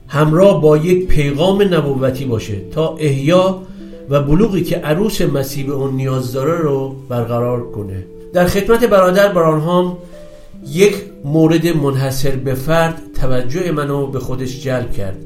همراه 0.09 0.63
با 0.63 0.77
یک 0.77 1.07
پیغام 1.07 1.63
نبوتی 1.75 2.25
باشه 2.25 2.57
تا 2.73 2.97
احیا 2.97 3.63
و 4.11 4.23
بلوغی 4.23 4.63
که 4.63 4.77
عروس 4.77 5.23
مسیح 5.23 5.67
به 5.67 5.73
اون 5.73 5.95
نیاز 5.95 6.33
داره 6.33 6.59
رو 6.59 6.95
برقرار 7.09 7.71
کنه. 7.71 8.05
در 8.33 8.47
خدمت 8.47 8.85
برادر 8.85 9.33
برانهام 9.33 9.97
یک 10.73 10.95
مورد 11.25 11.67
منحصر 11.67 12.31
به 12.31 12.55
فرد 12.55 13.03
توجه 13.21 13.73
منو 13.73 14.07
به 14.07 14.19
خودش 14.19 14.63
جلب 14.63 14.93
کرد. 14.93 15.17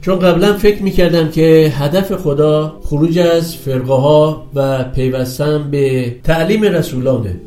چون 0.00 0.18
قبلا 0.18 0.52
فکر 0.52 0.82
می‌کردم 0.82 1.28
که 1.28 1.72
هدف 1.76 2.12
خدا 2.12 2.80
خروج 2.84 3.18
از 3.18 3.56
فرقه 3.56 3.94
ها 3.94 4.46
و 4.54 4.84
پیوستن 4.84 5.70
به 5.70 6.14
تعلیم 6.24 6.62
رسولانه. 6.62 7.40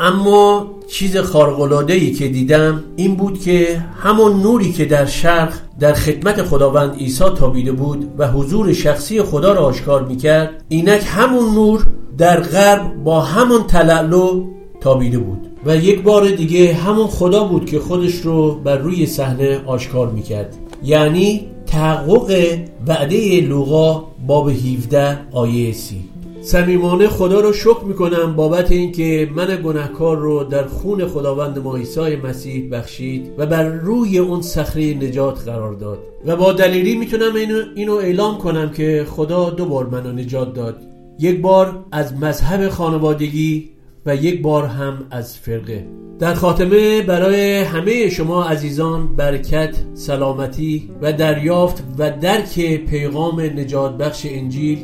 اما 0.00 0.70
چیز 0.88 1.16
خارقلاده 1.16 1.92
ای 1.92 2.12
که 2.12 2.28
دیدم 2.28 2.84
این 2.96 3.16
بود 3.16 3.40
که 3.40 3.84
همون 4.02 4.42
نوری 4.42 4.72
که 4.72 4.84
در 4.84 5.06
شرق 5.06 5.52
در 5.80 5.92
خدمت 5.92 6.42
خداوند 6.42 6.96
عیسی 6.98 7.24
تابیده 7.24 7.72
بود 7.72 8.08
و 8.18 8.28
حضور 8.30 8.72
شخصی 8.72 9.22
خدا 9.22 9.52
را 9.52 9.60
آشکار 9.60 10.04
می‌کرد 10.04 10.64
اینک 10.68 11.02
همون 11.06 11.54
نور 11.54 11.86
در 12.18 12.40
غرب 12.40 13.04
با 13.04 13.20
همون 13.20 13.62
تلالو 13.66 14.44
تابیده 14.80 15.18
بود. 15.18 15.53
و 15.66 15.76
یک 15.76 16.02
بار 16.02 16.30
دیگه 16.30 16.74
همون 16.74 17.06
خدا 17.06 17.44
بود 17.44 17.66
که 17.66 17.78
خودش 17.78 18.14
رو 18.14 18.54
بر 18.54 18.76
روی 18.76 19.06
صحنه 19.06 19.60
آشکار 19.66 20.10
می‌کرد. 20.10 20.56
یعنی 20.84 21.46
تحقق 21.66 22.58
وعده 22.86 23.40
لوقا 23.40 24.04
باب 24.26 24.50
17 24.50 25.18
آیه 25.32 25.72
سی. 25.72 26.04
صمیمانه 26.42 27.08
خدا 27.08 27.40
رو 27.40 27.52
شکر 27.52 27.84
می‌کنم 27.84 28.36
بابت 28.36 28.72
اینکه 28.72 29.28
من 29.36 29.60
گناهکار 29.64 30.16
رو 30.16 30.44
در 30.44 30.66
خون 30.66 31.06
خداوند 31.06 31.58
ما 31.58 31.76
عیسی 31.76 32.16
مسیح 32.16 32.70
بخشید 32.70 33.30
و 33.38 33.46
بر 33.46 33.68
روی 33.68 34.18
اون 34.18 34.42
صخره 34.42 34.94
نجات 34.94 35.44
قرار 35.44 35.72
داد. 35.72 35.98
و 36.26 36.36
با 36.36 36.52
دلیلی 36.52 36.94
می‌تونم 36.96 37.34
اینو, 37.34 37.62
اینو 37.76 37.94
اعلام 37.94 38.38
کنم 38.38 38.70
که 38.70 39.06
خدا 39.10 39.50
دو 39.50 39.64
بار 39.64 39.86
منو 39.86 40.12
نجات 40.12 40.54
داد. 40.54 40.76
یک 41.18 41.40
بار 41.40 41.84
از 41.92 42.14
مذهب 42.14 42.68
خانوادگی 42.68 43.73
و 44.06 44.16
یک 44.16 44.42
بار 44.42 44.66
هم 44.66 45.06
از 45.10 45.38
فرقه 45.38 45.86
در 46.18 46.34
خاتمه 46.34 47.02
برای 47.02 47.62
همه 47.62 48.10
شما 48.10 48.44
عزیزان 48.44 49.16
برکت، 49.16 49.76
سلامتی 49.94 50.90
و 51.02 51.12
دریافت 51.12 51.84
و 51.98 52.10
درک 52.10 52.84
پیغام 52.86 53.40
نجات 53.40 53.98
بخش 53.98 54.26
انجیل 54.30 54.78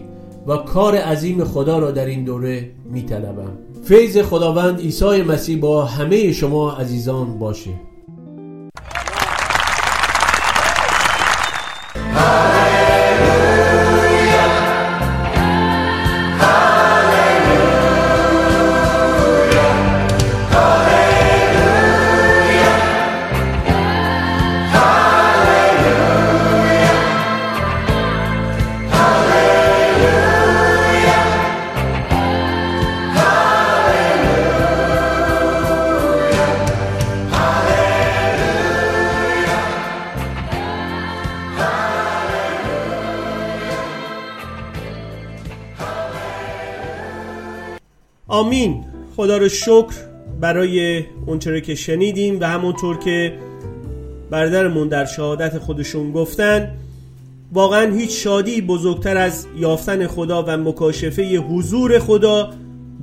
و 0.46 0.56
کار 0.56 0.96
عظیم 0.96 1.44
خدا 1.44 1.78
را 1.78 1.90
در 1.90 2.06
این 2.06 2.24
دوره 2.24 2.70
می 2.90 3.02
طلبم. 3.02 3.52
فیض 3.84 4.18
خداوند 4.18 4.80
عیسی 4.80 5.22
مسیح 5.22 5.60
با 5.60 5.84
همه 5.84 6.32
شما 6.32 6.72
عزیزان 6.72 7.38
باشه 7.38 7.70
آمین. 48.50 48.84
خدا 49.16 49.38
رو 49.38 49.48
شکر 49.48 49.94
برای 50.40 51.04
اونچه 51.26 51.60
که 51.60 51.74
شنیدیم 51.74 52.40
و 52.40 52.44
همونطور 52.44 52.98
که 52.98 53.32
برادرمون 54.30 54.88
در 54.88 55.04
شهادت 55.04 55.58
خودشون 55.58 56.12
گفتن 56.12 56.70
واقعا 57.52 57.94
هیچ 57.94 58.24
شادی 58.24 58.60
بزرگتر 58.60 59.16
از 59.16 59.46
یافتن 59.58 60.06
خدا 60.06 60.42
و 60.42 60.56
مکاشفه 60.56 61.36
حضور 61.36 61.98
خدا 61.98 62.50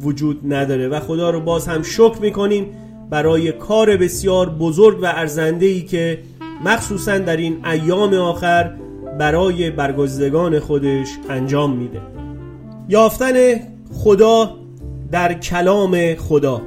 وجود 0.02 0.54
نداره 0.54 0.88
و 0.88 1.00
خدا 1.00 1.30
رو 1.30 1.40
باز 1.40 1.68
هم 1.68 1.84
شکر 1.84 2.18
می‌کنیم 2.22 2.66
برای 3.10 3.52
کار 3.52 3.98
بسیار 3.98 4.50
بزرگ 4.50 5.00
و 5.02 5.06
ارزنده 5.06 5.82
که 5.82 6.20
مخصوصا 6.66 7.18
در 7.18 7.38
این 7.38 7.66
ایام 7.66 8.14
آخر 8.14 8.72
برای 9.20 9.70
برگزیدگان 9.70 10.60
خودش 10.60 11.08
انجام 11.30 11.78
میده. 11.78 12.02
یافتن 12.90 13.34
خدا 13.94 14.67
در 15.12 15.34
کلام 15.34 16.16
خدا. 16.16 16.62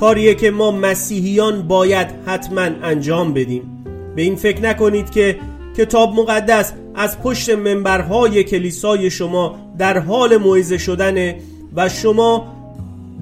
کاریه 0.00 0.34
که 0.34 0.50
ما 0.50 0.70
مسیحیان 0.70 1.62
باید 1.62 2.08
حتما 2.26 2.60
انجام 2.60 3.34
بدیم. 3.34 3.84
به 4.16 4.22
این 4.22 4.36
فکر 4.36 4.62
نکنید 4.62 5.10
که 5.10 5.38
کتاب 5.76 6.14
مقدس 6.14 6.72
از 6.94 7.20
پشت 7.22 7.50
منبرهای 7.50 8.44
کلیسای 8.44 9.10
شما 9.10 9.56
در 9.78 9.98
حال 9.98 10.36
موعظه 10.36 10.78
شدن 10.78 11.34
و 11.76 11.88
شما 11.88 12.46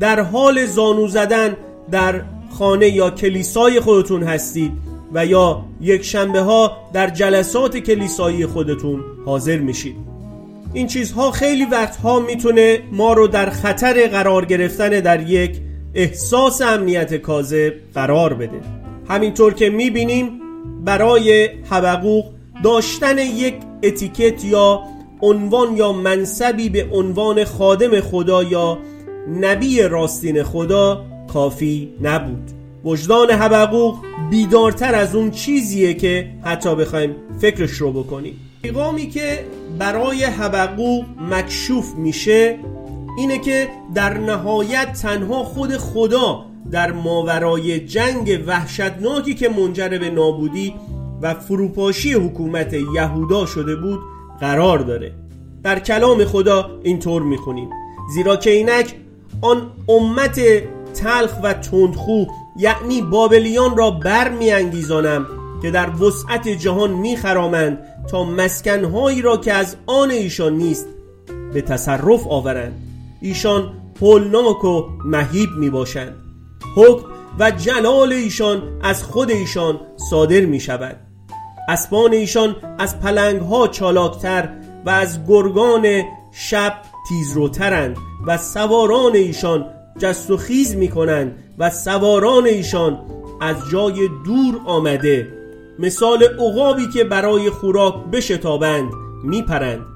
در 0.00 0.20
حال 0.20 0.66
زانو 0.66 1.08
زدن 1.08 1.56
در 1.90 2.22
خانه 2.58 2.88
یا 2.88 3.10
کلیسای 3.10 3.80
خودتون 3.80 4.22
هستید 4.22 4.72
و 5.12 5.26
یا 5.26 5.64
یک 5.80 6.02
شنبه 6.02 6.40
ها 6.40 6.76
در 6.92 7.10
جلسات 7.10 7.76
کلیسایی 7.76 8.46
خودتون 8.46 9.00
حاضر 9.26 9.58
میشید. 9.58 10.15
این 10.76 10.86
چیزها 10.86 11.30
خیلی 11.30 11.64
وقتها 11.64 12.20
می‌تونه 12.20 12.78
ما 12.92 13.12
رو 13.12 13.26
در 13.26 13.50
خطر 13.50 14.06
قرار 14.08 14.44
گرفتن 14.44 14.88
در 14.88 15.28
یک 15.28 15.60
احساس 15.94 16.62
امنیت 16.62 17.14
کاذب 17.14 17.72
قرار 17.94 18.34
بده. 18.34 18.60
همینطور 19.08 19.54
که 19.54 19.70
می‌بینیم 19.70 20.40
برای 20.84 21.48
حبقوق 21.70 22.24
داشتن 22.64 23.18
یک 23.18 23.54
اتیکت 23.82 24.44
یا 24.44 24.82
عنوان 25.22 25.76
یا 25.76 25.92
منصبی 25.92 26.68
به 26.68 26.86
عنوان 26.92 27.44
خادم 27.44 28.00
خدا 28.00 28.42
یا 28.42 28.78
نبی 29.40 29.82
راستین 29.82 30.42
خدا 30.42 31.04
کافی 31.32 31.88
نبود. 32.02 32.50
وجدان 32.84 33.30
حبقوق 33.30 33.96
بیدارتر 34.30 34.94
از 34.94 35.14
اون 35.14 35.30
چیزیه 35.30 35.94
که 35.94 36.30
حتی 36.42 36.74
بخوایم 36.74 37.14
فکرش 37.40 37.70
رو 37.70 37.92
بکنیم. 37.92 38.45
پیغامی 38.66 39.06
که 39.06 39.46
برای 39.78 40.24
حبقوق 40.24 41.04
مکشوف 41.30 41.94
میشه 41.94 42.58
اینه 43.18 43.38
که 43.38 43.68
در 43.94 44.18
نهایت 44.18 44.92
تنها 44.92 45.44
خود 45.44 45.76
خدا 45.76 46.44
در 46.70 46.92
ماورای 46.92 47.80
جنگ 47.80 48.44
وحشتناکی 48.46 49.34
که 49.34 49.48
منجر 49.48 49.88
به 49.88 50.10
نابودی 50.10 50.74
و 51.22 51.34
فروپاشی 51.34 52.12
حکومت 52.12 52.74
یهودا 52.94 53.46
شده 53.46 53.76
بود 53.76 54.00
قرار 54.40 54.78
داره. 54.78 55.12
در 55.62 55.78
کلام 55.78 56.24
خدا 56.24 56.70
اینطور 56.82 57.22
می‌خونیم. 57.22 57.70
زیرا 58.14 58.36
که 58.36 58.50
اینک 58.50 58.94
آن 59.40 59.70
امت 59.88 60.40
تلخ 60.94 61.32
و 61.42 61.52
تندخو 61.52 62.24
یعنی 62.56 63.02
بابلیان 63.02 63.76
را 63.76 63.90
بر 63.90 64.28
میانگیزانم 64.28 65.26
که 65.62 65.70
در 65.70 65.90
وسعت 66.02 66.48
جهان 66.48 66.90
میخرامند 66.90 67.78
تا 68.10 68.24
مسکنهایی 68.24 69.22
را 69.22 69.36
که 69.36 69.52
از 69.52 69.76
آن 69.86 70.10
ایشان 70.10 70.56
نیست 70.56 70.86
به 71.52 71.62
تصرف 71.62 72.26
آورند. 72.26 72.82
ایشان 73.20 73.72
هولناک 74.00 74.64
و 74.64 74.84
مهیب 75.04 75.50
می 75.58 75.70
باشند 75.70 76.16
حکم 76.76 77.06
و 77.38 77.50
جلال 77.50 78.12
ایشان 78.12 78.62
از 78.82 79.04
خود 79.04 79.30
ایشان 79.30 79.80
صادر 80.10 80.40
می 80.40 80.60
شود 80.60 80.96
اسبان 81.68 82.12
ایشان 82.12 82.56
از 82.78 83.00
پلنگ 83.00 83.40
ها 83.40 83.68
چالاکتر 83.68 84.48
و 84.86 84.90
از 84.90 85.18
گرگان 85.28 86.02
شب 86.32 86.74
تیزروترند 87.08 87.96
و 88.26 88.38
سواران 88.38 89.14
ایشان 89.14 89.66
جست 89.98 90.30
و 90.30 90.36
خیز 90.36 90.76
می 90.76 90.88
کنند 90.88 91.38
و 91.58 91.70
سواران 91.70 92.46
ایشان 92.46 93.00
از 93.40 93.56
جای 93.72 94.08
دور 94.24 94.60
آمده 94.66 95.28
مثال 95.78 96.22
عقابی 96.22 96.88
که 96.88 97.04
برای 97.04 97.50
خوراک 97.50 97.94
بشتابند 98.12 98.90
میپرند. 99.24 99.86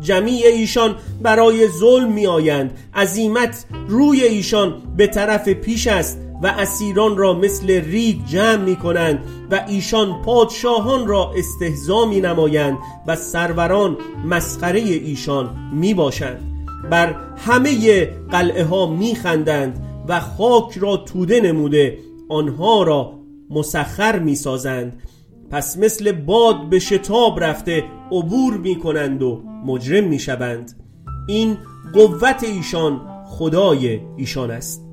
جمیع 0.00 0.46
ایشان 0.46 0.96
برای 1.22 1.68
ظلم 1.68 2.12
می 2.12 2.26
آیند 2.26 2.78
عظیمت 2.94 3.64
روی 3.88 4.22
ایشان 4.22 4.74
به 4.96 5.06
طرف 5.06 5.48
پیش 5.48 5.86
است 5.86 6.18
و 6.42 6.46
اسیران 6.46 7.16
را 7.16 7.34
مثل 7.34 7.70
ریگ 7.70 8.16
جمع 8.26 8.56
می 8.56 8.76
کنند 8.76 9.24
و 9.50 9.64
ایشان 9.68 10.22
پادشاهان 10.22 11.06
را 11.06 11.32
استهزا 11.36 12.06
می 12.06 12.20
نمایند 12.20 12.78
و 13.06 13.16
سروران 13.16 13.96
مسخره 14.24 14.80
ایشان 14.80 15.50
می 15.72 15.94
باشند 15.94 16.68
بر 16.90 17.14
همه 17.36 18.04
قلعه 18.30 18.64
ها 18.64 18.86
می 18.86 19.14
خندند 19.14 19.84
و 20.08 20.20
خاک 20.20 20.78
را 20.78 20.96
توده 20.96 21.40
نموده 21.40 21.98
آنها 22.28 22.82
را 22.82 23.12
مسخر 23.50 24.18
می 24.18 24.34
سازند 24.34 25.02
پس 25.50 25.78
مثل 25.78 26.12
باد 26.12 26.68
به 26.68 26.78
شتاب 26.78 27.44
رفته 27.44 27.84
عبور 28.12 28.56
می 28.56 28.78
کنند 28.78 29.22
و 29.22 29.42
مجرم 29.66 30.04
می 30.04 30.18
شوند 30.18 30.72
این 31.28 31.56
قوت 31.94 32.44
ایشان 32.44 33.00
خدای 33.26 34.00
ایشان 34.16 34.50
است. 34.50 34.84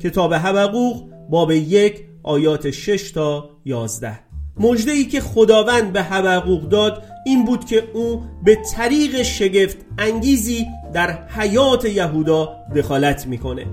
کتاب 0.00 0.34
حبقوق 0.34 1.02
باب 1.30 1.50
یک 1.50 2.04
آیات 2.22 2.70
6 2.70 3.10
تا 3.10 3.50
11 3.64 4.18
مجده 4.60 4.92
ای 4.92 5.04
که 5.04 5.20
خداوند 5.20 5.92
به 5.92 6.02
حبقوق 6.02 6.68
داد 6.68 7.02
این 7.26 7.44
بود 7.44 7.64
که 7.64 7.82
او 7.94 8.22
به 8.44 8.58
طریق 8.74 9.22
شگفت 9.22 9.76
انگیزی 9.98 10.66
در 10.92 11.28
حیات 11.28 11.84
یهودا 11.84 12.56
دخالت 12.76 13.26
می‌کنه. 13.26 13.66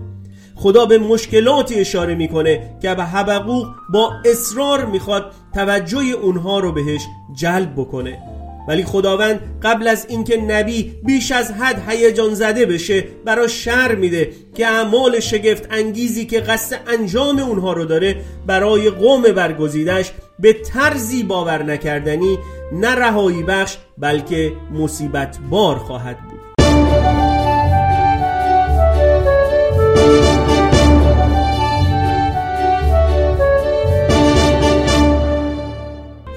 خدا 0.56 0.86
به 0.86 0.98
مشکلاتی 0.98 1.76
اشاره 1.76 2.16
می‌کنه 2.16 2.78
که 2.82 2.96
به 2.96 3.04
حبقوق 3.04 3.68
با 3.90 4.14
اصرار 4.26 4.86
می‌خواد 4.86 5.32
توجه 5.54 6.04
اونها 6.04 6.60
رو 6.60 6.72
بهش 6.72 7.02
جلب 7.36 7.74
بکنه. 7.76 8.20
ولی 8.68 8.84
خداوند 8.84 9.40
قبل 9.64 9.88
از 9.88 10.06
اینکه 10.10 10.38
نبی 10.38 10.96
بیش 11.04 11.32
از 11.32 11.52
حد 11.52 11.90
هیجان 11.90 12.34
زده 12.34 12.66
بشه 12.66 13.04
برا 13.26 13.48
شر 13.48 13.96
میده 13.96 14.32
که 14.56 14.68
اعمال 14.68 15.20
شگفت 15.20 15.68
انگیزی 15.72 16.26
که 16.26 16.40
قصد 16.40 16.80
انجام 16.88 17.40
اونها 17.40 17.74
رو 17.74 17.86
داره 17.86 18.22
برای 18.48 18.90
قوم 18.90 19.22
برگزیدش 19.22 20.12
به 20.40 20.54
طرزی 20.54 21.24
باور 21.24 21.64
نکردنی 21.64 22.38
نه 22.72 22.96
رهایی 22.96 23.44
بخش 23.44 23.78
بلکه 23.98 24.54
مصیبت 24.74 25.38
بار 25.50 25.76
خواهد 25.76 26.18
بود. 26.18 26.33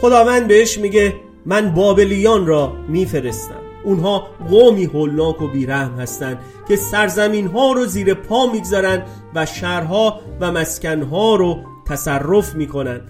خداوند 0.01 0.49
بهش 0.49 0.79
میگه 0.79 1.15
من 1.47 1.75
بابلیان 1.75 2.47
را 2.47 2.73
میفرستم. 2.89 3.61
اونها 3.85 4.27
قومی 4.51 4.85
هولناک 4.85 5.43
و 5.43 5.49
بیرحم 5.49 6.01
هستند 6.01 6.39
که 6.69 6.77
سرزمین 6.77 7.47
ها 7.47 7.73
رو 7.73 7.87
زیر 7.87 8.15
پا 8.15 8.47
می‌گذارن 8.47 9.03
و 9.35 9.47
شهرها 9.47 10.21
و 10.41 10.53
مسکنها 10.53 11.37
رو 11.37 11.59
تصرف 11.87 12.55
می‌کنن 12.55 13.01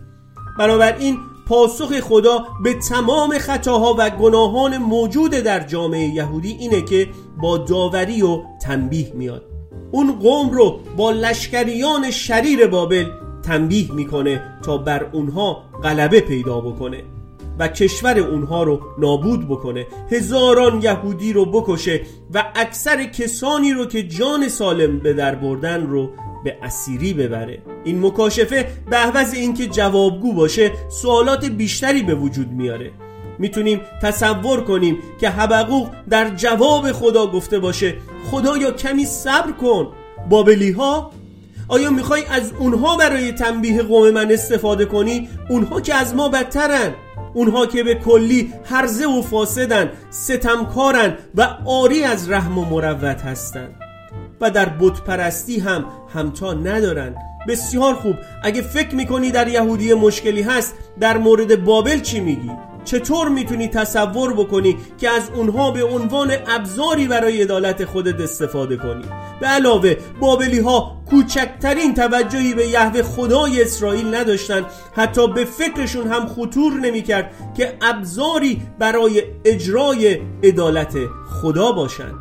بنابراین 0.58 1.18
پاسخ 1.48 2.00
خدا 2.00 2.44
به 2.62 2.74
تمام 2.74 3.38
خطاها 3.38 3.94
و 3.98 4.10
گناهان 4.10 4.78
موجود 4.78 5.30
در 5.30 5.60
جامعه 5.60 6.08
یهودی 6.08 6.52
اینه 6.52 6.82
که 6.82 7.08
با 7.42 7.58
داوری 7.58 8.22
و 8.22 8.42
تنبیه 8.62 9.12
میاد. 9.14 9.42
اون 9.90 10.18
قوم 10.18 10.50
رو 10.50 10.80
با 10.96 11.10
لشکریان 11.10 12.10
شریر 12.10 12.66
بابل 12.66 13.06
تنبیه 13.46 13.92
می‌کنه 13.92 14.42
تا 14.62 14.78
بر 14.78 15.06
اونها 15.12 15.62
غلبه 15.82 16.20
پیدا 16.20 16.60
بکنه 16.60 17.02
و 17.58 17.68
کشور 17.68 18.18
اونها 18.18 18.62
رو 18.62 18.80
نابود 18.98 19.48
بکنه. 19.48 19.86
هزاران 20.12 20.82
یهودی 20.82 21.32
رو 21.32 21.44
بکشه 21.44 22.00
و 22.34 22.44
اکثر 22.54 23.04
کسانی 23.04 23.72
رو 23.72 23.86
که 23.86 24.02
جان 24.02 24.48
سالم 24.48 24.98
به 24.98 25.12
در 25.12 25.34
بردن 25.34 25.86
رو 25.86 26.10
به 26.44 26.56
اسیری 26.62 27.14
ببره. 27.14 27.62
این 27.84 28.06
مکاشفه 28.06 28.68
به 28.90 28.96
عوض 28.96 29.34
اینکه 29.34 29.66
جوابگو 29.66 30.32
باشه 30.32 30.72
سوالات 30.88 31.44
بیشتری 31.44 32.02
به 32.02 32.14
وجود 32.14 32.50
میاره. 32.50 32.90
می‌تونیم 33.38 33.80
تصور 34.02 34.60
کنیم 34.60 34.98
که 35.20 35.30
حبقوق 35.30 35.88
در 36.10 36.30
جواب 36.30 36.92
خدا 36.92 37.26
گفته 37.26 37.58
باشه 37.58 37.94
خدایا 38.30 38.70
کمی 38.70 39.04
صبر 39.04 39.52
کن 39.52 39.88
بابلی 40.30 40.70
ها 40.70 41.10
آیا 41.68 41.90
می‌خوای 41.90 42.24
از 42.30 42.52
اونها 42.58 42.96
برای 42.96 43.32
تنبیه 43.32 43.82
قوم 43.82 44.10
من 44.10 44.32
استفاده 44.32 44.84
کنی؟ 44.84 45.28
اونها 45.48 45.80
که 45.80 45.94
از 45.94 46.14
ما 46.14 46.28
بدترن. 46.28 46.94
اونها 47.34 47.66
که 47.66 47.82
به 47.82 47.94
کلی 47.94 48.52
هرزه 48.64 49.06
و 49.06 49.22
فاسدن 49.22 49.90
ستمکارن 50.10 51.14
و 51.34 51.48
آری 51.66 52.04
از 52.04 52.30
رحم 52.30 52.58
و 52.58 52.64
مروت 52.64 53.22
هستند 53.22 53.74
و 54.40 54.50
در 54.50 54.68
بت 54.68 55.00
پرستی 55.00 55.58
هم 55.58 55.84
همتا 56.14 56.52
ندارن. 56.52 57.14
بسیار 57.48 57.94
خوب. 57.94 58.14
اگه 58.42 58.62
فکر 58.62 58.94
می‌کنی 58.94 59.30
در 59.30 59.48
یهودی 59.48 59.94
مشکلی 59.94 60.42
هست 60.42 60.74
در 61.00 61.18
مورد 61.18 61.64
بابل 61.64 62.00
چی 62.00 62.20
میگی؟ 62.20 62.50
چطور 62.86 63.28
می‌تونی 63.28 63.68
تصور 63.68 64.32
بکنی 64.32 64.76
که 64.98 65.10
از 65.10 65.30
اونها 65.34 65.70
به 65.70 65.84
عنوان 65.84 66.32
ابزاری 66.46 67.08
برای 67.08 67.42
عدالت 67.42 67.84
خودت 67.84 68.20
استفاده 68.20 68.76
کنی؟ 68.76 69.04
به 69.40 69.46
علاوه 69.46 69.96
بابلی 70.20 70.58
ها 70.58 71.02
کوچکترین 71.10 71.94
توجهی 71.94 72.54
به 72.54 72.66
یهوه 72.66 73.02
خدای 73.02 73.62
اسرائیل 73.62 74.14
نداشتند 74.14 74.66
حتی 74.94 75.28
به 75.28 75.44
فکرشون 75.44 76.06
هم 76.06 76.26
خطور 76.26 76.72
نمی‌کرد 76.72 77.54
که 77.56 77.76
ابزاری 77.82 78.62
برای 78.78 79.22
اجرای 79.44 80.20
عدالت 80.44 80.94
خدا 81.42 81.72
باشند 81.72 82.14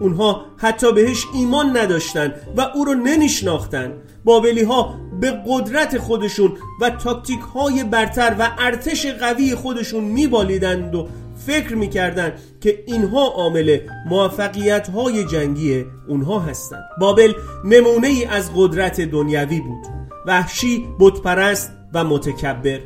اونها 0.00 0.44
حتی 0.56 0.92
بهش 0.92 1.24
ایمان 1.34 1.76
نداشتند 1.76 2.34
و 2.56 2.60
او 2.60 2.84
رو 2.84 2.94
نمیشناختند 2.94 3.92
بابلی 4.24 4.62
ها 4.62 4.94
به 5.20 5.42
قدرت 5.46 5.98
خودشون 5.98 6.52
و 6.80 6.90
تاکتیک 6.90 7.40
های 7.40 7.84
برتر 7.84 8.36
و 8.38 8.50
ارتش 8.58 9.06
قوی 9.06 9.54
خودشون 9.54 10.04
میبالیدند 10.04 10.94
و 10.94 11.08
فکر 11.46 11.74
می‌کردند 11.74 12.32
که 12.60 12.84
اینها 12.86 13.26
عامل 13.26 13.78
موفقیت 14.06 14.88
های 14.90 15.24
جنگی 15.24 15.84
اونها 16.08 16.38
هستند. 16.38 16.84
بابل 17.00 17.32
نمونه 17.64 18.08
ای 18.08 18.24
از 18.24 18.50
قدرت 18.56 19.00
دنیوی 19.00 19.60
بود 19.60 19.86
وحشی 20.26 20.86
بتپرست 21.00 21.72
و 21.94 22.04
متکبر. 22.04 22.80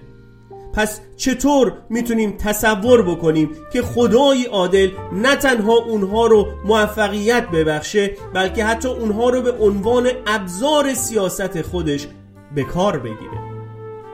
پس 0.73 1.01
چطور 1.17 1.73
می‌تونیم 1.91 2.37
تصور 2.39 3.03
بکنیم 3.03 3.51
که 3.73 3.83
خدای 3.83 4.45
عادل 4.45 4.91
نه 5.13 5.37
تنها 5.37 5.75
اونها 5.75 6.27
رو 6.27 6.47
موفقیت 6.65 7.49
ببخشه 7.49 8.11
بلکه 8.35 8.65
حتی 8.65 8.89
اونها 8.89 9.31
رو 9.31 9.43
به 9.43 9.53
عنوان 9.53 10.09
ابزار 10.27 10.95
سیاست 10.95 11.63
خودش 11.63 12.07
به 12.55 12.65
کار 12.65 12.99
بگیره. 12.99 13.41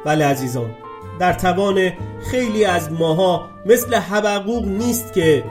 ولی 0.06 0.22
عزیزان 0.22 0.70
در 1.18 1.32
توان 1.32 1.92
خیلی 2.30 2.64
از 2.64 2.92
ماها 2.92 3.50
مثل 3.66 3.94
حبقوق 3.94 4.64
نیست 4.64 5.12
که 5.12 5.44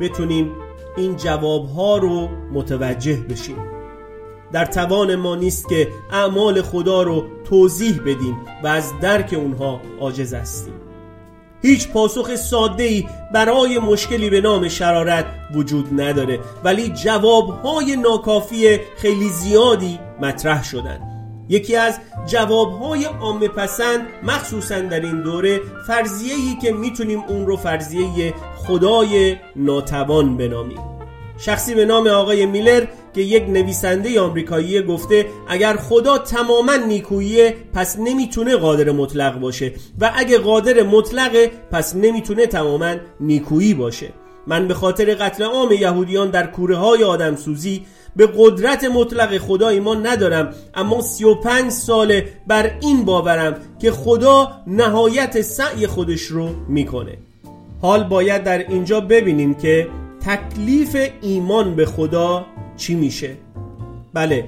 بتونیم 0.00 0.52
این 0.96 1.16
جوابها 1.16 1.96
رو 1.96 2.28
متوجه 2.52 3.16
بشیم. 3.16 3.56
در 4.52 4.64
توان 4.64 5.14
ما 5.16 5.36
نیست 5.36 5.68
که 5.68 5.88
اعمال 6.12 6.62
خدا 6.62 7.02
رو 7.02 7.24
توضیح 7.44 8.00
بدیم 8.00 8.36
و 8.64 8.66
از 8.66 8.92
درک 9.00 9.34
اونها 9.38 9.80
عاجز 10.00 10.34
هستیم. 10.34 10.74
هیچ 11.62 11.88
پاسخ 11.88 12.34
ساده 12.34 12.82
ای 12.82 13.06
برای 13.34 13.78
مشکلی 13.78 14.30
به 14.30 14.40
نام 14.40 14.68
شرارت 14.68 15.26
وجود 15.54 16.00
نداره 16.00 16.40
ولی 16.64 16.88
جوابهای 16.88 17.96
ناکافی 17.96 18.78
خیلی 18.96 19.28
زیادی 19.28 19.98
مطرح 20.20 20.64
شدن. 20.64 21.19
یکی 21.50 21.76
از 21.76 21.98
جوابهای 22.26 23.04
عامه 23.04 23.48
پسند 23.48 24.00
مخصوصا 24.22 24.80
در 24.80 25.00
این 25.00 25.22
دوره 25.22 25.60
فرضیه 25.86 26.34
ای 26.34 26.56
که 26.62 26.72
می‌تونیم 26.72 27.24
اون 27.28 27.46
رو 27.46 27.56
فرضیه 27.56 28.34
خدای 28.56 29.36
ناتوان 29.56 30.36
بنامیم. 30.36 30.78
شخصی 31.38 31.74
به 31.74 31.84
نام 31.84 32.06
آقای 32.06 32.46
میلر 32.46 32.86
که 33.14 33.20
یک 33.20 33.42
نویسنده 33.48 34.20
آمریکایی 34.20 34.82
گفته 34.82 35.26
اگر 35.48 35.76
خدا 35.76 36.18
تماما 36.18 36.76
نیکوییه 36.76 37.56
پس 37.74 37.98
نمی‌تونه 37.98 38.56
قادر 38.56 38.90
مطلق 38.90 39.40
باشه 39.40 39.72
و 40.00 40.12
اگه 40.16 40.38
قادر 40.38 40.82
مطلقه 40.82 41.50
پس 41.70 41.96
نمی‌تونه 41.96 42.46
تماما 42.46 42.94
نیکویی 43.20 43.74
باشه. 43.74 44.12
من 44.46 44.68
به 44.68 44.74
خاطر 44.74 45.14
قتل 45.14 45.44
عام 45.44 45.72
یهودیان 45.72 46.30
در 46.30 46.46
کوره 46.46 46.76
های 46.76 47.04
آدم 47.04 47.36
سوزی 47.36 47.86
به 48.16 48.28
قدرت 48.38 48.84
مطلق 48.84 49.38
خدا 49.38 49.68
ایمان 49.68 50.06
ندارم 50.06 50.54
اما 50.74 51.00
35 51.00 51.70
ساله 51.70 52.28
بر 52.46 52.70
این 52.80 53.04
باورم 53.04 53.56
که 53.78 53.90
خدا 53.90 54.52
نهایت 54.66 55.40
سعی 55.40 55.86
خودش 55.86 56.22
رو 56.22 56.48
می‌کنه. 56.68 57.18
حال 57.82 58.04
باید 58.04 58.44
در 58.44 58.58
اینجا 58.58 59.00
ببینیم 59.00 59.54
که 59.54 59.88
تکلیف 60.26 61.10
ایمان 61.20 61.76
به 61.76 61.86
خدا 61.86 62.46
چی 62.76 62.94
میشه. 62.94 63.36
بله 64.14 64.44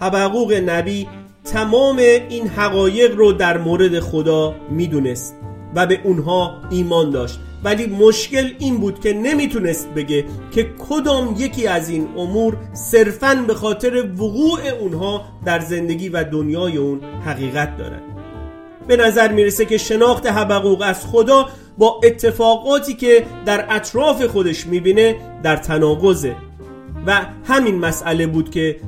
حبقوق 0.00 0.52
نبی 0.52 1.08
تمام 1.44 1.98
این 1.98 2.48
حقایق 2.48 3.16
رو 3.16 3.32
در 3.32 3.58
مورد 3.58 4.00
خدا 4.00 4.54
می‌دونست. 4.70 5.34
و 5.74 5.86
به 5.86 6.00
اونها 6.04 6.60
ایمان 6.70 7.10
داشت. 7.10 7.38
ولی 7.64 7.86
مشکل 7.86 8.50
این 8.58 8.78
بود 8.78 9.00
که 9.00 9.12
نمی‌تونست 9.12 9.88
بگه 9.88 10.24
که 10.50 10.66
کدام 10.88 11.34
یکی 11.38 11.66
از 11.66 11.88
این 11.88 12.08
امور 12.16 12.56
صرفا 12.72 13.44
به 13.46 13.54
خاطر 13.54 14.10
وقوع 14.12 14.60
اونها 14.80 15.24
در 15.44 15.60
زندگی 15.60 16.08
و 16.08 16.24
دنیای 16.24 16.76
اون 16.76 17.00
حقیقت 17.26 17.76
دارن 17.76 18.00
به 18.88 18.96
نظر 18.96 19.32
می‌رسه 19.32 19.64
که 19.64 19.78
شناخت 19.78 20.26
حبقوق 20.26 20.82
از 20.82 21.06
خدا 21.06 21.48
با 21.78 22.00
اتفاقاتی 22.04 22.94
که 22.94 23.26
در 23.46 23.66
اطراف 23.70 24.22
خودش 24.26 24.66
می‌بینه 24.66 25.16
در 25.42 25.56
تناقضه. 25.56 26.36
و 27.06 27.20
همین 27.44 27.78
مسئله 27.78 28.26
بود 28.26 28.50
که 28.50 28.80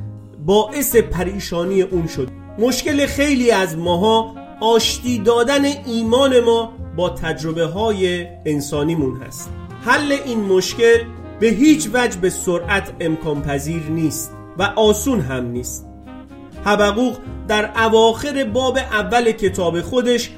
باعث 0.46 0.96
پریشانی 0.96 1.82
اون 1.82 2.06
شد. 2.06 2.28
مشکل 2.58 3.06
خیلی 3.06 3.50
از 3.50 3.78
ماها 3.78 4.35
آشتی 4.60 5.18
دادن 5.18 5.64
ایمان 5.64 6.40
ما 6.40 6.72
با 6.96 7.10
تجربه 7.10 7.64
های 7.64 8.26
انسانیمون 8.46 9.16
هست. 9.16 9.50
حل 9.84 10.12
این 10.12 10.40
مشکل 10.40 10.98
به 11.40 11.46
هیچ 11.46 11.88
وجه 11.92 12.18
به 12.20 12.30
سرعت 12.30 12.92
امکان 13.00 13.42
پذیر 13.42 13.82
نیست 13.82 14.32
و 14.58 14.62
آسون 14.62 15.20
هم 15.20 15.46
نیست. 15.46 15.86
حبقوق 16.64 17.16
در 17.48 17.84
اواخر 17.84 18.44
باب 18.44 18.78
اول 18.78 19.32
کتاب 19.32 19.80
خودش 19.80 20.30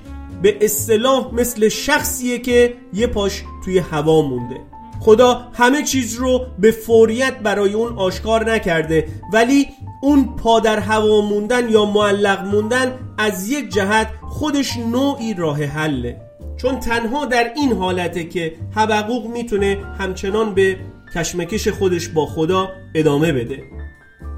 به 0.43 0.59
اصطلاح 0.61 1.35
مثل 1.35 1.69
شخصیه 1.69 2.39
که 2.39 2.75
یه 2.93 3.07
پاش 3.07 3.43
توی 3.65 3.79
هوا 3.79 4.23
مونده. 4.23 4.68
خدا 5.01 5.49
همه 5.53 5.83
چیز 5.83 6.15
رو 6.15 6.47
به 6.59 6.71
فوریت 6.71 7.39
برای 7.39 7.73
اون 7.73 7.99
آشکار 7.99 8.53
نکرده. 8.53 9.09
ولی 9.33 9.69
اون 10.03 10.37
پا 10.37 10.61
در 10.61 10.79
هوا 10.79 11.21
موندن 11.21 11.69
یا 11.69 11.85
معلق 11.85 12.45
موندن 12.45 12.99
از 13.19 13.51
یک 13.51 13.69
جهت 13.69 14.09
خودش 14.29 14.77
نوعی 14.77 15.35
راه 15.35 15.65
حله. 15.65 16.21
چون 16.57 16.81
تنها 16.81 17.25
در 17.25 17.53
این 17.57 17.73
حالته 17.73 18.25
که 18.25 18.55
حبقوق 18.77 19.27
می‌تونه 19.27 19.79
همچنان 19.99 20.55
به 20.55 20.77
کشمکش 21.15 21.69
خودش 21.69 22.09
با 22.09 22.27
خدا 22.27 22.69
ادامه 22.95 23.33
بده. 23.33 23.63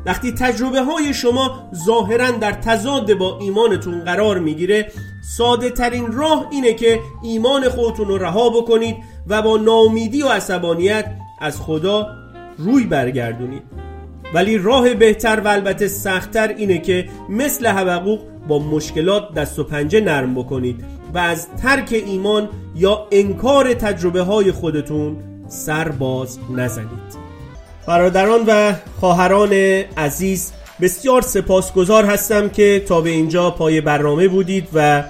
وقتی 0.06 0.32
تجربه 0.32 0.82
های 0.82 1.14
شما 1.14 1.70
ظاهرا 1.86 2.30
در 2.30 2.52
تضاد 2.52 3.14
با 3.14 3.38
ایمانتون 3.38 4.04
قرار 4.04 4.38
می‌گیره 4.38 4.92
ساده 5.36 5.70
ترین 5.70 6.12
راه 6.12 6.46
اینه 6.50 6.74
که 6.74 7.00
ایمان 7.22 7.68
خودتون 7.68 8.08
رو 8.08 8.18
رها 8.18 8.50
بکنید 8.50 8.96
و 9.26 9.42
با 9.42 9.56
ناامیدی 9.56 10.22
و 10.22 10.28
عصبانیت 10.28 11.04
از 11.40 11.60
خدا 11.60 12.06
روی 12.58 12.84
برگردونید. 12.84 13.62
ولی 14.34 14.58
راه 14.58 14.94
بهتر 14.94 15.40
و 15.40 15.48
البته 15.48 15.88
سختتر 15.88 16.48
اینه 16.48 16.78
که 16.78 17.08
مثل 17.28 17.66
حبقوق 17.66 18.20
با 18.48 18.58
مشکلات 18.58 19.34
دست 19.34 19.58
و 19.58 19.64
پنجه 19.64 20.00
نرم 20.00 20.34
بکنید 20.34 20.84
و 21.14 21.18
از 21.18 21.46
ترک 21.62 22.02
ایمان 22.06 22.48
یا 22.76 23.06
انکار 23.12 23.74
تجربه 23.74 24.22
های 24.22 24.52
خودتون 24.52 25.16
سر 25.48 25.88
باز 25.88 26.38
نزنید. 26.56 27.20
برادران 27.86 28.40
و 28.46 28.74
خواهران 29.00 29.52
عزیز 29.96 30.52
بسیار 30.80 31.22
سپاسگزار 31.22 32.04
هستم 32.04 32.48
که 32.48 32.84
تا 32.88 33.00
به 33.00 33.10
اینجا 33.10 33.50
پای 33.50 33.80
برنامه 33.80 34.28
بودید 34.28 34.68
و 34.74 35.04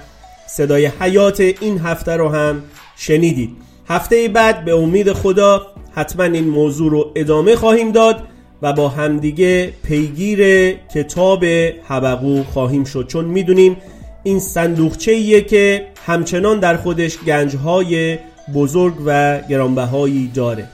صدای 0.46 0.86
حیات 0.86 1.40
این 1.40 1.78
هفته 1.78 2.16
رو 2.16 2.28
هم 2.28 2.62
شنیدید. 2.96 3.56
هفته 3.90 4.28
بعد 4.28 4.64
به 4.64 4.74
امید 4.74 5.12
خدا 5.12 5.66
حتما 5.94 6.24
این 6.24 6.48
موضوع 6.48 6.90
رو 6.90 7.12
ادامه 7.14 7.56
خواهیم 7.56 7.92
داد 7.92 8.22
و 8.62 8.72
با 8.72 8.88
همدیگه 8.88 9.72
پیگیر 9.82 10.72
کتاب 10.94 11.44
حبقو 11.88 12.42
خواهیم 12.42 12.84
شد. 12.84 13.06
چون 13.06 13.24
می‌دونیم 13.24 13.76
این 14.22 14.40
صندوقچه 14.40 15.40
که 15.40 15.86
همچنان 16.06 16.60
در 16.60 16.76
خودش 16.76 17.18
گنجهای 17.18 18.18
بزرگ 18.54 18.94
و 19.06 19.40
گرانبهایی 19.48 20.30
داره. 20.34 20.68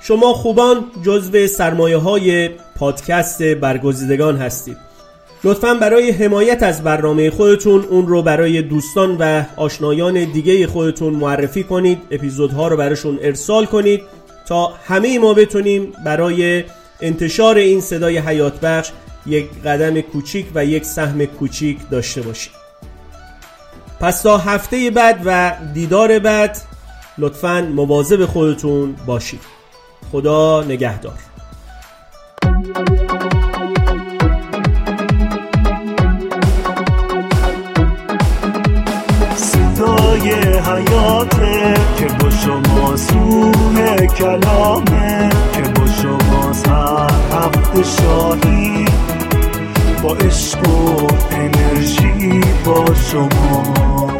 شما 0.00 0.32
خوبان 0.32 0.84
جزو 1.04 1.46
سرمایه 1.46 1.96
های 1.96 2.48
پادکست 2.48 3.42
برگزیدگان 3.42 4.36
هستید. 4.36 4.85
لطفا 5.46 5.74
برای 5.74 6.10
حمایت 6.10 6.62
از 6.62 6.82
برنامه 6.82 7.30
خودتون 7.30 7.84
اون 7.84 8.06
رو 8.06 8.22
برای 8.22 8.62
دوستان 8.62 9.16
و 9.16 9.44
آشنایان 9.56 10.24
دیگه 10.24 10.66
خودتون 10.66 11.14
معرفی 11.14 11.64
کنید. 11.64 11.98
اپیزودها 12.10 12.68
رو 12.68 12.76
براشون 12.76 13.18
ارسال 13.22 13.66
کنید 13.66 14.02
تا 14.46 14.72
همه 14.86 15.18
ما 15.18 15.34
بتونیم 15.34 15.92
برای 16.04 16.64
انتشار 17.00 17.56
این 17.56 17.80
صدای 17.80 18.18
حیات 18.18 18.60
بخش 18.60 18.90
یک 19.26 19.62
قدم 19.64 20.00
کوچیک 20.00 20.46
و 20.54 20.64
یک 20.64 20.84
سهم 20.84 21.24
کوچیک 21.24 21.78
داشته 21.90 22.22
باشیم. 22.22 22.52
پس 24.00 24.22
تا 24.22 24.38
هفته 24.38 24.90
بعد 24.90 25.20
و 25.24 25.52
دیدار 25.74 26.18
بعد 26.18 26.58
لطفا 27.18 27.68
مواظب 27.74 28.26
خودتون 28.26 28.94
باشید. 29.06 29.40
خدا 30.12 30.62
نگهدار. 30.62 31.18
حیاته 40.76 41.74
که 41.98 42.06
با 42.20 42.30
شما 42.30 42.96
سوه 42.96 44.06
کلامه 44.06 45.28
که 45.52 45.62
با 45.62 45.86
شما 45.86 46.52
هر 46.52 47.10
هفته 47.32 47.82
شاهی. 47.82 48.84
با 50.02 50.14
عشق 50.14 50.68
و 50.68 51.06
انرژی 51.30 52.40
با 52.64 52.84
شما. 52.94 54.12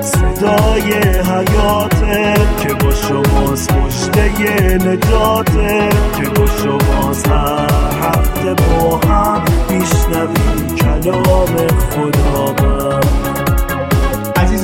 صدای 0.00 0.92
حیاته 1.02 2.34
که 2.60 2.74
با 2.74 2.90
شماست 2.90 3.72
پشته 3.72 4.78
نجاته. 4.78 5.88
که 6.16 6.28
با 6.28 6.46
شماست 6.46 7.28
هر 7.28 7.68
هفته 8.02 8.54
با 8.54 8.96
هم 8.96 9.44
میشنویم. 9.70 10.76
کلام 10.76 11.56
خدا 11.90 12.95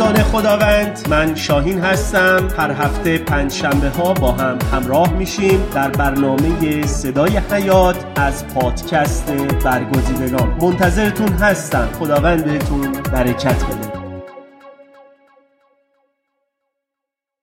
عزیزان 0.02 0.22
خداوند 0.22 1.06
من 1.10 1.34
شاهین 1.34 1.80
هستم. 1.80 2.48
هر 2.58 2.70
هفته 2.70 3.18
پنج 3.18 3.52
شنبه 3.52 3.88
ها 3.88 4.14
با 4.14 4.32
هم 4.32 4.58
همراه 4.72 5.12
میشیم 5.12 5.60
در 5.74 5.90
برنامه 5.90 6.86
صدای 6.86 7.36
حیات 7.36 7.96
از 8.16 8.46
پادکست 8.48 9.32
برگزیدگان. 9.64 10.56
منتظرتون 10.60 11.28
هستم. 11.28 11.88
خداوند 11.98 12.44
بهتون 12.44 12.92
برکت 12.92 13.64
بده. 13.64 14.01